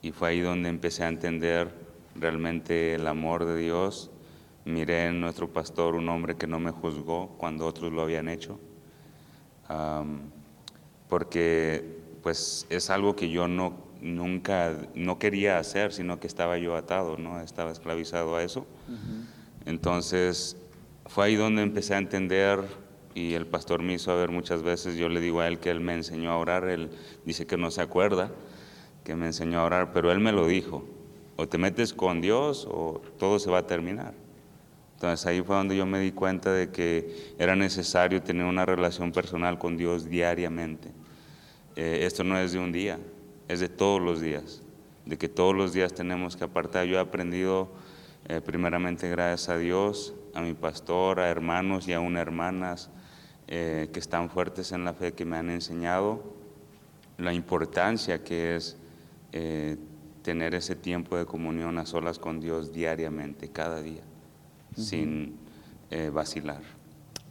y 0.00 0.12
fue 0.12 0.30
ahí 0.30 0.40
donde 0.40 0.70
empecé 0.70 1.04
a 1.04 1.08
entender 1.08 1.70
realmente 2.14 2.94
el 2.94 3.06
amor 3.06 3.44
de 3.44 3.54
Dios. 3.58 4.10
Miré 4.64 5.08
en 5.08 5.20
nuestro 5.20 5.52
pastor 5.52 5.94
un 5.94 6.08
hombre 6.08 6.36
que 6.36 6.46
no 6.46 6.58
me 6.58 6.70
juzgó 6.70 7.36
cuando 7.36 7.66
otros 7.66 7.92
lo 7.92 8.00
habían 8.00 8.30
hecho, 8.30 8.58
porque 11.10 11.84
pues 12.22 12.66
es 12.70 12.88
algo 12.88 13.14
que 13.14 13.28
yo 13.28 13.46
no 13.46 13.74
nunca 14.00 14.74
no 14.94 15.18
quería 15.18 15.58
hacer, 15.58 15.92
sino 15.92 16.18
que 16.18 16.28
estaba 16.28 16.56
yo 16.56 16.76
atado, 16.76 17.18
no 17.18 17.42
estaba 17.42 17.70
esclavizado 17.70 18.36
a 18.36 18.42
eso. 18.42 18.66
Entonces 19.66 20.56
fue 21.04 21.26
ahí 21.26 21.36
donde 21.36 21.60
empecé 21.60 21.94
a 21.94 21.98
entender 21.98 22.64
y 23.14 23.34
el 23.34 23.46
pastor 23.46 23.82
me 23.82 23.94
hizo 23.94 24.16
ver 24.16 24.30
muchas 24.30 24.62
veces, 24.62 24.96
yo 24.96 25.08
le 25.08 25.20
digo 25.20 25.40
a 25.40 25.48
él 25.48 25.58
que 25.58 25.70
él 25.70 25.80
me 25.80 25.94
enseñó 25.94 26.30
a 26.30 26.38
orar, 26.38 26.68
él 26.68 26.90
dice 27.24 27.46
que 27.46 27.56
no 27.56 27.70
se 27.70 27.82
acuerda 27.82 28.30
que 29.04 29.16
me 29.16 29.26
enseñó 29.26 29.60
a 29.60 29.64
orar, 29.64 29.92
pero 29.92 30.12
él 30.12 30.20
me 30.20 30.32
lo 30.32 30.46
dijo. 30.46 30.84
o 31.36 31.48
te 31.48 31.58
metes 31.58 31.92
con 31.94 32.20
Dios 32.20 32.68
o 32.70 33.00
todo 33.18 33.38
se 33.38 33.50
va 33.50 33.58
a 33.58 33.66
terminar. 33.66 34.14
Entonces 34.94 35.26
ahí 35.26 35.42
fue 35.42 35.56
donde 35.56 35.76
yo 35.76 35.86
me 35.86 35.98
di 35.98 36.12
cuenta 36.12 36.52
de 36.52 36.70
que 36.70 37.34
era 37.38 37.56
necesario 37.56 38.22
tener 38.22 38.44
una 38.44 38.64
relación 38.66 39.10
personal 39.10 39.58
con 39.58 39.76
Dios 39.76 40.08
diariamente. 40.08 40.90
Eh, 41.74 42.00
esto 42.02 42.22
no 42.22 42.38
es 42.38 42.52
de 42.52 42.58
un 42.58 42.70
día, 42.70 43.00
es 43.48 43.60
de 43.60 43.68
todos 43.68 44.00
los 44.00 44.20
días, 44.20 44.62
de 45.06 45.18
que 45.18 45.28
todos 45.28 45.56
los 45.56 45.72
días 45.72 45.94
tenemos 45.94 46.36
que 46.36 46.44
apartar. 46.44 46.86
Yo 46.86 46.98
he 46.98 47.00
aprendido 47.00 47.72
eh, 48.28 48.40
primeramente 48.40 49.08
gracias 49.08 49.48
a 49.48 49.56
Dios, 49.56 50.14
a 50.34 50.42
mi 50.42 50.54
pastor, 50.54 51.18
a 51.18 51.28
hermanos 51.28 51.88
y 51.88 51.94
aún 51.94 52.16
hermanas 52.16 52.90
eh, 53.48 53.90
que 53.92 54.00
están 54.00 54.30
fuertes 54.30 54.72
en 54.72 54.84
la 54.84 54.94
fe, 54.94 55.12
que 55.12 55.24
me 55.24 55.36
han 55.36 55.50
enseñado 55.50 56.22
la 57.18 57.32
importancia 57.32 58.22
que 58.24 58.56
es 58.56 58.76
tener 60.22 60.54
ese 60.54 60.76
tiempo 60.76 61.16
de 61.16 61.24
comunión 61.26 61.78
a 61.78 61.86
solas 61.86 62.18
con 62.18 62.40
Dios 62.40 62.72
diariamente, 62.72 63.48
cada 63.48 63.80
día 63.80 64.02
sin 64.76 65.36
eh, 65.90 66.10
vacilar. 66.12 66.60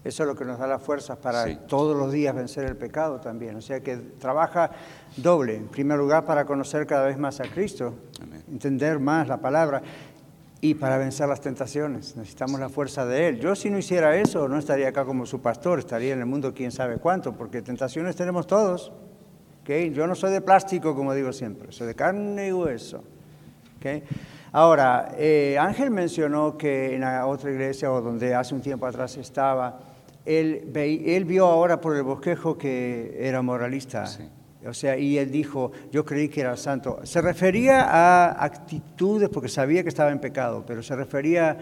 Eso 0.04 0.24
es 0.24 0.28
lo 0.28 0.36
que 0.36 0.46
nos 0.46 0.58
da 0.58 0.66
las 0.66 0.82
fuerzas 0.82 1.18
para 1.20 1.68
todos 1.68 1.96
los 1.96 2.12
días 2.12 2.34
vencer 2.34 2.66
el 2.66 2.76
pecado 2.76 3.20
también. 3.20 3.56
O 3.56 3.62
sea 3.62 3.82
que 3.82 3.98
trabaja 3.98 4.72
doble. 5.16 5.56
En 5.56 5.68
primer 5.68 6.00
lugar, 6.00 6.26
para 6.26 6.46
conocer 6.46 6.88
cada 6.88 7.06
vez 7.06 7.20
más 7.20 7.40
a 7.40 7.44
Cristo, 7.44 7.94
entender 8.52 8.98
más 9.00 9.28
la 9.28 9.38
palabra 9.38 9.84
y 10.62 10.76
para 10.76 11.00
vencer 11.00 11.28
las 11.28 11.42
tentaciones. 11.42 12.16
Necesitamos 12.16 12.60
la 12.60 12.70
fuerza 12.70 13.06
de 13.06 13.28
Él. 13.28 13.40
Yo 13.40 13.56
si 13.56 13.72
no 13.72 13.80
hiciera 13.80 14.16
eso, 14.16 14.48
no 14.48 14.60
estaría 14.60 14.90
acá 14.90 15.04
como 15.04 15.26
su 15.26 15.42
pastor, 15.42 15.80
estaría 15.80 16.14
en 16.14 16.20
el 16.20 16.28
mundo 16.28 16.54
quién 16.54 16.72
sabe 16.72 16.98
cuánto, 16.98 17.34
porque 17.34 17.64
tentaciones 17.64 18.16
tenemos 18.16 18.46
todos. 18.46 18.92
¿okay? 19.62 19.92
Yo 19.92 20.06
no 20.06 20.14
soy 20.14 20.32
de 20.32 20.42
plástico, 20.42 20.96
como 20.96 21.16
digo 21.16 21.34
siempre, 21.34 21.72
soy 21.72 21.88
de 21.88 21.96
carne 21.96 22.50
y 22.50 22.52
hueso. 22.52 23.04
¿okay? 23.78 24.04
Ahora, 24.52 25.14
eh, 25.18 25.58
Ángel 25.60 25.90
mencionó 25.90 26.58
que 26.58 26.94
en 26.94 27.02
la 27.02 27.26
otra 27.26 27.50
iglesia, 27.50 27.92
o 27.92 28.00
donde 28.00 28.36
hace 28.36 28.54
un 28.54 28.62
tiempo 28.62 28.86
atrás 28.86 29.18
estaba, 29.18 29.80
él, 30.26 30.72
él 30.76 31.26
vio 31.26 31.48
ahora 31.48 31.82
por 31.82 31.96
el 31.96 32.04
bosquejo 32.04 32.56
que 32.58 33.18
era 33.20 33.42
moralista. 33.42 34.06
O 34.66 34.74
sea, 34.74 34.98
y 34.98 35.18
él 35.18 35.32
dijo, 35.32 35.72
yo 35.92 36.06
creí 36.06 36.30
que 36.30 36.42
era 36.42 36.56
santo. 36.56 37.00
Se 37.04 37.22
refería 37.22 37.82
a 37.84 38.44
actitudes, 38.44 39.30
porque 39.30 39.50
sabía 39.50 39.84
que 39.84 39.90
estaba 39.90 40.12
en 40.12 40.20
pecado, 40.20 40.64
pero 40.66 40.84
se 40.84 40.96
refería 40.96 41.58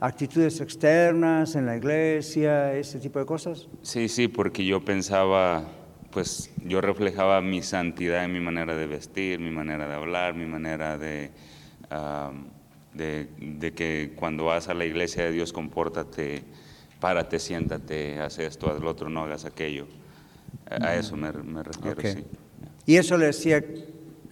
a 0.00 0.06
actitudes 0.06 0.60
externas 0.60 1.56
en 1.56 1.66
la 1.66 1.76
iglesia, 1.76 2.74
ese 2.74 2.98
tipo 3.00 3.18
de 3.18 3.26
cosas. 3.26 3.68
Sí, 3.82 4.08
sí, 4.08 4.28
porque 4.28 4.64
yo 4.64 4.84
pensaba, 4.84 5.64
pues 6.10 6.50
yo 6.64 6.80
reflejaba 6.80 7.40
mi 7.40 7.62
santidad 7.62 8.24
en 8.24 8.32
mi 8.32 8.40
manera 8.40 8.76
de 8.76 8.86
vestir, 8.86 9.40
mi 9.40 9.50
manera 9.50 9.88
de 9.88 9.94
hablar, 9.94 10.34
mi 10.34 10.46
manera 10.46 10.96
de 10.96 11.30
de, 12.94 13.72
que 13.74 14.12
cuando 14.16 14.44
vas 14.44 14.68
a 14.68 14.74
la 14.74 14.84
iglesia 14.84 15.24
de 15.24 15.32
Dios, 15.32 15.52
compórtate, 15.52 16.44
párate, 17.00 17.38
siéntate, 17.38 18.20
haz 18.20 18.38
esto, 18.38 18.70
haz 18.70 18.80
lo 18.80 18.90
otro, 18.90 19.10
no 19.10 19.24
hagas 19.24 19.44
aquello. 19.44 19.86
A, 20.70 20.94
eso 20.94 21.16
me, 21.16 21.30
refiero, 21.30 22.00
sí. 22.02 22.24
Y 22.86 22.96
eso 22.96 23.16
le 23.16 23.26
decía 23.26 23.64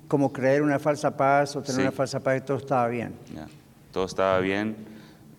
como 0.09 0.33
creer 0.33 0.63
una 0.63 0.79
falsa 0.79 1.17
paz 1.17 1.57
o 1.57 1.63
tener 1.63 1.83
una 1.83 1.93
falsa 1.93 2.21
paz, 2.21 2.39
y 2.39 2.41
todo 2.43 2.59
estaba 2.59 2.87
bien. 2.89 3.15
Todo 3.93 4.05
estaba 4.05 4.39
bien, 4.41 4.77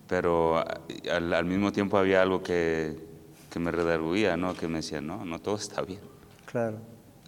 pero 0.08 0.64
al, 1.10 1.44
mismo 1.44 1.72
tiempo 1.72 1.96
había 1.96 2.22
algo 2.22 2.42
que, 2.42 2.96
que 3.50 3.58
me 3.60 3.70
redarguía, 3.70 4.36
¿no? 4.36 4.54
que 4.54 4.66
me 4.66 4.78
decía, 4.78 5.00
no, 5.00 5.24
no 5.24 5.38
todo 5.38 5.56
está 5.56 5.82
bien. 5.82 6.00
Claro, 6.46 6.78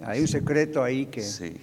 hay 0.04 0.20
un 0.20 0.28
secreto 0.28 0.82
ahí 0.82 1.06
que... 1.06 1.22
Sí. 1.22 1.56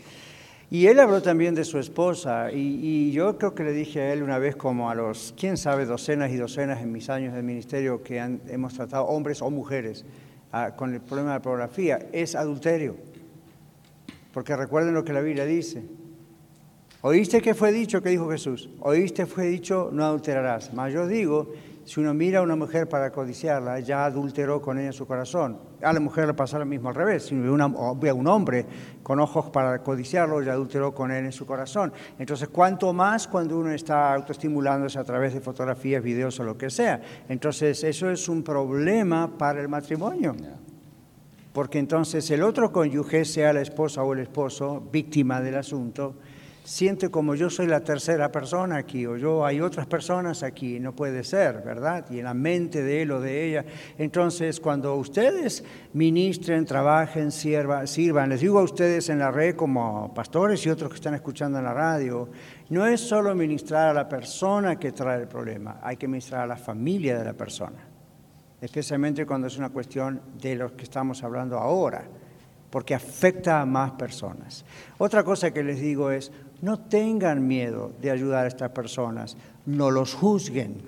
Y 0.74 0.88
él 0.88 0.99
habló 0.99 1.21
también 1.21 1.53
de 1.53 1.65
su 1.65 1.78
esposa, 1.78 2.51
y, 2.51 3.11
yo 3.11 3.38
creo 3.38 3.53
que 3.53 3.63
le 3.63 3.74
dije 3.74 4.01
a 4.01 4.13
él 4.13 4.24
una 4.24 4.39
vez, 4.39 4.55
como 4.55 4.89
a 4.89 4.95
los, 4.95 5.36
quién 5.38 5.55
sabe, 5.55 5.86
docenas 5.86 6.32
y 6.32 6.38
docenas 6.38 6.82
en 6.82 6.91
mis 6.91 7.09
años 7.09 7.36
de 7.36 7.43
ministerio 7.43 8.01
que 8.01 8.17
hemos 8.17 8.74
tratado, 8.74 9.05
hombres 9.05 9.43
o 9.43 9.51
mujeres, 9.51 10.03
ah, 10.51 10.71
con 10.76 10.93
el 10.93 11.01
problema 11.01 11.30
de 11.30 11.36
la 11.36 11.41
pornografía, 11.43 12.07
es 12.11 12.34
adulterio. 12.34 12.95
Porque 14.34 14.55
recuerden 14.55 14.93
lo 14.93 15.05
que 15.05 15.13
la 15.13 15.21
Biblia 15.21 15.45
dice. 15.45 15.86
¿Oíste 17.01 17.41
que 17.41 17.53
fue 17.53 17.71
dicho? 17.71 18.01
que 18.01 18.09
dijo 18.09 18.29
Jesús? 18.29 18.69
¿Oíste 18.79 19.25
fue 19.25 19.45
dicho? 19.45 19.89
No 19.93 20.03
adulterarás. 20.03 20.73
Mas 20.73 20.93
yo 20.93 21.07
digo 21.07 21.53
si 21.86 21.99
uno 21.99 22.13
mira 22.13 22.39
a 22.39 22.41
una 22.41 22.55
mujer 22.55 22.88
para 22.88 23.11
codiciarla, 23.11 23.79
ya 23.81 24.05
adulteró 24.05 24.61
con 24.61 24.79
ella 24.79 24.93
su 24.93 25.05
corazón. 25.05 25.59
A 25.81 25.91
la 25.91 25.99
mujer 25.99 26.27
le 26.27 26.34
pasa 26.34 26.57
lo 26.57 26.65
mismo 26.65 26.88
al 26.88 26.95
revés. 26.95 27.25
Si 27.25 27.36
ve, 27.36 27.49
a 27.49 28.13
un 28.13 28.27
hombre 28.27 28.65
con 29.03 29.19
ojos 29.19 29.49
para 29.49 29.79
codiciarlo, 29.84 30.41
ya 30.41 30.53
adulteró 30.53 30.95
con 30.95 31.11
él 31.11 31.25
en 31.25 31.34
su 31.34 31.45
corazón. 31.45 31.91
Entonces, 32.17 32.47
¿cuánto 32.47 32.93
más 32.93 33.27
cuando 33.27 33.57
uno 33.57 33.71
está 33.71 34.13
autoestimulándose 34.13 34.97
a 34.97 35.03
través 35.03 35.34
de 35.34 35.41
fotografías, 35.41 36.01
videos 36.01 36.39
o 36.39 36.45
lo 36.45 36.57
que 36.57 36.69
sea? 36.69 37.01
Entonces, 37.27 37.84
eso 37.84 38.09
es 38.09 38.29
un 38.29 38.43
problema 38.43 39.38
para 39.38 39.59
el 39.59 39.67
matrimonio. 39.67 40.36
Porque 41.53 41.79
entonces 41.79 42.29
el 42.31 42.43
otro 42.43 42.71
cónyuge, 42.71 43.25
sea 43.25 43.53
la 43.53 43.61
esposa 43.61 44.03
o 44.03 44.13
el 44.13 44.19
esposo, 44.19 44.81
víctima 44.91 45.39
del 45.39 45.55
asunto, 45.55 46.15
siente 46.63 47.09
como 47.09 47.35
yo 47.35 47.49
soy 47.49 47.67
la 47.67 47.81
tercera 47.81 48.31
persona 48.31 48.77
aquí 48.77 49.05
o 49.05 49.17
yo 49.17 49.45
hay 49.45 49.59
otras 49.59 49.85
personas 49.85 50.43
aquí, 50.43 50.79
no 50.79 50.95
puede 50.95 51.23
ser, 51.23 51.61
¿verdad? 51.61 52.05
Y 52.09 52.19
en 52.19 52.25
la 52.25 52.33
mente 52.33 52.81
de 52.81 53.01
él 53.01 53.11
o 53.11 53.19
de 53.19 53.49
ella. 53.49 53.65
Entonces, 53.97 54.59
cuando 54.59 54.95
ustedes 54.95 55.63
ministren, 55.93 56.65
trabajen, 56.65 57.31
sirvan, 57.31 58.29
les 58.29 58.41
digo 58.41 58.59
a 58.59 58.63
ustedes 58.63 59.09
en 59.09 59.19
la 59.19 59.31
red 59.31 59.55
como 59.55 60.13
pastores 60.13 60.65
y 60.65 60.69
otros 60.69 60.89
que 60.89 60.95
están 60.95 61.13
escuchando 61.13 61.57
en 61.59 61.65
la 61.65 61.73
radio, 61.73 62.29
no 62.69 62.85
es 62.85 63.01
solo 63.01 63.35
ministrar 63.35 63.89
a 63.89 63.93
la 63.93 64.07
persona 64.07 64.79
que 64.79 64.91
trae 64.91 65.21
el 65.21 65.27
problema, 65.27 65.79
hay 65.83 65.97
que 65.97 66.07
ministrar 66.07 66.41
a 66.41 66.47
la 66.47 66.57
familia 66.57 67.17
de 67.19 67.25
la 67.25 67.33
persona, 67.33 67.92
especialmente 68.64 69.26
cuando 69.26 69.47
es 69.47 69.57
una 69.57 69.70
cuestión 69.70 70.22
de 70.41 70.55
los 70.55 70.72
que 70.72 70.84
estamos 70.84 71.22
hablando 71.22 71.57
ahora 71.57 72.05
porque 72.70 72.95
afecta 72.95 73.61
a 73.61 73.68
más 73.68 73.91
personas. 73.91 74.66
Otra 74.97 75.24
cosa 75.24 75.51
que 75.51 75.61
les 75.61 75.80
digo 75.80 76.09
es, 76.09 76.32
no 76.61 76.80
tengan 76.80 77.45
miedo 77.45 77.91
de 78.01 78.09
ayudar 78.09 78.45
a 78.45 78.47
estas 78.47 78.72
personas, 78.72 79.38
no 79.68 79.91
los 79.91 80.16
juzguen. 80.16 80.82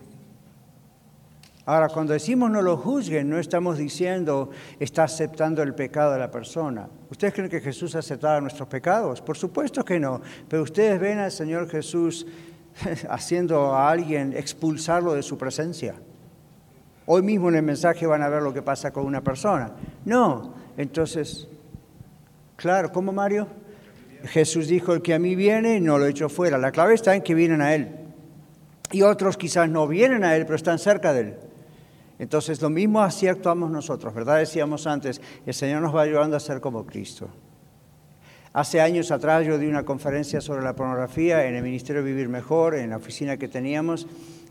Ahora, 1.65 1.89
cuando 1.89 2.13
decimos 2.13 2.49
no 2.49 2.61
los 2.61 2.79
juzguen, 2.79 3.29
no 3.29 3.37
estamos 3.37 3.77
diciendo 3.77 4.51
está 4.79 5.03
aceptando 5.03 5.61
el 5.61 5.75
pecado 5.75 6.13
de 6.13 6.19
la 6.19 6.31
persona. 6.31 6.87
¿Ustedes 7.11 7.33
creen 7.33 7.49
que 7.49 7.59
Jesús 7.59 7.93
aceptaba 7.93 8.39
nuestros 8.39 8.69
pecados? 8.69 9.21
Por 9.21 9.37
supuesto 9.37 9.83
que 9.83 9.99
no. 9.99 10.21
Pero 10.47 10.63
ustedes 10.63 10.99
ven 10.99 11.19
al 11.19 11.31
Señor 11.31 11.69
Jesús 11.69 12.25
haciendo 13.09 13.75
a 13.75 13.91
alguien 13.91 14.33
expulsarlo 14.33 15.13
de 15.13 15.21
su 15.21 15.37
presencia. 15.37 15.93
Hoy 17.07 17.21
mismo 17.21 17.49
en 17.49 17.55
el 17.55 17.63
mensaje 17.63 18.07
van 18.07 18.23
a 18.23 18.29
ver 18.29 18.41
lo 18.41 18.53
que 18.53 18.61
pasa 18.61 18.91
con 18.91 19.05
una 19.05 19.21
persona. 19.21 19.71
No. 20.05 20.53
Entonces, 20.77 21.47
claro, 22.55 22.91
¿cómo 22.91 23.11
Mario? 23.11 23.47
Jesús 24.25 24.67
dijo, 24.67 24.93
el 24.93 25.01
que 25.01 25.13
a 25.13 25.19
mí 25.19 25.35
viene, 25.35 25.79
no 25.79 25.97
lo 25.97 26.07
echo 26.07 26.29
fuera. 26.29 26.57
La 26.57 26.71
clave 26.71 26.95
está 26.95 27.15
en 27.15 27.21
que 27.21 27.35
vienen 27.35 27.61
a 27.61 27.75
Él. 27.75 27.89
Y 28.91 29.03
otros 29.03 29.37
quizás 29.37 29.69
no 29.69 29.87
vienen 29.87 30.23
a 30.23 30.35
Él, 30.35 30.45
pero 30.45 30.55
están 30.55 30.79
cerca 30.79 31.13
de 31.13 31.21
Él. 31.21 31.33
Entonces, 32.17 32.61
lo 32.61 32.69
mismo 32.69 33.01
así 33.01 33.27
actuamos 33.27 33.69
nosotros, 33.69 34.13
¿verdad? 34.13 34.39
Decíamos 34.39 34.87
antes, 34.87 35.21
el 35.45 35.53
Señor 35.53 35.81
nos 35.81 35.95
va 35.95 36.01
ayudando 36.01 36.37
a 36.37 36.39
ser 36.39 36.61
como 36.61 36.85
Cristo. 36.85 37.29
Hace 38.53 38.79
años 38.79 39.11
atrás 39.11 39.45
yo 39.45 39.57
di 39.57 39.67
una 39.67 39.83
conferencia 39.83 40.39
sobre 40.39 40.63
la 40.63 40.73
pornografía 40.73 41.45
en 41.45 41.55
el 41.55 41.63
Ministerio 41.63 42.01
Vivir 42.01 42.29
Mejor, 42.29 42.75
en 42.75 42.91
la 42.91 42.97
oficina 42.97 43.35
que 43.35 43.49
teníamos, 43.49 44.07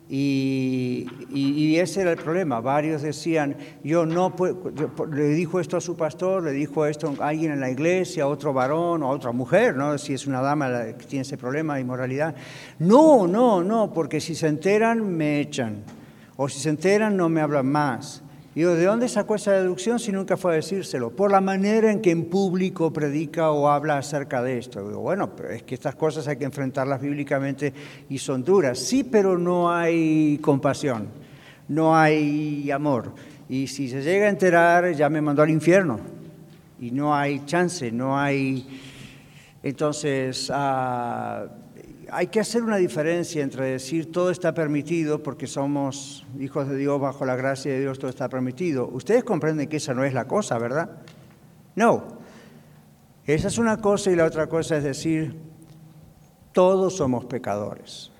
y, 0.08 1.76
ese 1.76 2.02
era 2.02 2.12
el 2.12 2.18
problema. 2.18 2.60
Varios 2.60 3.02
decían, 3.02 3.56
yo 3.82 4.04
no 4.04 4.36
puedo, 4.36 4.72
le 5.10 5.28
dijo 5.28 5.60
esto 5.60 5.76
a 5.76 5.80
su 5.80 5.96
pastor, 5.96 6.42
le 6.44 6.52
dijo 6.52 6.86
esto 6.86 7.14
a 7.20 7.28
alguien 7.28 7.52
en 7.52 7.60
la 7.60 7.70
iglesia, 7.70 8.24
a 8.24 8.26
otro 8.26 8.52
varón 8.52 9.02
o 9.02 9.06
a 9.06 9.10
otra 9.10 9.32
mujer, 9.32 9.76
¿no? 9.76 9.96
si 9.98 10.14
es 10.14 10.26
una 10.26 10.40
dama 10.40 10.68
que 10.98 11.06
tiene 11.06 11.22
ese 11.22 11.36
problema 11.36 11.76
de 11.76 11.82
inmoralidad. 11.82 12.34
No, 12.78 13.26
no, 13.26 13.62
no, 13.62 13.92
porque 13.92 14.20
si 14.20 14.34
se 14.34 14.48
enteran 14.48 15.16
me 15.16 15.40
echan, 15.40 15.82
o 16.36 16.48
si 16.48 16.60
se 16.60 16.68
enteran 16.68 17.16
no 17.16 17.28
me 17.28 17.40
hablan 17.40 17.66
más. 17.66 18.23
Y 18.56 18.60
yo, 18.60 18.76
¿de 18.76 18.84
dónde 18.84 19.08
sacó 19.08 19.34
esa 19.34 19.52
deducción 19.52 19.98
si 19.98 20.12
nunca 20.12 20.36
fue 20.36 20.52
a 20.52 20.56
decírselo? 20.56 21.10
Por 21.10 21.32
la 21.32 21.40
manera 21.40 21.90
en 21.90 22.00
que 22.00 22.12
en 22.12 22.26
público 22.26 22.92
predica 22.92 23.50
o 23.50 23.68
habla 23.68 23.98
acerca 23.98 24.42
de 24.44 24.58
esto. 24.58 24.86
Digo, 24.86 25.00
bueno, 25.00 25.34
pero 25.34 25.50
es 25.50 25.64
que 25.64 25.74
estas 25.74 25.96
cosas 25.96 26.28
hay 26.28 26.36
que 26.36 26.44
enfrentarlas 26.44 27.00
bíblicamente 27.00 27.74
y 28.08 28.18
son 28.18 28.44
duras. 28.44 28.78
Sí, 28.78 29.02
pero 29.02 29.36
no 29.36 29.72
hay 29.72 30.38
compasión, 30.38 31.08
no 31.66 31.96
hay 31.96 32.70
amor. 32.70 33.12
Y 33.48 33.66
si 33.66 33.88
se 33.88 34.02
llega 34.02 34.26
a 34.26 34.30
enterar, 34.30 34.92
ya 34.92 35.08
me 35.08 35.20
mandó 35.20 35.42
al 35.42 35.50
infierno. 35.50 35.98
Y 36.80 36.92
no 36.92 37.14
hay 37.14 37.44
chance, 37.46 37.90
no 37.90 38.16
hay... 38.16 38.80
Entonces, 39.64 40.50
uh, 40.50 41.48
hay 42.14 42.28
que 42.28 42.38
hacer 42.38 42.62
una 42.62 42.76
diferencia 42.76 43.42
entre 43.42 43.66
decir 43.66 44.12
todo 44.12 44.30
está 44.30 44.54
permitido 44.54 45.20
porque 45.22 45.48
somos 45.48 46.24
hijos 46.38 46.68
de 46.68 46.76
Dios, 46.76 47.00
bajo 47.00 47.24
la 47.24 47.34
gracia 47.34 47.72
de 47.72 47.80
Dios 47.80 47.98
todo 47.98 48.08
está 48.08 48.28
permitido. 48.28 48.86
Ustedes 48.86 49.24
comprenden 49.24 49.68
que 49.68 49.78
esa 49.78 49.94
no 49.94 50.04
es 50.04 50.14
la 50.14 50.28
cosa, 50.28 50.56
¿verdad? 50.58 50.90
No. 51.74 52.04
Esa 53.26 53.48
es 53.48 53.58
una 53.58 53.78
cosa 53.78 54.12
y 54.12 54.16
la 54.16 54.26
otra 54.26 54.46
cosa 54.46 54.76
es 54.76 54.84
decir, 54.84 55.36
Todos 56.52 56.96
somos 56.98 57.24
pecadores. 57.24 58.12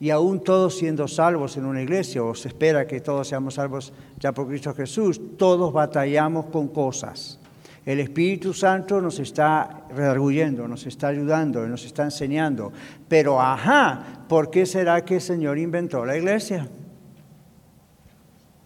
Y 0.00 0.08
aún 0.08 0.42
todos 0.42 0.78
siendo 0.78 1.06
salvos 1.06 1.58
en 1.58 1.66
una 1.66 1.82
iglesia, 1.82 2.24
o 2.24 2.34
se 2.34 2.48
espera 2.48 2.86
que 2.86 3.02
todos 3.02 3.28
seamos 3.28 3.54
salvos 3.54 3.92
ya 4.18 4.32
por 4.32 4.48
Cristo 4.48 4.74
Jesús, 4.74 5.20
todos 5.36 5.70
batallamos 5.70 6.46
con 6.46 6.68
cosas. 6.68 7.38
El 7.84 7.98
Espíritu 7.98 8.54
Santo 8.54 9.00
nos 9.00 9.18
está 9.18 9.86
redarguyendo, 9.90 10.68
nos 10.68 10.86
está 10.86 11.08
ayudando, 11.08 11.66
nos 11.66 11.84
está 11.84 12.04
enseñando. 12.04 12.72
Pero, 13.08 13.40
ajá, 13.40 14.24
¿por 14.28 14.50
qué 14.50 14.66
será 14.66 15.04
que 15.04 15.16
el 15.16 15.20
Señor 15.20 15.58
inventó 15.58 16.04
la 16.04 16.16
iglesia? 16.16 16.68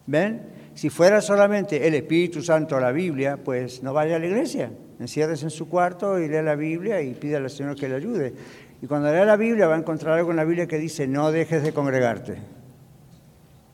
¿Ven? 0.07 0.43
Si 0.75 0.91
fuera 0.91 1.23
solamente 1.23 1.87
el 1.87 1.95
Espíritu 1.95 2.43
Santo 2.43 2.79
la 2.79 2.93
Biblia, 2.93 3.39
pues 3.43 3.83
no 3.83 3.95
vaya 3.95 4.17
a 4.17 4.19
la 4.19 4.27
iglesia. 4.27 4.71
Encierres 5.01 5.43
en 5.43 5.51
su 5.51 5.69
cuarto 5.69 6.19
y 6.19 6.29
lee 6.29 6.43
la 6.43 6.55
Biblia 6.55 7.01
y 7.01 7.14
pide 7.14 7.37
al 7.37 7.49
Señor 7.49 7.77
que 7.77 7.89
le 7.89 7.95
ayude. 7.95 8.35
Y 8.83 8.87
cuando 8.87 9.11
lea 9.11 9.25
la 9.25 9.37
Biblia 9.37 9.67
va 9.67 9.77
a 9.77 9.79
encontrar 9.79 10.19
algo 10.19 10.31
en 10.31 10.37
la 10.37 10.45
Biblia 10.45 10.67
que 10.67 10.79
dice, 10.79 11.07
no 11.07 11.33
dejes 11.33 11.62
de 11.62 11.73
congregarte. 11.73 12.37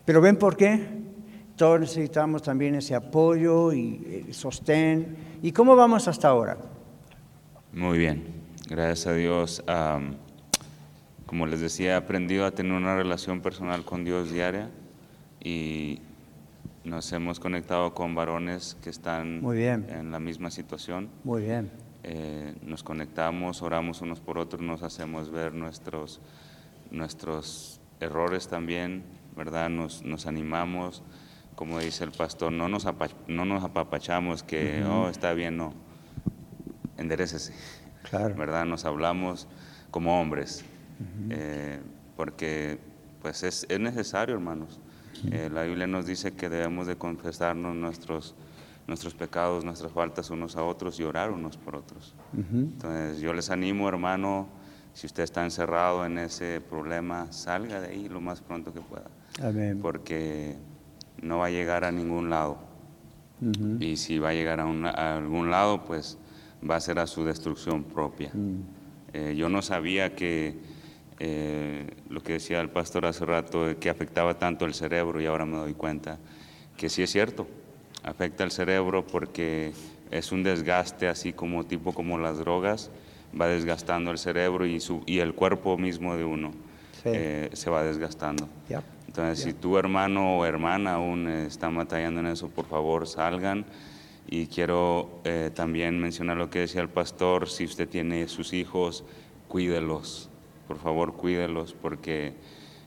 Pero 0.05 0.21
¿ven 0.21 0.37
por 0.37 0.57
qué? 0.57 1.02
Todos 1.57 1.81
necesitamos 1.81 2.43
también 2.43 2.75
ese 2.75 2.95
apoyo 2.95 3.73
y 3.73 4.27
eh, 4.29 4.33
sostén. 4.33 5.17
¿Y 5.43 5.53
cómo 5.53 5.77
vamos 5.77 6.09
hasta 6.09 6.29
ahora? 6.29 6.57
Muy 7.73 7.99
bien, 7.99 8.25
gracias 8.69 9.07
a 9.07 9.13
Dios. 9.15 9.63
como 11.27 11.47
les 11.47 11.61
decía, 11.61 11.93
he 11.93 11.95
aprendido 11.95 12.45
a 12.45 12.51
tener 12.51 12.73
una 12.73 12.95
relación 12.95 13.41
personal 13.41 13.85
con 13.85 14.05
Dios 14.05 14.31
diaria 14.31 14.71
y 15.43 16.01
nos 16.85 17.13
hemos 17.13 17.39
conectado 17.39 17.95
con 17.95 18.15
varones 18.15 18.77
que 18.83 18.91
están 18.91 19.43
en 19.45 20.11
la 20.11 20.19
misma 20.19 20.51
situación. 20.51 21.09
Muy 21.25 21.43
bien. 21.43 21.71
Eh, 22.05 22.55
nos 22.63 22.83
conectamos, 22.83 23.63
oramos 23.63 24.01
unos 24.01 24.21
por 24.21 24.39
otros, 24.39 24.61
nos 24.61 24.83
hacemos 24.83 25.31
ver 25.31 25.55
nuestros, 25.55 26.21
nuestros 26.91 27.81
errores 28.01 28.49
también, 28.49 29.05
¿verdad? 29.37 29.71
Nos, 29.71 30.03
nos 30.03 30.27
animamos 30.27 31.03
como 31.63 31.79
dice 31.79 32.03
el 32.03 32.11
pastor, 32.11 32.51
no 32.51 32.69
nos, 32.69 32.85
no 33.29 33.45
nos 33.45 33.63
apapachamos 33.63 34.43
que, 34.43 34.83
oh, 34.83 35.09
está 35.09 35.33
bien, 35.33 35.57
no, 35.57 35.73
enderecese. 36.99 37.55
Claro. 38.03 38.35
¿Verdad? 38.35 38.65
Nos 38.65 38.85
hablamos 38.85 39.47
como 39.93 40.21
hombres, 40.21 40.65
eh, 41.31 41.79
porque 42.17 42.81
pues 43.21 43.45
es, 43.45 43.65
es, 43.69 43.79
necesario, 43.79 44.35
hermanos. 44.35 44.81
Eh, 45.31 45.51
la 45.55 45.63
Biblia 45.63 45.87
nos 45.87 46.05
dice 46.05 46.33
que 46.33 46.49
debemos 46.49 46.89
de 46.89 46.97
confesarnos 46.97 47.77
nuestros, 47.77 48.35
nuestros 48.89 49.15
pecados, 49.15 49.65
nuestras 49.65 49.93
faltas 49.93 50.31
unos 50.31 50.57
a 50.57 50.65
otros 50.65 50.99
y 50.99 51.05
orar 51.05 51.31
unos 51.31 51.59
por 51.59 51.77
otros. 51.77 52.17
Entonces 52.35 53.21
yo 53.21 53.33
les 53.33 53.51
animo, 53.51 53.89
hermano, 53.89 54.49
si 54.95 55.07
usted 55.07 55.23
está 55.23 55.45
encerrado 55.45 56.05
en 56.05 56.19
ese 56.19 56.61
problema, 56.61 57.31
salga 57.31 57.81
de 57.81 57.91
ahí 57.91 58.09
lo 58.09 58.21
más 58.21 58.41
pronto 58.41 58.75
que 58.75 58.81
pueda. 58.81 59.07
Amén. 59.41 59.79
Porque 59.81 60.59
no 61.23 61.39
va 61.39 61.47
a 61.47 61.51
llegar 61.51 61.85
a 61.85 61.93
ningún 61.93 62.29
lado. 62.29 62.59
Y 63.81 63.97
si 63.97 64.21
va 64.21 64.29
a 64.29 64.35
llegar 64.35 64.61
a, 64.61 65.17
algún 65.17 65.51
lado, 65.51 65.85
pues 65.85 66.17
va 66.69 66.77
a 66.77 66.81
ser 66.81 67.01
a 67.01 67.09
su 67.09 67.25
destrucción 67.25 67.83
propia. 67.83 68.31
Eh, 69.13 69.35
yo 69.37 69.49
no 69.49 69.63
sabía 69.63 70.15
que 70.15 70.55
eh, 71.19 71.91
lo 72.09 72.23
que 72.23 72.35
decía 72.35 72.61
el 72.61 72.71
pastor 72.71 73.07
hace 73.07 73.25
rato, 73.25 73.79
que 73.81 73.91
afectaba 73.91 74.39
tanto 74.39 74.65
el 74.65 74.75
cerebro 74.75 75.21
y 75.21 75.27
ahora 75.27 75.45
me 75.45 75.57
doy 75.57 75.75
cuenta 75.75 76.19
que 76.77 76.89
sí 76.89 77.03
es 77.03 77.11
cierto, 77.11 77.47
afecta 78.03 78.45
el 78.45 78.51
cerebro 78.51 79.07
porque 79.07 79.73
es 80.11 80.33
un 80.33 80.43
desgaste 80.43 81.09
así 81.09 81.33
como 81.33 81.65
tipo 81.65 81.93
como 81.93 82.19
las 82.19 82.39
drogas, 82.39 82.91
va 83.39 83.47
desgastando 83.47 84.11
el 84.11 84.19
cerebro 84.19 84.67
y, 84.67 84.81
su, 84.81 85.03
y 85.07 85.19
el 85.19 85.35
cuerpo 85.35 85.77
mismo 85.79 86.17
de 86.17 86.25
uno 86.25 86.53
eh, 87.05 87.51
se 87.53 87.71
va 87.71 87.83
desgastando. 87.83 88.49
Entonces, 89.13 89.45
si 89.45 89.53
tu 89.53 89.77
hermano 89.77 90.39
o 90.39 90.47
hermana 90.47 90.95
aún 90.95 91.29
está 91.29 91.69
batallando 91.69 92.21
en 92.21 92.29
eso, 92.29 92.49
por 92.49 92.65
favor 92.65 93.07
salgan. 93.07 93.67
Y 94.27 94.47
quiero 94.47 95.21
eh, 95.25 95.51
también 95.55 96.01
mencionar 96.01 96.39
lo 96.39 96.49
que 96.49 96.61
decía 96.61 96.81
el 96.81 96.89
pastor, 96.89 97.51
si 97.51 97.67
usted 97.67 97.87
tiene 97.87 98.27
sus 98.29 98.55
hijos, 98.55 99.05
cuídelos, 99.49 100.31
por 100.67 100.79
favor 100.79 101.13
cuídelos, 101.13 101.75
porque 101.75 102.33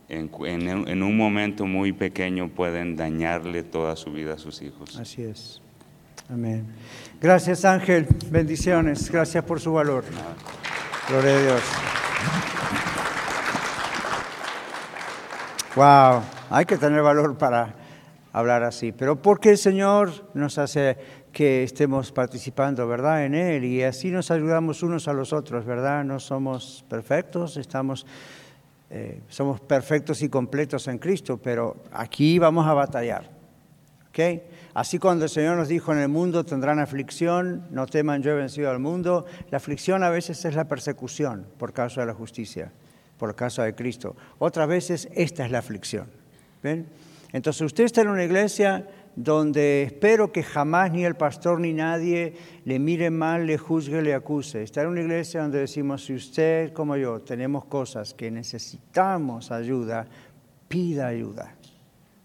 en, 0.09 0.31
en, 0.87 1.03
un 1.03 1.15
momento 1.15 1.67
muy 1.67 1.93
pequeño 1.93 2.49
pueden 2.49 2.95
dañarle 2.95 3.61
toda 3.61 3.95
su 3.95 4.11
vida 4.11 4.33
a 4.33 4.39
sus 4.39 4.63
hijos. 4.63 4.97
Así 4.97 5.21
es. 5.21 5.61
Amén. 6.27 6.65
Gracias 7.21 7.65
Ángel, 7.65 8.07
bendiciones, 8.31 9.11
gracias 9.11 9.43
por 9.43 9.59
su 9.59 9.73
valor. 9.73 10.03
Gloria 11.07 11.35
a 11.35 11.41
Dios. 11.43 12.54
Wow, 15.75 16.21
hay 16.51 16.63
que 16.63 16.77
tener 16.77 17.01
valor 17.01 17.37
para 17.37 17.75
hablar 18.31 18.63
así. 18.63 18.93
Pero 18.93 19.21
porque 19.21 19.49
el 19.49 19.57
Señor 19.57 20.09
nos 20.33 20.57
hace 20.57 20.95
que 21.33 21.63
estemos 21.63 22.13
participando, 22.13 22.87
¿verdad? 22.87 23.25
En 23.25 23.35
Él 23.35 23.65
y 23.65 23.83
así 23.83 24.09
nos 24.09 24.31
ayudamos 24.31 24.83
unos 24.83 25.09
a 25.09 25.13
los 25.13 25.33
otros, 25.33 25.65
¿verdad? 25.65 26.05
No 26.05 26.21
somos 26.21 26.85
perfectos, 26.87 27.57
estamos, 27.57 28.05
eh, 28.89 29.19
somos 29.27 29.59
perfectos 29.59 30.21
y 30.21 30.29
completos 30.29 30.87
en 30.87 30.97
Cristo, 30.97 31.41
pero 31.43 31.75
aquí 31.91 32.39
vamos 32.39 32.65
a 32.67 32.73
batallar, 32.73 33.29
¿ok? 34.07 34.43
Así 34.75 34.97
cuando 34.97 35.25
el 35.25 35.29
Señor 35.29 35.57
nos 35.57 35.67
dijo 35.67 35.91
en 35.91 35.99
el 35.99 36.07
mundo 36.07 36.45
tendrán 36.45 36.79
aflicción, 36.79 37.67
no 37.71 37.85
teman, 37.85 38.21
yo 38.21 38.31
he 38.31 38.35
vencido 38.35 38.71
al 38.71 38.79
mundo, 38.79 39.25
la 39.51 39.57
aflicción 39.57 40.05
a 40.05 40.09
veces 40.09 40.45
es 40.45 40.55
la 40.55 40.69
persecución 40.69 41.45
por 41.57 41.73
causa 41.73 41.99
de 41.99 42.07
la 42.07 42.13
justicia 42.13 42.71
por 43.17 43.35
causa 43.35 43.63
de 43.63 43.75
Cristo. 43.75 44.15
Otras 44.39 44.67
veces 44.67 45.09
esta 45.13 45.45
es 45.45 45.51
la 45.51 45.59
aflicción. 45.59 46.07
¿Ven? 46.61 46.87
Entonces 47.31 47.61
usted 47.61 47.83
está 47.83 48.01
en 48.01 48.09
una 48.09 48.23
iglesia 48.23 48.87
donde 49.15 49.83
espero 49.83 50.31
que 50.31 50.43
jamás 50.43 50.91
ni 50.91 51.05
el 51.05 51.15
pastor 51.15 51.59
ni 51.59 51.73
nadie 51.73 52.33
le 52.65 52.79
mire 52.79 53.09
mal, 53.09 53.47
le 53.47 53.57
juzgue, 53.57 54.01
le 54.01 54.13
acuse. 54.13 54.63
Está 54.63 54.81
en 54.81 54.87
una 54.87 55.01
iglesia 55.01 55.41
donde 55.41 55.59
decimos, 55.59 56.05
si 56.05 56.13
usted 56.13 56.73
como 56.73 56.97
yo 56.97 57.21
tenemos 57.21 57.65
cosas 57.65 58.13
que 58.13 58.29
necesitamos 58.29 59.51
ayuda, 59.51 60.05
pida 60.67 61.07
ayuda. 61.07 61.55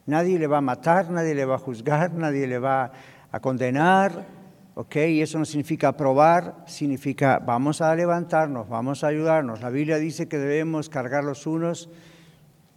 Nadie 0.07 0.39
le 0.39 0.47
va 0.47 0.59
a 0.59 0.63
matar, 0.63 1.11
nadie 1.11 1.35
le 1.35 1.45
va 1.45 1.57
a 1.57 1.59
juzgar, 1.59 2.13
nadie 2.13 2.47
le 2.47 2.59
va 2.59 2.93
a 3.31 3.41
condenar, 3.41 4.40
¿ok? 4.81 4.97
Y 4.97 5.21
eso 5.21 5.39
no 5.39 5.45
significa 5.45 5.89
aprobar, 5.89 6.65
significa 6.67 7.39
vamos 7.39 7.83
a 7.83 7.95
levantarnos, 7.95 8.67
vamos 8.67 9.05
a 9.05 9.09
ayudarnos. 9.09 9.61
La 9.61 9.69
Biblia 9.69 9.99
dice 9.99 10.27
que 10.27 10.39
debemos 10.39 10.89
cargar 10.89 11.23
los 11.23 11.47
unos 11.47 11.91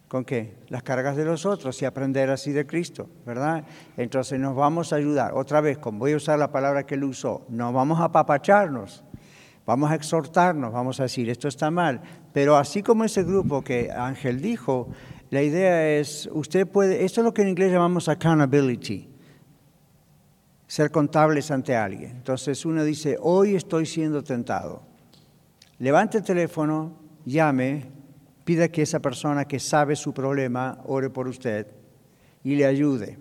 con 0.09 0.25
qué? 0.25 0.57
Las 0.67 0.83
cargas 0.83 1.15
de 1.15 1.23
los 1.23 1.45
otros 1.45 1.81
y 1.81 1.85
aprender 1.85 2.29
así 2.29 2.51
de 2.51 2.67
Cristo, 2.67 3.09
¿verdad? 3.25 3.63
Entonces 3.95 4.37
nos 4.37 4.53
vamos 4.53 4.91
a 4.91 4.97
ayudar. 4.97 5.33
Otra 5.33 5.61
vez, 5.61 5.77
como 5.77 5.99
voy 5.99 6.11
a 6.11 6.17
usar 6.17 6.37
la 6.37 6.51
palabra 6.51 6.85
que 6.85 6.95
él 6.95 7.05
usó, 7.05 7.45
no 7.47 7.71
vamos 7.71 8.01
a 8.01 8.05
apapacharnos, 8.05 9.05
vamos 9.65 9.89
a 9.89 9.95
exhortarnos, 9.95 10.73
vamos 10.73 10.99
a 10.99 11.03
decir, 11.03 11.29
esto 11.29 11.47
está 11.47 11.71
mal. 11.71 12.01
Pero 12.33 12.57
así 12.57 12.83
como 12.83 13.05
ese 13.05 13.23
grupo 13.23 13.63
que 13.63 13.89
Ángel 13.91 14.41
dijo, 14.41 14.89
la 15.29 15.41
idea 15.41 15.87
es, 15.87 16.29
usted 16.33 16.67
puede, 16.67 17.05
esto 17.05 17.21
es 17.21 17.25
lo 17.25 17.33
que 17.33 17.43
en 17.43 17.47
inglés 17.47 17.71
llamamos 17.71 18.09
accountability 18.09 19.12
ser 20.73 20.89
contables 20.89 21.51
ante 21.51 21.75
alguien. 21.75 22.09
Entonces 22.09 22.65
uno 22.65 22.83
dice, 22.83 23.15
hoy 23.21 23.55
estoy 23.55 23.85
siendo 23.85 24.23
tentado. 24.23 24.81
Levante 25.77 26.17
el 26.17 26.23
teléfono, 26.23 26.97
llame, 27.25 27.91
pida 28.43 28.67
que 28.69 28.81
esa 28.81 28.99
persona 28.99 29.45
que 29.45 29.59
sabe 29.59 29.95
su 29.95 30.15
problema 30.15 30.79
ore 30.85 31.11
por 31.11 31.27
usted 31.27 31.67
y 32.43 32.55
le 32.55 32.65
ayude. 32.65 33.19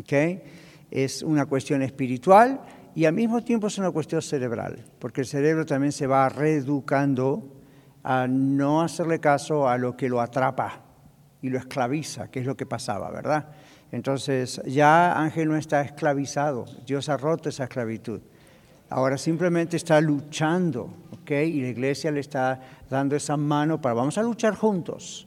¿Okay? 0.00 0.42
Es 0.90 1.22
una 1.22 1.46
cuestión 1.46 1.82
espiritual 1.82 2.60
y 2.96 3.04
al 3.04 3.12
mismo 3.12 3.44
tiempo 3.44 3.68
es 3.68 3.78
una 3.78 3.92
cuestión 3.92 4.20
cerebral, 4.20 4.84
porque 4.98 5.20
el 5.20 5.28
cerebro 5.28 5.64
también 5.66 5.92
se 5.92 6.08
va 6.08 6.28
reeducando 6.28 7.48
a 8.02 8.26
no 8.26 8.82
hacerle 8.82 9.20
caso 9.20 9.68
a 9.68 9.78
lo 9.78 9.96
que 9.96 10.08
lo 10.08 10.20
atrapa 10.20 10.80
y 11.40 11.48
lo 11.48 11.58
esclaviza, 11.58 12.28
que 12.28 12.40
es 12.40 12.46
lo 12.46 12.56
que 12.56 12.66
pasaba, 12.66 13.08
¿verdad? 13.12 13.52
Entonces 13.92 14.60
ya 14.66 15.18
Ángel 15.18 15.48
no 15.48 15.56
está 15.56 15.80
esclavizado, 15.82 16.66
Dios 16.86 17.08
ha 17.08 17.16
roto 17.16 17.48
esa 17.48 17.64
esclavitud. 17.64 18.20
Ahora 18.88 19.18
simplemente 19.18 19.76
está 19.76 20.00
luchando, 20.00 20.94
¿ok? 21.12 21.30
Y 21.30 21.60
la 21.60 21.68
iglesia 21.68 22.10
le 22.10 22.20
está 22.20 22.60
dando 22.88 23.16
esa 23.16 23.36
mano 23.36 23.80
para, 23.80 23.94
vamos 23.94 24.16
a 24.18 24.22
luchar 24.22 24.54
juntos. 24.54 25.26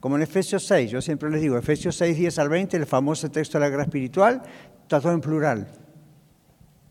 Como 0.00 0.16
en 0.16 0.22
Efesios 0.22 0.64
6, 0.66 0.90
yo 0.90 1.00
siempre 1.00 1.30
les 1.30 1.40
digo, 1.40 1.56
Efesios 1.56 1.96
6, 1.96 2.16
10 2.16 2.38
al 2.38 2.48
20, 2.48 2.76
el 2.76 2.86
famoso 2.86 3.30
texto 3.30 3.58
de 3.58 3.64
la 3.64 3.70
guerra 3.70 3.84
espiritual, 3.84 4.42
está 4.82 5.00
todo 5.00 5.12
en 5.12 5.20
plural. 5.20 5.66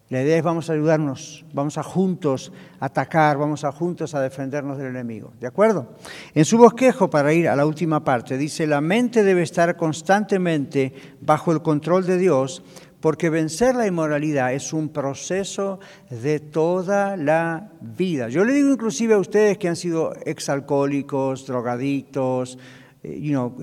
La 0.10 0.22
idea 0.22 0.38
es 0.38 0.44
vamos 0.44 0.70
a 0.70 0.74
ayudarnos, 0.74 1.44
vamos 1.52 1.80
a 1.80 1.84
juntos 1.84 2.52
atacar, 2.80 3.40
vamos 3.40 3.64
a 3.64 3.72
juntos 3.72 4.14
a 4.14 4.22
defendernos 4.22 4.78
del 4.78 4.88
enemigo. 4.88 5.34
¿De 5.40 5.48
acuerdo? 5.48 5.96
En 6.36 6.46
su 6.46 6.60
bosquejo, 6.60 7.10
para 7.10 7.34
ir 7.34 7.50
a 7.50 7.56
la 7.56 7.66
última 7.66 8.04
parte, 8.04 8.38
dice, 8.38 8.68
la 8.68 8.82
mente 8.82 9.24
debe 9.24 9.42
estar 9.42 9.76
constantemente 9.76 10.94
bajo 11.22 11.52
el 11.52 11.64
control 11.64 12.06
de 12.06 12.20
Dios, 12.20 12.62
porque 13.00 13.32
vencer 13.32 13.74
la 13.74 13.88
inmoralidad 13.88 14.54
es 14.54 14.74
un 14.74 14.90
proceso 14.90 15.80
de 16.12 16.40
toda 16.40 17.18
la 17.18 17.72
vida. 17.82 18.30
Yo 18.30 18.46
le 18.46 18.54
digo 18.54 18.70
inclusive 18.70 19.16
a 19.16 19.18
ustedes 19.18 19.58
que 19.58 19.70
han 19.70 19.76
sido 19.76 20.14
exalcohólicos, 20.24 21.48
drogadictos, 21.48 22.60
eh, 23.02 23.20
you 23.20 23.32
know, 23.32 23.56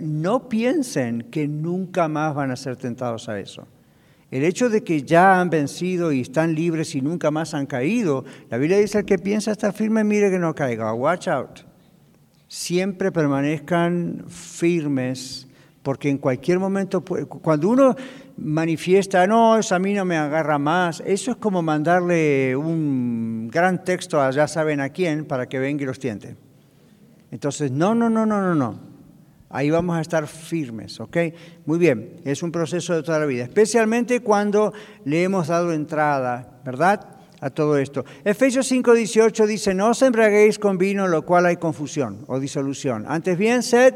no 0.00 0.48
piensen 0.48 1.22
que 1.32 1.48
nunca 1.48 2.06
más 2.06 2.32
van 2.32 2.52
a 2.52 2.56
ser 2.56 2.76
tentados 2.76 3.28
a 3.28 3.40
eso. 3.40 3.66
El 4.30 4.44
hecho 4.44 4.68
de 4.68 4.84
que 4.84 5.02
ya 5.02 5.40
han 5.40 5.50
vencido 5.50 6.12
y 6.12 6.20
están 6.20 6.54
libres 6.54 6.94
y 6.94 7.00
nunca 7.00 7.30
más 7.32 7.52
han 7.52 7.66
caído, 7.66 8.24
la 8.48 8.58
Biblia 8.58 8.78
dice 8.78 8.98
el 8.98 9.04
que 9.04 9.18
piensa 9.18 9.50
estar 9.50 9.72
firme, 9.72 10.04
mire 10.04 10.30
que 10.30 10.38
no 10.38 10.54
caiga. 10.54 10.92
Watch 10.94 11.26
out. 11.26 11.60
Siempre 12.46 13.10
permanezcan 13.10 14.24
firmes, 14.28 15.48
porque 15.82 16.08
en 16.08 16.18
cualquier 16.18 16.60
momento, 16.60 17.02
cuando 17.02 17.68
uno 17.68 17.96
manifiesta, 18.36 19.26
no, 19.26 19.58
eso 19.58 19.74
a 19.74 19.78
mí 19.78 19.94
no 19.94 20.04
me 20.04 20.16
agarra 20.16 20.58
más, 20.58 21.02
eso 21.04 21.32
es 21.32 21.36
como 21.36 21.60
mandarle 21.60 22.54
un 22.54 23.48
gran 23.52 23.84
texto 23.84 24.20
a 24.20 24.30
ya 24.30 24.46
saben 24.46 24.80
a 24.80 24.90
quién 24.90 25.24
para 25.24 25.48
que 25.48 25.58
venga 25.58 25.82
y 25.82 25.86
los 25.86 25.98
tiente. 25.98 26.36
Entonces, 27.32 27.70
no, 27.70 27.94
no, 27.94 28.08
no, 28.08 28.26
no, 28.26 28.40
no, 28.40 28.54
no. 28.54 28.89
Ahí 29.50 29.68
vamos 29.68 29.96
a 29.96 30.00
estar 30.00 30.26
firmes, 30.28 31.00
¿ok? 31.00 31.16
Muy 31.66 31.78
bien, 31.78 32.20
es 32.24 32.42
un 32.42 32.52
proceso 32.52 32.94
de 32.94 33.02
toda 33.02 33.18
la 33.18 33.26
vida, 33.26 33.42
especialmente 33.42 34.20
cuando 34.20 34.72
le 35.04 35.24
hemos 35.24 35.48
dado 35.48 35.72
entrada, 35.72 36.60
¿verdad? 36.64 37.18
A 37.40 37.50
todo 37.50 37.76
esto. 37.76 38.04
Efesios 38.24 38.70
5:18 38.70 39.46
dice, 39.46 39.74
no 39.74 39.88
os 39.90 40.02
embriaguéis 40.02 40.58
con 40.58 40.78
vino, 40.78 41.08
lo 41.08 41.26
cual 41.26 41.46
hay 41.46 41.56
confusión 41.56 42.24
o 42.28 42.38
disolución. 42.38 43.04
Antes 43.08 43.36
bien, 43.36 43.62
sed 43.64 43.94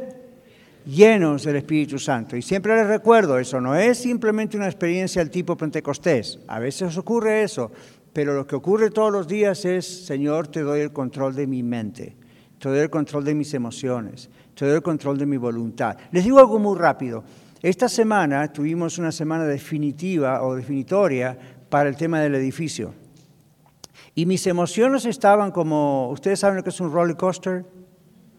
llenos 0.86 1.44
del 1.44 1.56
Espíritu 1.56 1.98
Santo. 1.98 2.36
Y 2.36 2.42
siempre 2.42 2.74
les 2.76 2.86
recuerdo, 2.86 3.38
eso 3.38 3.60
no 3.60 3.76
es 3.76 3.98
simplemente 3.98 4.56
una 4.56 4.66
experiencia 4.66 5.22
del 5.22 5.30
tipo 5.30 5.56
Pentecostés. 5.56 6.40
A 6.48 6.58
veces 6.58 6.96
ocurre 6.96 7.42
eso, 7.42 7.70
pero 8.12 8.34
lo 8.34 8.46
que 8.46 8.56
ocurre 8.56 8.90
todos 8.90 9.12
los 9.12 9.26
días 9.26 9.64
es, 9.64 10.06
Señor, 10.06 10.48
te 10.48 10.60
doy 10.60 10.80
el 10.80 10.92
control 10.92 11.34
de 11.34 11.46
mi 11.46 11.62
mente, 11.62 12.16
te 12.58 12.68
doy 12.68 12.78
el 12.80 12.90
control 12.90 13.24
de 13.24 13.34
mis 13.34 13.54
emociones, 13.54 14.30
te 14.54 14.64
doy 14.64 14.76
el 14.76 14.82
control 14.82 15.18
de 15.18 15.26
mi 15.26 15.36
voluntad. 15.36 15.96
Les 16.12 16.24
digo 16.24 16.38
algo 16.38 16.58
muy 16.58 16.78
rápido. 16.78 17.24
Esta 17.62 17.88
semana 17.88 18.52
tuvimos 18.52 18.98
una 18.98 19.10
semana 19.10 19.44
definitiva 19.44 20.42
o 20.42 20.54
definitoria 20.54 21.36
para 21.68 21.88
el 21.88 21.96
tema 21.96 22.20
del 22.20 22.34
edificio. 22.34 22.94
Y 24.14 24.26
mis 24.26 24.46
emociones 24.46 25.06
estaban 25.06 25.50
como, 25.50 26.10
¿ustedes 26.10 26.40
saben 26.40 26.56
lo 26.56 26.62
que 26.62 26.70
es 26.70 26.80
un 26.80 26.92
roller 26.92 27.16
coaster? 27.16 27.64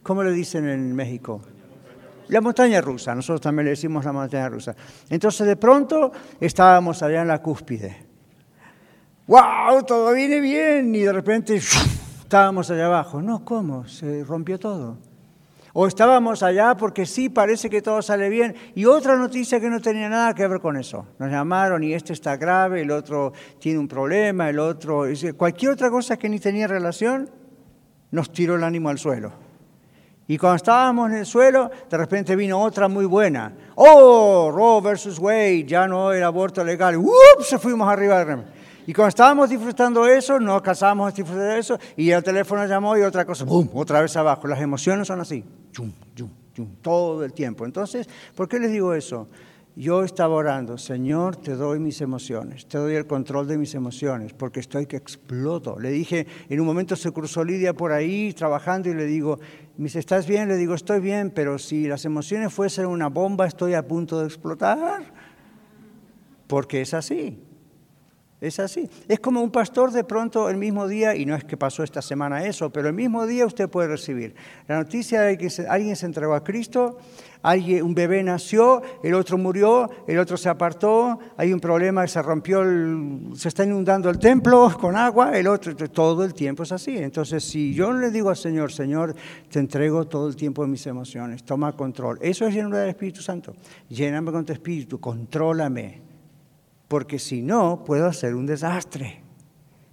¿Cómo 0.04 0.24
le 0.24 0.32
dicen 0.32 0.70
en 0.70 0.96
México? 0.96 1.42
La 2.28 2.42
montaña 2.42 2.82
rusa, 2.82 3.14
nosotros 3.14 3.42
también 3.42 3.66
le 3.66 3.72
decimos 3.72 4.06
la 4.06 4.14
montaña 4.14 4.48
rusa. 4.50 4.76
Entonces 5.10 5.46
de 5.46 5.58
pronto 5.58 6.12
estábamos 6.40 7.04
allá 7.04 7.22
en 7.22 7.28
la 7.28 7.42
cúspide. 7.42 8.06
¡Wow! 9.28 9.84
Todo 9.86 10.14
viene 10.14 10.40
bien. 10.40 10.94
Y 10.94 11.00
de 11.00 11.14
repente 11.14 11.56
estábamos 11.56 12.70
allá 12.70 12.86
abajo. 12.86 13.22
No, 13.22 13.44
¿cómo? 13.44 13.88
Se 13.88 14.24
rompió 14.24 14.60
todo. 14.60 14.98
O 15.78 15.88
estábamos 15.88 16.42
allá 16.42 16.78
porque 16.78 17.06
sí, 17.06 17.28
parece 17.28 17.70
que 17.70 17.82
todo 17.82 18.02
sale 18.02 18.30
bien. 18.30 18.56
Y 18.76 18.86
otra 18.86 19.18
noticia 19.18 19.60
que 19.60 19.70
no 19.70 19.82
tenía 19.82 20.08
nada 20.08 20.34
que 20.34 20.48
ver 20.48 20.62
con 20.62 20.78
eso. 20.78 21.06
Nos 21.20 21.30
llamaron 21.30 21.84
y 21.84 21.94
este 21.94 22.14
está 22.14 22.38
grave, 22.38 22.84
el 22.84 22.92
otro 22.92 23.34
tiene 23.60 23.80
un 23.80 23.88
problema, 23.90 24.50
el 24.50 24.58
otro... 24.58 25.04
Cualquier 25.36 25.74
otra 25.74 25.90
cosa 25.90 26.16
que 26.16 26.30
ni 26.30 26.40
tenía 26.40 26.66
relación, 26.66 27.30
nos 28.12 28.32
tiró 28.32 28.56
el 28.56 28.64
ánimo 28.64 28.88
al 28.88 28.98
suelo. 28.98 29.34
Y 30.30 30.38
cuando 30.38 30.56
estábamos 30.56 31.12
en 31.12 31.18
el 31.18 31.26
suelo, 31.26 31.70
de 31.90 31.98
repente 31.98 32.38
vino 32.38 32.62
otra 32.62 32.88
muy 32.88 33.06
buena. 33.06 33.54
Oh, 33.76 34.52
Roe 34.56 34.80
versus 34.82 35.20
Wade, 35.20 35.66
ya 35.66 35.90
no 35.90 36.14
el 36.14 36.24
aborto 36.24 36.64
legal. 36.64 36.96
¡Ups! 36.96 37.50
Se 37.50 37.60
fuimos 37.60 37.90
arriba 37.90 38.24
de 38.24 38.46
y 38.88 38.94
cuando 38.94 39.10
estábamos 39.10 39.50
disfrutando 39.50 40.06
eso, 40.06 40.40
nos 40.40 40.62
disfrutar 41.16 41.54
de 41.54 41.60
eso, 41.60 41.80
y 41.98 42.12
el 42.12 42.24
teléfono 42.24 42.66
llamó 42.66 42.96
y 42.96 43.02
otra 43.02 43.26
cosa, 43.26 43.44
¡bum! 43.44 43.68
Otra 43.74 44.02
vez 44.02 44.16
abajo. 44.16 44.48
Las 44.48 44.62
emociones 44.62 45.08
son 45.08 45.22
así, 45.22 45.44
todo 46.82 47.24
el 47.24 47.34
tiempo. 47.34 47.66
Entonces, 47.66 48.08
¿por 48.36 48.48
qué 48.48 48.60
les 48.60 48.72
digo 48.72 48.94
eso? 48.94 49.28
Yo 49.78 50.04
estaba 50.04 50.36
orando, 50.36 50.78
Señor, 50.78 51.36
te 51.36 51.54
doy 51.54 51.80
mis 51.80 52.00
emociones, 52.00 52.66
te 52.66 52.78
doy 52.78 52.96
el 52.96 53.06
control 53.08 53.46
de 53.46 53.58
mis 53.58 53.76
emociones, 53.76 54.32
porque 54.32 54.62
estoy 54.62 54.86
que 54.86 54.96
exploto. 54.96 55.78
Le 55.78 55.92
dije, 55.92 56.28
en 56.48 56.62
un 56.62 56.66
momento 56.66 56.96
se 56.96 57.12
cruzó 57.12 57.44
Lidia 57.44 57.74
por 57.74 57.92
ahí 57.92 58.32
trabajando 58.32 58.90
y 58.90 58.94
le 58.94 59.06
digo, 59.06 59.38
¿estás 59.84 60.28
bien? 60.28 60.48
Le 60.48 60.56
digo, 60.56 60.76
estoy 60.76 61.02
bien, 61.02 61.30
pero 61.30 61.60
si 61.60 61.88
las 61.88 62.06
emociones 62.06 62.54
fuesen 62.54 62.86
una 62.86 63.10
bomba, 63.10 63.48
estoy 63.48 63.74
a 63.74 63.86
punto 63.86 64.22
de 64.22 64.28
explotar. 64.28 65.04
Porque 66.48 66.80
es 66.80 66.94
así. 66.94 67.45
Es 68.42 68.60
así. 68.60 68.90
Es 69.08 69.22
como 69.22 69.42
un 69.42 69.50
pastor 69.50 69.92
de 69.92 70.04
pronto 70.04 70.50
el 70.50 70.58
mismo 70.58 70.88
día, 70.90 71.16
y 71.16 71.26
no 71.26 71.36
es 71.36 71.46
que 71.46 71.56
pasó 71.56 71.84
esta 71.84 72.02
semana 72.02 72.46
eso, 72.46 72.70
pero 72.70 72.90
el 72.90 72.94
mismo 72.94 73.26
día 73.26 73.46
usted 73.46 73.70
puede 73.70 73.88
recibir 73.88 74.36
la 74.68 74.78
noticia 74.78 75.22
de 75.22 75.38
que 75.38 75.50
alguien 75.70 75.96
se 75.96 76.06
entregó 76.06 76.34
a 76.36 76.44
Cristo, 76.44 76.98
alguien, 77.42 77.84
un 77.84 77.96
bebé 77.96 78.22
nació, 78.24 78.82
el 79.04 79.14
otro 79.14 79.38
murió, 79.38 79.90
el 80.06 80.20
otro 80.20 80.36
se 80.36 80.50
apartó, 80.50 81.18
hay 81.38 81.54
un 81.54 81.62
problema, 81.62 82.06
se 82.08 82.22
rompió, 82.22 82.62
se 83.36 83.48
está 83.48 83.64
inundando 83.64 84.10
el 84.10 84.20
templo 84.20 84.70
con 84.82 84.98
agua, 84.98 85.38
el 85.38 85.48
otro, 85.48 85.74
todo 85.90 86.26
el 86.26 86.34
tiempo 86.34 86.64
es 86.64 86.74
así. 86.74 86.98
Entonces, 86.98 87.42
si 87.42 87.74
yo 87.74 87.94
le 87.94 88.12
digo 88.12 88.30
al 88.30 88.38
Señor, 88.38 88.70
Señor, 88.74 89.16
te 89.50 89.60
entrego 89.60 90.08
todo 90.08 90.28
el 90.28 90.36
tiempo 90.36 90.62
de 90.62 90.68
mis 90.68 90.86
emociones, 90.88 91.44
toma 91.44 91.72
control, 91.72 92.20
eso 92.22 92.46
es 92.46 92.54
llenura 92.54 92.80
del 92.80 92.90
Espíritu 92.90 93.22
Santo. 93.22 93.56
Lléname 93.88 94.34
con 94.34 94.46
tu 94.46 94.52
Espíritu, 94.52 95.00
contrólame 95.00 96.05
porque 96.96 97.20
si 97.20 97.42
no, 97.42 97.84
puedo 97.84 98.06
hacer 98.06 98.36
un 98.36 98.46
desastre, 98.46 99.22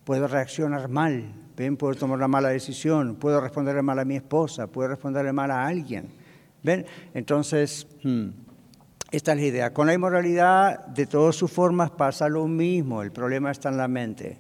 puedo 0.05 0.29
reaccionar 0.29 0.89
mal, 0.89 1.35
¿ven? 1.57 1.77
puedo 1.77 1.97
tomar 1.97 2.17
una 2.17 2.29
mala 2.29 2.51
decisión, 2.51 3.17
puedo 3.17 3.41
responderle 3.41 3.83
mal 3.83 3.99
a 3.99 4.05
mi 4.05 4.15
esposa, 4.15 4.69
puedo 4.69 4.91
responderle 4.91 5.33
mal 5.33 5.51
a 5.51 5.67
alguien. 5.67 6.11
¿Ven? 6.63 6.87
Entonces, 7.13 7.89
hmm, 8.05 8.29
esta 9.11 9.33
es 9.33 9.37
la 9.37 9.45
idea. 9.45 9.73
Con 9.73 9.89
la 9.89 9.95
inmoralidad, 9.95 10.87
de 10.87 11.07
todas 11.07 11.35
sus 11.35 11.51
formas, 11.51 11.91
pasa 11.91 12.29
lo 12.29 12.47
mismo, 12.47 13.03
el 13.03 13.11
problema 13.11 13.51
está 13.51 13.69
en 13.71 13.79
la 13.79 13.89
mente. 13.89 14.39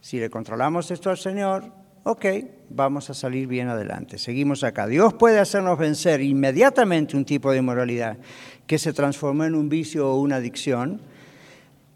Si 0.00 0.20
le 0.20 0.30
controlamos 0.30 0.92
esto 0.92 1.10
al 1.10 1.18
Señor, 1.18 1.72
ok, 2.04 2.24
vamos 2.70 3.10
a 3.10 3.14
salir 3.14 3.48
bien 3.48 3.66
adelante. 3.66 4.18
Seguimos 4.18 4.62
acá. 4.62 4.86
Dios 4.86 5.14
puede 5.14 5.40
hacernos 5.40 5.76
vencer 5.76 6.20
inmediatamente 6.20 7.16
un 7.16 7.24
tipo 7.24 7.50
de 7.50 7.58
inmoralidad 7.58 8.18
que 8.64 8.78
se 8.78 8.92
transformó 8.92 9.42
en 9.42 9.56
un 9.56 9.68
vicio 9.68 10.08
o 10.08 10.20
una 10.20 10.36
adicción 10.36 11.02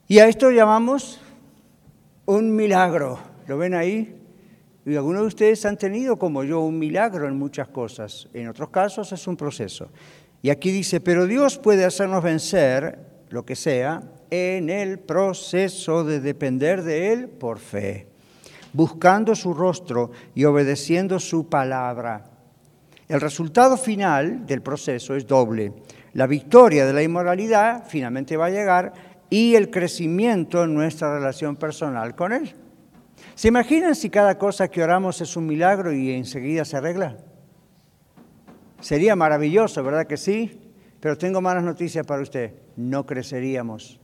y 0.09 0.19
a 0.19 0.27
esto 0.27 0.51
llamamos 0.51 1.21
un 2.25 2.57
milagro. 2.57 3.19
¿Lo 3.47 3.59
ven 3.59 3.75
ahí? 3.75 4.17
Y 4.87 4.97
algunos 4.97 5.21
de 5.21 5.27
ustedes 5.29 5.67
han 5.67 5.77
tenido, 5.77 6.19
como 6.19 6.45
yo, 6.45 6.61
un 6.61 6.79
milagro 6.79 7.29
en 7.29 7.39
muchas 7.39 7.69
cosas. 7.69 8.27
En 8.33 8.49
otros 8.49 8.71
casos 8.71 9.13
es 9.13 9.27
un 9.27 9.37
proceso. 9.37 9.91
Y 10.41 10.49
aquí 10.49 10.71
dice, 10.71 11.01
pero 11.01 11.27
Dios 11.27 11.59
puede 11.59 11.85
hacernos 11.85 12.23
vencer 12.23 12.99
lo 13.29 13.45
que 13.45 13.55
sea 13.55 14.03
en 14.31 14.71
el 14.71 14.99
proceso 14.99 16.05
de 16.05 16.21
depender 16.21 16.83
de 16.83 17.13
Él 17.13 17.29
por 17.29 17.59
fe, 17.59 18.07
buscando 18.73 19.35
su 19.35 19.53
rostro 19.53 20.11
y 20.35 20.47
obedeciendo 20.47 21.21
su 21.21 21.49
palabra. 21.51 22.25
El 23.09 23.21
resultado 23.21 23.77
final 23.77 24.47
del 24.47 24.63
proceso 24.63 25.15
es 25.15 25.27
doble. 25.27 25.73
La 26.15 26.27
victoria 26.27 26.87
de 26.87 26.93
la 26.93 27.03
inmoralidad 27.03 27.85
finalmente 27.87 28.37
va 28.37 28.47
a 28.47 28.51
llegar 28.51 28.93
y 29.31 29.55
el 29.55 29.71
crecimiento 29.71 30.65
en 30.65 30.75
nuestra 30.75 31.15
relación 31.15 31.57
personal 31.57 32.15
con 32.15 32.33
Él. 32.33 32.55
¿Se 33.35 33.49
imaginan 33.49 33.95
si 33.95 34.11
cada 34.11 34.39
cosa 34.39 34.69
que 34.69 34.83
oramos 34.83 35.21
es 35.21 35.37
un 35.37 35.47
milagro 35.47 35.93
y 35.93 36.13
enseguida 36.13 36.65
se 36.65 36.77
arregla? 36.77 37.17
Sería 38.81 39.17
maravilloso, 39.17 39.83
¿verdad 39.83 40.07
que 40.07 40.17
sí? 40.17 40.61
Pero 41.01 41.19
tengo 41.19 41.41
malas 41.41 41.65
noticias 41.65 42.07
para 42.07 42.23
usted. 42.23 42.53
No 42.77 43.07
creceríamos. 43.07 44.01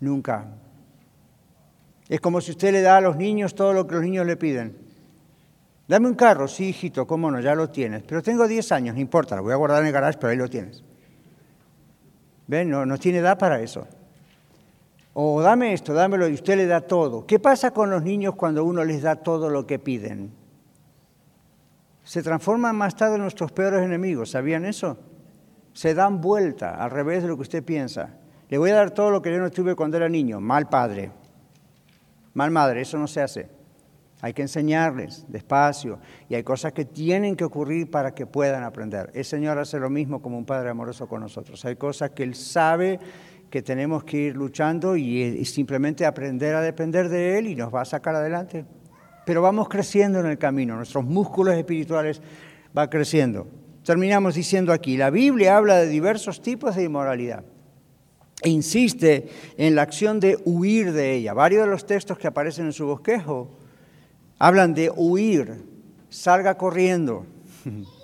Nunca. 0.00 0.46
Es 2.08 2.20
como 2.20 2.40
si 2.40 2.50
usted 2.50 2.72
le 2.72 2.82
da 2.82 2.98
a 2.98 3.00
los 3.00 3.16
niños 3.16 3.54
todo 3.54 3.72
lo 3.72 3.86
que 3.86 3.94
los 3.94 4.04
niños 4.04 4.26
le 4.26 4.36
piden. 4.36 4.76
Dame 5.86 6.08
un 6.08 6.14
carro, 6.14 6.48
sí, 6.48 6.68
hijito, 6.68 7.06
cómo 7.06 7.30
no, 7.30 7.40
ya 7.40 7.54
lo 7.54 7.70
tienes. 7.70 8.02
Pero 8.02 8.22
tengo 8.22 8.48
10 8.48 8.72
años, 8.72 8.94
no 8.94 9.00
importa, 9.00 9.36
lo 9.36 9.42
voy 9.42 9.52
a 9.52 9.56
guardar 9.56 9.82
en 9.82 9.88
el 9.88 9.92
garage, 9.92 10.18
pero 10.18 10.30
ahí 10.30 10.36
lo 10.36 10.48
tienes. 10.48 10.82
¿Ven? 12.46 12.70
No, 12.70 12.84
no 12.84 12.98
tiene 12.98 13.18
edad 13.18 13.38
para 13.38 13.60
eso. 13.60 13.86
O 15.14 15.40
dame 15.40 15.72
esto, 15.72 15.94
dámelo 15.94 16.28
y 16.28 16.34
usted 16.34 16.56
le 16.56 16.66
da 16.66 16.80
todo. 16.80 17.24
¿Qué 17.24 17.38
pasa 17.38 17.70
con 17.70 17.88
los 17.90 18.02
niños 18.02 18.34
cuando 18.34 18.64
uno 18.64 18.84
les 18.84 19.02
da 19.02 19.16
todo 19.16 19.48
lo 19.48 19.66
que 19.66 19.78
piden? 19.78 20.32
Se 22.02 22.22
transforman 22.22 22.76
más 22.76 22.96
tarde 22.96 23.14
en 23.14 23.22
nuestros 23.22 23.52
peores 23.52 23.82
enemigos, 23.82 24.30
¿sabían 24.30 24.64
eso? 24.64 24.98
Se 25.72 25.94
dan 25.94 26.20
vuelta 26.20 26.82
al 26.82 26.90
revés 26.90 27.22
de 27.22 27.28
lo 27.28 27.36
que 27.36 27.42
usted 27.42 27.64
piensa. 27.64 28.10
Le 28.48 28.58
voy 28.58 28.70
a 28.70 28.74
dar 28.74 28.90
todo 28.90 29.10
lo 29.10 29.22
que 29.22 29.32
yo 29.32 29.38
no 29.38 29.50
tuve 29.50 29.74
cuando 29.74 29.96
era 29.96 30.08
niño. 30.08 30.40
Mal 30.40 30.68
padre, 30.68 31.12
mal 32.34 32.50
madre, 32.50 32.82
eso 32.82 32.98
no 32.98 33.06
se 33.06 33.22
hace. 33.22 33.48
Hay 34.24 34.32
que 34.32 34.40
enseñarles 34.40 35.26
despacio 35.28 35.98
y 36.30 36.34
hay 36.34 36.42
cosas 36.42 36.72
que 36.72 36.86
tienen 36.86 37.36
que 37.36 37.44
ocurrir 37.44 37.90
para 37.90 38.14
que 38.14 38.24
puedan 38.24 38.62
aprender. 38.62 39.10
El 39.12 39.26
Señor 39.26 39.58
hace 39.58 39.78
lo 39.78 39.90
mismo 39.90 40.22
como 40.22 40.38
un 40.38 40.46
Padre 40.46 40.70
amoroso 40.70 41.06
con 41.06 41.20
nosotros. 41.20 41.62
Hay 41.66 41.76
cosas 41.76 42.12
que 42.12 42.22
Él 42.22 42.34
sabe 42.34 42.98
que 43.50 43.60
tenemos 43.60 44.02
que 44.02 44.16
ir 44.16 44.34
luchando 44.34 44.96
y, 44.96 45.20
y 45.20 45.44
simplemente 45.44 46.06
aprender 46.06 46.54
a 46.54 46.62
depender 46.62 47.10
de 47.10 47.36
Él 47.36 47.48
y 47.48 47.54
nos 47.54 47.74
va 47.74 47.82
a 47.82 47.84
sacar 47.84 48.14
adelante. 48.14 48.64
Pero 49.26 49.42
vamos 49.42 49.68
creciendo 49.68 50.20
en 50.20 50.26
el 50.26 50.38
camino, 50.38 50.74
nuestros 50.74 51.04
músculos 51.04 51.54
espirituales 51.54 52.22
van 52.72 52.88
creciendo. 52.88 53.46
Terminamos 53.84 54.36
diciendo 54.36 54.72
aquí, 54.72 54.96
la 54.96 55.10
Biblia 55.10 55.58
habla 55.58 55.76
de 55.76 55.88
diversos 55.88 56.40
tipos 56.40 56.76
de 56.76 56.84
inmoralidad 56.84 57.44
e 58.40 58.48
insiste 58.48 59.28
en 59.58 59.74
la 59.74 59.82
acción 59.82 60.18
de 60.18 60.38
huir 60.46 60.94
de 60.94 61.12
ella. 61.12 61.34
Varios 61.34 61.66
de 61.66 61.70
los 61.70 61.84
textos 61.84 62.16
que 62.16 62.26
aparecen 62.26 62.64
en 62.64 62.72
su 62.72 62.86
bosquejo 62.86 63.58
hablan 64.44 64.74
de 64.74 64.92
huir, 64.94 65.64
salga 66.08 66.56
corriendo. 66.56 67.26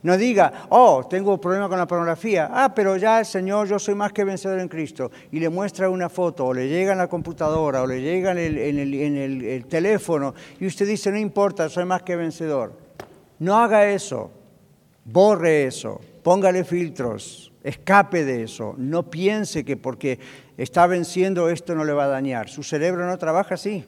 No 0.00 0.16
diga, 0.16 0.68
oh, 0.68 1.04
tengo 1.10 1.40
problema 1.40 1.68
con 1.68 1.76
la 1.76 1.88
pornografía. 1.88 2.48
Ah, 2.52 2.72
pero 2.72 2.96
ya 2.96 3.24
Señor, 3.24 3.66
yo 3.66 3.80
soy 3.80 3.96
más 3.96 4.12
que 4.12 4.22
vencedor 4.22 4.60
en 4.60 4.68
Cristo. 4.68 5.10
Y 5.32 5.40
le 5.40 5.48
muestra 5.48 5.90
una 5.90 6.08
foto, 6.08 6.46
o 6.46 6.54
le 6.54 6.68
llega 6.68 6.92
en 6.92 6.98
la 6.98 7.08
computadora, 7.08 7.82
o 7.82 7.86
le 7.86 8.00
llega 8.00 8.30
en 8.30 8.38
el, 8.38 8.94
en 8.94 9.16
el 9.16 9.66
teléfono, 9.66 10.36
y 10.60 10.68
usted 10.68 10.86
dice, 10.86 11.10
no 11.10 11.18
importa, 11.18 11.68
soy 11.68 11.84
más 11.84 12.02
que 12.02 12.14
vencedor. 12.14 12.78
No 13.40 13.58
haga 13.58 13.90
eso. 13.90 14.30
Borre 15.04 15.64
eso. 15.64 16.00
Póngale 16.22 16.62
filtros. 16.62 17.52
Escape 17.64 18.24
de 18.24 18.44
eso. 18.44 18.76
No 18.78 19.10
piense 19.10 19.64
que 19.64 19.76
porque 19.76 20.20
está 20.56 20.86
venciendo 20.86 21.48
esto 21.48 21.74
no 21.74 21.84
le 21.84 21.92
va 21.92 22.04
a 22.04 22.08
dañar. 22.08 22.48
Su 22.48 22.62
cerebro 22.62 23.04
no 23.04 23.18
trabaja 23.18 23.56
así. 23.56 23.84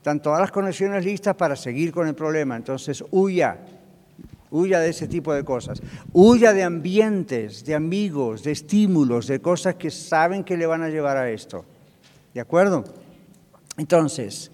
Están 0.00 0.22
todas 0.22 0.40
las 0.40 0.50
conexiones 0.50 1.04
listas 1.04 1.36
para 1.36 1.54
seguir 1.54 1.92
con 1.92 2.08
el 2.08 2.14
problema. 2.14 2.56
Entonces, 2.56 3.04
huya. 3.10 3.58
Huya 4.50 4.80
de 4.80 4.88
ese 4.88 5.06
tipo 5.06 5.34
de 5.34 5.44
cosas. 5.44 5.82
Huya 6.14 6.54
de 6.54 6.62
ambientes, 6.62 7.66
de 7.66 7.74
amigos, 7.74 8.42
de 8.42 8.52
estímulos, 8.52 9.26
de 9.26 9.42
cosas 9.42 9.74
que 9.74 9.90
saben 9.90 10.42
que 10.42 10.56
le 10.56 10.64
van 10.64 10.82
a 10.82 10.88
llevar 10.88 11.18
a 11.18 11.30
esto. 11.30 11.66
¿De 12.32 12.40
acuerdo? 12.40 12.82
Entonces, 13.76 14.50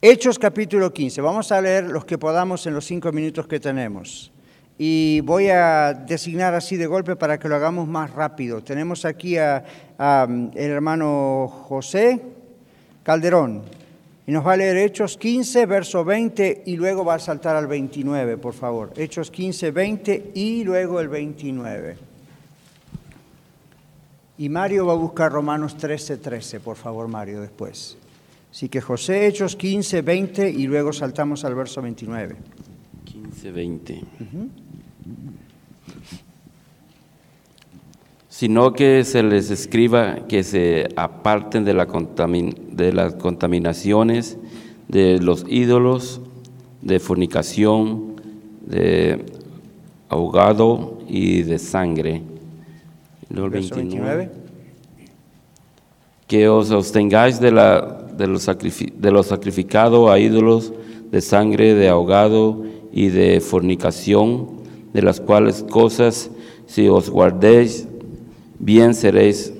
Hechos 0.00 0.38
capítulo 0.38 0.92
15. 0.92 1.20
Vamos 1.20 1.50
a 1.50 1.60
leer 1.60 1.86
los 1.86 2.04
que 2.04 2.16
podamos 2.16 2.64
en 2.68 2.74
los 2.74 2.84
cinco 2.84 3.10
minutos 3.10 3.48
que 3.48 3.58
tenemos. 3.58 4.30
Y 4.78 5.20
voy 5.22 5.48
a 5.48 5.94
designar 5.94 6.54
así 6.54 6.76
de 6.76 6.86
golpe 6.86 7.16
para 7.16 7.40
que 7.40 7.48
lo 7.48 7.56
hagamos 7.56 7.88
más 7.88 8.12
rápido. 8.12 8.62
Tenemos 8.62 9.04
aquí 9.04 9.36
a, 9.36 9.64
a 9.98 10.28
hermano 10.54 11.48
José 11.48 12.22
Calderón. 13.02 13.64
Y 14.26 14.32
nos 14.32 14.44
va 14.44 14.54
a 14.54 14.56
leer 14.56 14.76
Hechos 14.76 15.16
15, 15.16 15.66
verso 15.66 16.04
20, 16.04 16.64
y 16.66 16.76
luego 16.76 17.04
va 17.04 17.14
a 17.14 17.18
saltar 17.20 17.54
al 17.54 17.68
29, 17.68 18.38
por 18.38 18.54
favor. 18.54 18.92
Hechos 18.96 19.30
15, 19.30 19.70
20 19.70 20.32
y 20.34 20.64
luego 20.64 21.00
el 21.00 21.08
29. 21.08 21.96
Y 24.38 24.48
Mario 24.48 24.86
va 24.86 24.94
a 24.94 24.96
buscar 24.96 25.30
Romanos 25.30 25.76
13, 25.76 26.16
13, 26.16 26.58
por 26.58 26.76
favor, 26.76 27.06
Mario, 27.06 27.40
después. 27.40 27.96
Así 28.50 28.68
que 28.68 28.80
José, 28.80 29.26
Hechos 29.26 29.54
15, 29.54 30.02
20 30.02 30.50
y 30.50 30.66
luego 30.66 30.92
saltamos 30.92 31.44
al 31.44 31.54
verso 31.54 31.80
29. 31.80 32.36
15, 33.04 33.52
20. 33.52 34.00
Sino 38.36 38.74
que 38.74 39.02
se 39.04 39.22
les 39.22 39.50
escriba 39.50 40.26
que 40.28 40.42
se 40.42 40.88
aparten 40.94 41.64
de, 41.64 41.72
la 41.72 41.88
contamin- 41.88 42.54
de 42.70 42.92
las 42.92 43.14
contaminaciones, 43.14 44.36
de 44.88 45.18
los 45.20 45.46
ídolos, 45.48 46.20
de 46.82 47.00
fornicación, 47.00 48.20
de 48.66 49.24
ahogado 50.10 50.98
y 51.08 51.44
de 51.44 51.58
sangre. 51.58 52.20
Verso 53.30 53.76
29. 53.76 54.30
que 56.26 56.48
os 56.50 56.70
abstengáis 56.70 57.40
de, 57.40 57.52
la, 57.52 58.04
de, 58.18 58.26
lo 58.26 58.38
sacrifi- 58.38 58.92
de 58.92 59.12
lo 59.12 59.22
sacrificado 59.22 60.10
a 60.10 60.18
ídolos, 60.18 60.74
de 61.10 61.22
sangre, 61.22 61.74
de 61.74 61.88
ahogado 61.88 62.64
y 62.92 63.08
de 63.08 63.40
fornicación, 63.40 64.48
de 64.92 65.00
las 65.00 65.22
cuales 65.22 65.64
cosas, 65.70 66.30
si 66.66 66.86
os 66.86 67.08
guardéis, 67.08 67.88
bien 68.58 68.94
seréis 68.94 69.52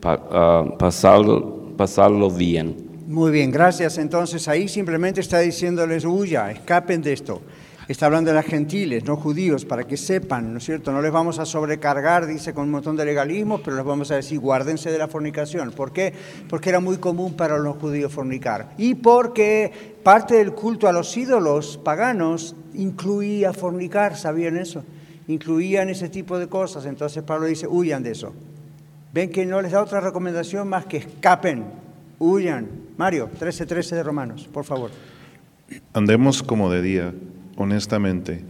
pa- 0.00 0.20
ah, 0.30 0.64
pasarlo, 0.78 1.72
pasarlo 1.76 2.30
bien. 2.30 2.76
Muy 3.06 3.30
bien, 3.30 3.50
gracias. 3.50 3.98
Entonces 3.98 4.48
ahí 4.48 4.68
simplemente 4.68 5.20
está 5.20 5.38
diciéndoles, 5.40 6.04
huya, 6.04 6.50
escapen 6.50 7.02
de 7.02 7.12
esto. 7.12 7.42
Está 7.86 8.06
hablando 8.06 8.30
de 8.30 8.36
las 8.36 8.46
gentiles, 8.46 9.04
no 9.04 9.14
judíos, 9.16 9.66
para 9.66 9.84
que 9.84 9.98
sepan, 9.98 10.52
¿no 10.52 10.58
es 10.58 10.64
cierto? 10.64 10.90
No 10.90 11.02
les 11.02 11.12
vamos 11.12 11.38
a 11.38 11.44
sobrecargar, 11.44 12.26
dice, 12.26 12.54
con 12.54 12.64
un 12.64 12.70
montón 12.70 12.96
de 12.96 13.04
legalismos, 13.04 13.60
pero 13.62 13.76
les 13.76 13.84
vamos 13.84 14.10
a 14.10 14.16
decir, 14.16 14.38
guárdense 14.40 14.90
de 14.90 14.96
la 14.96 15.06
fornicación. 15.06 15.70
¿Por 15.70 15.92
qué? 15.92 16.14
Porque 16.48 16.70
era 16.70 16.80
muy 16.80 16.96
común 16.96 17.34
para 17.34 17.58
los 17.58 17.76
judíos 17.76 18.10
fornicar. 18.10 18.70
Y 18.78 18.94
porque 18.94 19.70
parte 20.02 20.36
del 20.36 20.52
culto 20.52 20.88
a 20.88 20.92
los 20.92 21.14
ídolos 21.14 21.78
paganos 21.84 22.56
incluía 22.72 23.52
fornicar, 23.52 24.16
¿sabían 24.16 24.56
eso? 24.56 24.82
Incluían 25.26 25.88
ese 25.88 26.08
tipo 26.08 26.38
de 26.38 26.48
cosas. 26.48 26.86
Entonces 26.86 27.22
Pablo 27.22 27.46
dice, 27.46 27.66
huyan 27.66 28.02
de 28.02 28.12
eso. 28.12 28.32
Ven 29.12 29.30
que 29.30 29.46
no 29.46 29.62
les 29.62 29.72
da 29.72 29.82
otra 29.82 30.00
recomendación 30.00 30.68
más 30.68 30.86
que 30.86 30.96
escapen, 30.96 31.64
huyan. 32.18 32.68
Mario, 32.96 33.30
13:13 33.38 33.96
de 33.96 34.02
Romanos, 34.02 34.48
por 34.52 34.64
favor. 34.64 34.90
Andemos 35.92 36.42
como 36.42 36.70
de 36.70 36.82
día, 36.82 37.14
honestamente, 37.56 38.44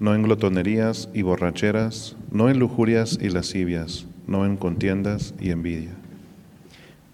no 0.00 0.14
en 0.14 0.22
glotonerías 0.22 1.08
y 1.14 1.22
borracheras, 1.22 2.16
no 2.30 2.50
en 2.50 2.58
lujurias 2.58 3.18
y 3.20 3.30
lascivias, 3.30 4.06
no 4.26 4.44
en 4.44 4.56
contiendas 4.56 5.34
y 5.40 5.50
envidia. 5.50 5.97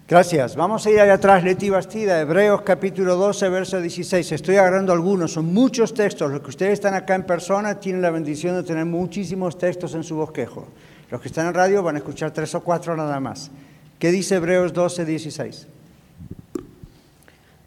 Gracias. 0.07 0.55
Vamos 0.55 0.85
a 0.85 0.91
ir 0.91 0.99
allá 0.99 1.15
atrás, 1.15 1.43
Leti 1.43 1.71
Bastida, 1.71 2.21
Hebreos 2.21 2.61
capítulo 2.61 3.15
12, 3.15 3.49
verso 3.49 3.81
16. 3.81 4.33
Estoy 4.33 4.57
agarrando 4.57 4.93
algunos, 4.93 5.31
son 5.31 5.51
muchos 5.51 5.95
textos. 5.95 6.31
Los 6.31 6.41
que 6.41 6.49
ustedes 6.49 6.73
están 6.73 6.93
acá 6.93 7.15
en 7.15 7.23
persona 7.23 7.79
tienen 7.79 8.03
la 8.03 8.11
bendición 8.11 8.55
de 8.55 8.61
tener 8.61 8.85
muchísimos 8.85 9.57
textos 9.57 9.95
en 9.95 10.03
su 10.03 10.15
bosquejo. 10.15 10.67
Los 11.09 11.21
que 11.21 11.29
están 11.29 11.47
en 11.47 11.55
radio 11.55 11.81
van 11.81 11.95
a 11.95 11.97
escuchar 11.97 12.29
tres 12.29 12.53
o 12.53 12.61
cuatro 12.61 12.95
nada 12.95 13.19
más. 13.19 13.49
¿Qué 13.97 14.11
dice 14.11 14.35
Hebreos 14.35 14.73
12, 14.73 15.05
16? 15.05 15.67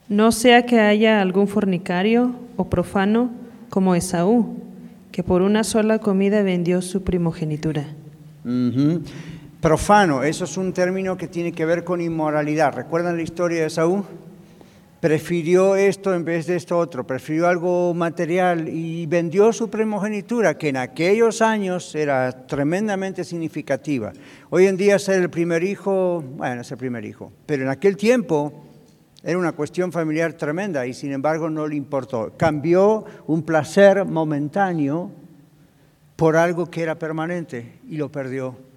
No 0.08 0.30
sea 0.30 0.64
que 0.64 0.78
haya 0.78 1.20
algún 1.20 1.48
fornicario 1.48 2.36
o 2.56 2.66
profano 2.66 3.32
como 3.68 3.96
Esaú, 3.96 4.62
que 5.10 5.24
por 5.24 5.42
una 5.42 5.64
sola 5.64 5.98
comida 5.98 6.42
vendió 6.42 6.82
su 6.82 7.02
primogenitura. 7.02 7.84
Ujú. 8.44 9.02
Profano, 9.60 10.22
eso 10.22 10.44
es 10.44 10.56
un 10.56 10.72
término 10.72 11.16
que 11.16 11.26
tiene 11.26 11.50
que 11.50 11.64
ver 11.64 11.82
con 11.82 12.00
inmoralidad. 12.00 12.72
¿Recuerdan 12.74 13.16
la 13.16 13.22
historia 13.22 13.62
de 13.62 13.70
Saúl? 13.70 14.04
Prefirió 15.00 15.74
esto 15.74 16.14
en 16.14 16.24
vez 16.24 16.46
de 16.46 16.54
esto 16.54 16.78
otro, 16.78 17.04
prefirió 17.04 17.48
algo 17.48 17.92
material 17.92 18.68
y 18.68 19.06
vendió 19.06 19.52
su 19.52 19.68
primogenitura, 19.68 20.56
que 20.56 20.68
en 20.68 20.76
aquellos 20.76 21.42
años 21.42 21.92
era 21.96 22.46
tremendamente 22.46 23.24
significativa. 23.24 24.12
Hoy 24.50 24.66
en 24.66 24.76
día 24.76 24.96
ser 25.00 25.22
el 25.22 25.30
primer 25.30 25.64
hijo, 25.64 26.22
bueno, 26.36 26.60
es 26.60 26.70
el 26.70 26.78
primer 26.78 27.04
hijo, 27.04 27.32
pero 27.44 27.64
en 27.64 27.68
aquel 27.68 27.96
tiempo 27.96 28.52
era 29.24 29.38
una 29.38 29.52
cuestión 29.52 29.90
familiar 29.90 30.34
tremenda 30.34 30.86
y 30.86 30.94
sin 30.94 31.12
embargo 31.12 31.50
no 31.50 31.66
le 31.66 31.74
importó. 31.74 32.32
Cambió 32.36 33.04
un 33.26 33.42
placer 33.42 34.04
momentáneo 34.04 35.10
por 36.14 36.36
algo 36.36 36.70
que 36.70 36.82
era 36.82 36.96
permanente 36.96 37.80
y 37.88 37.96
lo 37.96 38.08
perdió. 38.12 38.67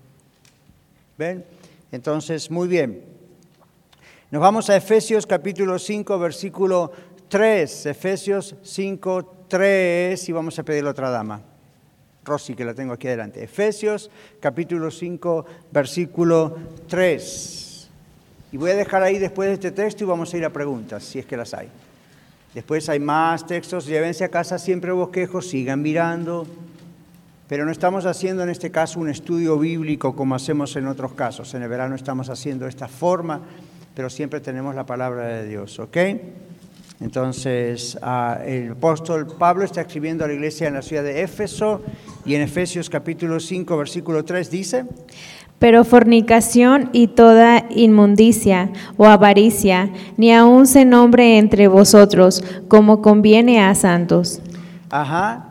Entonces, 1.92 2.50
muy 2.50 2.68
bien. 2.68 3.04
Nos 4.32 4.42
vamos 4.42 4.70
a 4.70 4.76
Efesios 4.76 5.28
capítulo 5.28 5.78
5, 5.78 6.18
versículo 6.18 6.92
3. 7.28 7.86
Efesios 7.88 8.56
5, 8.64 9.46
3 9.48 10.30
y 10.30 10.32
vamos 10.32 10.58
a 10.58 10.64
pedirle 10.64 10.90
a 10.90 10.92
otra 10.92 11.10
dama. 11.10 11.42
Rosy, 12.24 12.56
que 12.56 12.66
la 12.66 12.74
tengo 12.74 12.94
aquí 12.94 13.08
adelante. 13.08 13.44
Efesios 13.44 14.10
capítulo 14.40 14.90
5, 14.90 15.46
versículo 15.72 16.58
3. 16.88 17.90
Y 18.54 18.58
voy 18.58 18.72
a 18.72 18.76
dejar 18.76 19.04
ahí 19.04 19.18
después 19.18 19.48
de 19.50 19.54
este 19.54 19.72
texto 19.72 20.04
y 20.04 20.08
vamos 20.08 20.34
a 20.34 20.38
ir 20.38 20.46
a 20.46 20.50
preguntas, 20.50 21.04
si 21.04 21.20
es 21.20 21.26
que 21.26 21.38
las 21.38 21.54
hay. 21.54 21.70
Después 22.54 22.90
hay 22.90 23.00
más 23.00 23.48
textos, 23.48 23.86
llévense 23.86 24.24
a 24.26 24.30
casa 24.30 24.60
siempre 24.60 24.92
bosquejos, 24.92 25.48
sigan 25.48 25.82
mirando, 25.82 26.46
pero 27.52 27.66
no 27.66 27.72
estamos 27.74 28.06
haciendo 28.06 28.44
en 28.44 28.50
este 28.50 28.72
caso 28.72 29.02
un 29.02 29.10
estudio 29.10 29.60
bíblico 29.60 30.16
como 30.16 30.36
hacemos 30.36 30.74
en 30.78 30.88
otros 30.88 31.12
casos. 31.16 31.54
En 31.54 31.62
el 31.62 31.68
verano 31.68 31.96
estamos 31.96 32.30
haciendo 32.30 32.66
esta 32.66 32.88
forma, 32.88 33.42
pero 33.94 34.10
siempre 34.10 34.40
tenemos 34.40 34.74
la 34.74 34.86
palabra 34.86 35.28
de 35.28 35.50
Dios, 35.50 35.78
¿ok? 35.78 35.98
Entonces, 37.02 38.00
ah, 38.02 38.40
el 38.46 38.72
apóstol 38.72 39.28
Pablo 39.38 39.66
está 39.66 39.82
escribiendo 39.82 40.24
a 40.24 40.30
la 40.30 40.34
iglesia 40.34 40.70
en 40.70 40.76
la 40.76 40.82
ciudad 40.82 41.04
de 41.04 41.24
Éfeso 41.24 41.82
y 42.26 42.36
en 42.36 42.42
Efesios 42.44 42.90
capítulo 42.90 43.38
5, 43.38 43.76
versículo 43.76 44.24
3 44.24 44.50
dice, 44.50 44.86
Pero 45.60 45.84
fornicación 45.84 46.90
y 46.94 47.08
toda 47.08 47.66
inmundicia 47.70 48.70
o 48.96 49.08
avaricia, 49.08 49.92
ni 50.16 50.32
aun 50.34 50.68
se 50.68 50.86
nombre 50.86 51.38
entre 51.38 51.68
vosotros, 51.68 52.42
como 52.70 53.02
conviene 53.02 53.62
a 53.62 53.76
santos. 53.76 54.40
Ajá. 54.90 55.51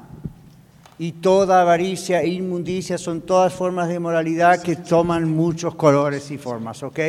Y 1.00 1.12
toda 1.12 1.62
avaricia 1.62 2.20
e 2.20 2.28
inmundicia 2.28 2.98
son 2.98 3.22
todas 3.22 3.54
formas 3.54 3.88
de 3.88 3.98
moralidad 3.98 4.60
que 4.60 4.76
toman 4.76 5.30
muchos 5.30 5.74
colores 5.74 6.30
y 6.30 6.36
formas, 6.36 6.82
¿ok? 6.82 7.00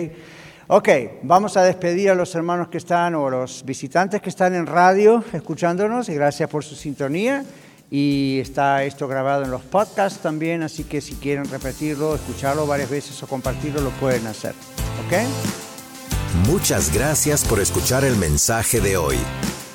Ok, 0.67 0.89
vamos 1.23 1.57
a 1.57 1.63
despedir 1.63 2.09
a 2.09 2.15
los 2.15 2.33
hermanos 2.33 2.69
que 2.69 2.77
están 2.77 3.15
o 3.15 3.29
los 3.29 3.65
visitantes 3.65 4.21
que 4.21 4.29
están 4.29 4.55
en 4.55 4.65
radio 4.65 5.21
escuchándonos 5.33 6.07
y 6.07 6.15
gracias 6.15 6.49
por 6.49 6.63
su 6.63 6.75
sintonía. 6.75 7.43
Y 7.89 8.39
está 8.39 8.85
esto 8.85 9.09
grabado 9.09 9.43
en 9.43 9.51
los 9.51 9.63
podcasts 9.63 10.21
también, 10.21 10.63
así 10.63 10.85
que 10.85 11.01
si 11.01 11.15
quieren 11.15 11.43
repetirlo, 11.43 12.15
escucharlo 12.15 12.65
varias 12.65 12.89
veces 12.89 13.21
o 13.21 13.27
compartirlo, 13.27 13.81
lo 13.81 13.89
pueden 13.89 14.25
hacer. 14.25 14.55
¿Ok? 15.05 16.47
Muchas 16.47 16.93
gracias 16.93 17.43
por 17.43 17.59
escuchar 17.59 18.05
el 18.05 18.15
mensaje 18.15 18.79
de 18.79 18.95
hoy. 18.95 19.17